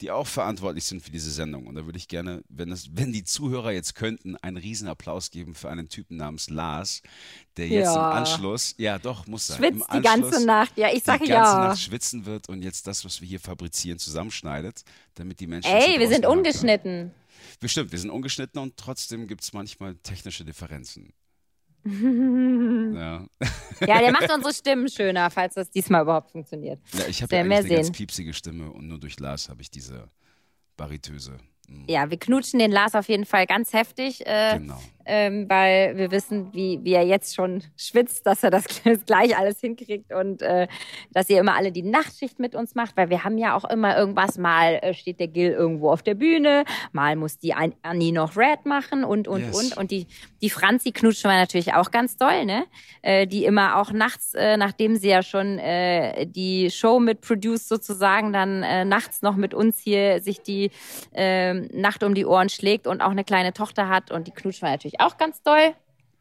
die 0.01 0.11
auch 0.11 0.27
verantwortlich 0.27 0.83
sind 0.83 1.01
für 1.01 1.09
diese 1.09 1.31
Sendung. 1.31 1.65
Und 1.65 1.73
da 1.73 1.85
würde 1.85 1.97
ich 1.97 2.07
gerne, 2.07 2.43
wenn, 2.47 2.71
es, 2.71 2.89
wenn 2.95 3.11
die 3.11 3.23
Zuhörer 3.23 3.71
jetzt 3.71 3.95
könnten, 3.95 4.35
einen 4.37 4.57
Riesenapplaus 4.57 5.31
geben 5.31 5.55
für 5.55 5.71
einen 5.71 5.89
Typen 5.89 6.17
namens 6.17 6.51
Lars, 6.51 7.01
der 7.57 7.67
jetzt 7.67 7.85
Ja. 7.87 8.11
im 8.11 8.17
Anschluss, 8.17 8.75
ja 8.77 8.99
doch, 8.99 9.25
muss 9.25 9.47
sein, 9.47 9.57
Schwitzt 9.57 9.87
die 9.91 10.01
ganze 10.01 10.45
Nacht. 10.45 10.77
Ja, 10.77 10.93
ich 10.93 11.03
sage 11.03 11.23
die 11.23 11.31
ganze 11.31 11.53
ja. 11.53 11.67
Nacht 11.69 11.79
schwitzen 11.79 12.27
wird 12.27 12.49
und 12.49 12.61
jetzt 12.61 12.85
das, 12.85 13.03
was 13.05 13.19
wir 13.19 13.27
hier 13.27 13.39
fabrizieren, 13.39 13.97
zusammenschneidet, 13.97 14.83
damit 15.15 15.39
die 15.39 15.47
Menschen. 15.47 15.71
Ey, 15.71 15.99
wir 15.99 16.07
sind 16.07 16.27
ungeschnitten. 16.27 17.09
können. 17.09 17.11
Bestimmt, 17.59 17.91
wir 17.91 17.97
sind 17.99 18.11
ungeschnitten 18.11 18.61
und 18.61 18.77
trotzdem 18.77 19.27
gibt 19.27 19.41
es 19.41 19.53
manchmal 19.53 19.95
technische 19.95 20.45
Differenzen. 20.45 21.13
ja. 22.95 23.25
Ja, 23.87 23.99
der 23.99 24.11
macht 24.11 24.31
unsere 24.31 24.53
Stimmen 24.53 24.89
schöner, 24.89 25.29
falls 25.29 25.55
das 25.55 25.69
diesmal 25.69 26.03
überhaupt 26.03 26.31
funktioniert. 26.31 26.79
ja, 26.93 27.07
ich 27.07 27.21
habe 27.21 27.35
ja 27.35 27.41
eine 27.41 27.49
ganz 27.49 27.67
sehen. 27.67 27.91
piepsige 27.91 28.33
Stimme 28.33 28.71
und 28.71 28.87
nur 28.87 28.99
durch 28.99 29.19
Lars 29.19 29.49
habe 29.49 29.61
ich 29.61 29.69
diese 29.69 30.09
baritöse. 30.77 31.37
Mhm. 31.67 31.85
Ja, 31.87 32.09
wir 32.09 32.17
knutschen 32.17 32.59
den 32.59 32.71
Lars 32.71 32.95
auf 32.95 33.07
jeden 33.09 33.25
Fall 33.25 33.45
ganz 33.45 33.73
heftig, 33.73 34.25
äh, 34.25 34.57
Genau. 34.59 34.81
Ähm, 35.05 35.45
weil 35.49 35.97
wir 35.97 36.11
wissen, 36.11 36.53
wie, 36.53 36.79
wie 36.83 36.93
er 36.93 37.03
jetzt 37.05 37.35
schon 37.35 37.63
schwitzt, 37.77 38.25
dass 38.25 38.43
er 38.43 38.49
das 38.51 38.65
gleich 39.05 39.37
alles 39.37 39.59
hinkriegt 39.59 40.13
und 40.13 40.41
äh, 40.41 40.67
dass 41.11 41.29
ihr 41.29 41.39
immer 41.39 41.55
alle 41.55 41.71
die 41.71 41.83
Nachtschicht 41.83 42.39
mit 42.39 42.55
uns 42.55 42.75
macht, 42.75 42.95
weil 42.97 43.09
wir 43.09 43.23
haben 43.23 43.37
ja 43.37 43.55
auch 43.55 43.65
immer 43.65 43.97
irgendwas, 43.97 44.37
mal 44.37 44.75
äh, 44.81 44.93
steht 44.93 45.19
der 45.19 45.27
Gil 45.27 45.51
irgendwo 45.51 45.91
auf 45.91 46.03
der 46.03 46.15
Bühne, 46.15 46.63
mal 46.91 47.15
muss 47.15 47.37
die 47.39 47.53
An- 47.53 47.75
Annie 47.81 48.11
noch 48.13 48.35
Red 48.37 48.65
machen 48.65 49.03
und, 49.03 49.27
und, 49.27 49.41
Yes. 49.41 49.73
und. 49.73 49.77
Und 49.77 49.91
die, 49.91 50.07
die 50.41 50.49
Franzi 50.49 50.91
knutschen 50.91 51.29
wir 51.29 51.37
natürlich 51.37 51.73
auch 51.73 51.91
ganz 51.91 52.17
doll, 52.17 52.45
ne? 52.45 52.65
Äh, 53.01 53.27
die 53.27 53.45
immer 53.45 53.77
auch 53.77 53.91
nachts, 53.91 54.33
äh, 54.33 54.55
nachdem 54.57 54.95
sie 54.95 55.09
ja 55.09 55.21
schon 55.23 55.59
äh, 55.59 56.25
die 56.25 56.69
Show 56.71 56.99
mit 56.99 57.21
produced 57.21 57.67
sozusagen, 57.67 58.31
dann 58.33 58.63
äh, 58.63 58.85
nachts 58.85 59.21
noch 59.21 59.35
mit 59.35 59.53
uns 59.53 59.79
hier 59.79 60.21
sich 60.21 60.41
die 60.41 60.71
ähm, 61.13 61.69
Nacht 61.73 62.03
um 62.03 62.13
die 62.13 62.25
Ohren 62.25 62.49
schlägt 62.49 62.87
und 62.87 63.01
auch 63.01 63.11
eine 63.11 63.23
kleine 63.23 63.53
Tochter 63.53 63.89
hat 63.89 64.11
und 64.11 64.27
die 64.27 64.31
knutschen 64.31 64.67
wir 64.67 64.71
natürlich 64.71 64.92
auch 64.99 65.17
ganz 65.17 65.41
doll. 65.43 65.73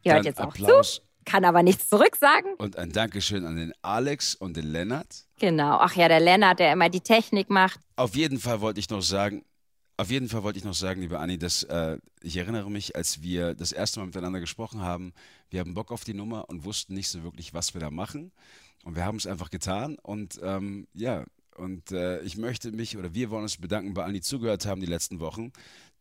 Die 0.03 0.11
hört 0.11 0.25
jetzt 0.25 0.39
auch 0.39 0.47
Applaus 0.47 0.95
zu, 0.95 1.01
kann 1.25 1.45
aber 1.45 1.63
nichts 1.63 1.89
zurücksagen. 1.89 2.53
und 2.57 2.77
ein 2.77 2.91
Dankeschön 2.91 3.45
an 3.45 3.55
den 3.55 3.73
Alex 3.81 4.35
und 4.35 4.57
den 4.57 4.71
Lennart. 4.71 5.25
Genau. 5.39 5.77
Ach 5.79 5.95
ja, 5.95 6.07
der 6.07 6.19
Lennart, 6.19 6.59
der 6.59 6.73
immer 6.73 6.89
die 6.89 7.01
Technik 7.01 7.49
macht. 7.49 7.79
Auf 7.95 8.15
jeden 8.15 8.39
Fall 8.39 8.61
wollte 8.61 8.79
ich 8.79 8.89
noch 8.89 9.01
sagen, 9.01 9.43
auf 9.97 10.09
jeden 10.09 10.27
Fall 10.27 10.43
wollte 10.43 10.57
ich 10.57 10.65
noch 10.65 10.73
sagen, 10.73 11.01
liebe 11.01 11.19
Anni, 11.19 11.37
dass 11.37 11.63
äh, 11.63 11.97
ich 12.21 12.37
erinnere 12.37 12.69
mich, 12.71 12.95
als 12.95 13.21
wir 13.21 13.53
das 13.53 13.71
erste 13.71 13.99
Mal 13.99 14.07
miteinander 14.07 14.39
gesprochen 14.39 14.81
haben, 14.81 15.13
wir 15.49 15.59
haben 15.59 15.75
Bock 15.75 15.91
auf 15.91 16.03
die 16.03 16.15
Nummer 16.15 16.49
und 16.49 16.65
wussten 16.65 16.95
nicht 16.95 17.09
so 17.09 17.23
wirklich, 17.23 17.53
was 17.53 17.73
wir 17.73 17.81
da 17.81 17.91
machen. 17.91 18.31
Und 18.83 18.95
wir 18.95 19.05
haben 19.05 19.17
es 19.17 19.27
einfach 19.27 19.49
getan. 19.49 19.97
Und 20.01 20.39
ähm, 20.43 20.87
ja, 20.93 21.23
und 21.55 21.91
äh, 21.91 22.21
ich 22.21 22.37
möchte 22.37 22.71
mich 22.71 22.97
oder 22.97 23.13
wir 23.13 23.29
wollen 23.29 23.43
uns 23.43 23.57
bedanken 23.57 23.93
bei 23.93 24.03
allen, 24.03 24.15
die 24.15 24.21
zugehört 24.21 24.65
haben 24.65 24.81
die 24.81 24.87
letzten 24.87 25.19
Wochen. 25.19 25.53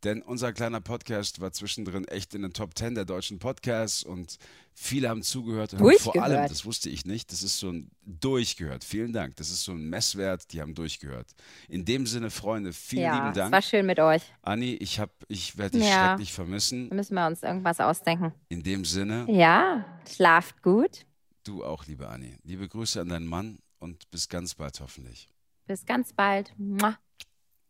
Denn 0.04 0.20
unser 0.22 0.52
kleiner 0.52 0.80
Podcast 0.80 1.40
war 1.40 1.52
zwischendrin 1.52 2.06
echt 2.08 2.34
in 2.34 2.42
den 2.42 2.52
Top 2.52 2.76
10 2.76 2.96
der 2.96 3.04
deutschen 3.04 3.38
Podcasts 3.38 4.02
und 4.02 4.36
viele 4.74 5.08
haben 5.08 5.22
zugehört 5.22 5.74
und 5.74 5.80
haben 5.80 5.98
vor 5.98 6.20
allem, 6.20 6.48
das 6.48 6.64
wusste 6.64 6.90
ich 6.90 7.04
nicht, 7.06 7.30
das 7.30 7.42
ist 7.44 7.58
so 7.58 7.70
ein 7.70 7.90
durchgehört. 8.04 8.82
Vielen 8.82 9.12
Dank. 9.12 9.36
Das 9.36 9.50
ist 9.50 9.62
so 9.62 9.72
ein 9.72 9.88
Messwert, 9.88 10.52
die 10.52 10.60
haben 10.60 10.74
durchgehört. 10.74 11.28
In 11.68 11.84
dem 11.84 12.06
Sinne, 12.06 12.30
Freunde, 12.30 12.72
vielen 12.72 13.02
ja, 13.02 13.14
lieben 13.14 13.28
es 13.28 13.34
Dank. 13.36 13.52
war 13.52 13.62
schön 13.62 13.86
mit 13.86 14.00
euch. 14.00 14.22
Anni, 14.42 14.74
ich, 14.74 14.98
hab, 14.98 15.10
ich 15.28 15.56
werde 15.56 15.78
dich 15.78 15.88
Ja. 15.88 16.08
schrecklich 16.08 16.32
vermissen. 16.32 16.88
Da 16.88 16.96
müssen 16.96 17.14
wir 17.14 17.26
uns 17.26 17.42
irgendwas 17.44 17.78
ausdenken. 17.78 18.32
In 18.48 18.62
dem 18.64 18.84
Sinne, 18.84 19.26
Ja, 19.30 19.84
schlaft 20.10 20.62
gut. 20.62 21.06
du 21.44 21.64
auch, 21.64 21.86
liebe 21.86 22.08
Anni. 22.08 22.36
Liebe 22.42 22.68
Grüße 22.68 23.00
an 23.00 23.08
deinen 23.08 23.26
Mann 23.26 23.58
und 23.78 24.10
bis 24.10 24.28
ganz 24.28 24.54
bald 24.56 24.80
hoffentlich. 24.80 25.28
Bis 25.66 25.86
ganz 25.86 26.12
bald. 26.12 26.52
Mua. 26.58 26.98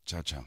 Ciao, 0.06 0.22
ciao. 0.22 0.44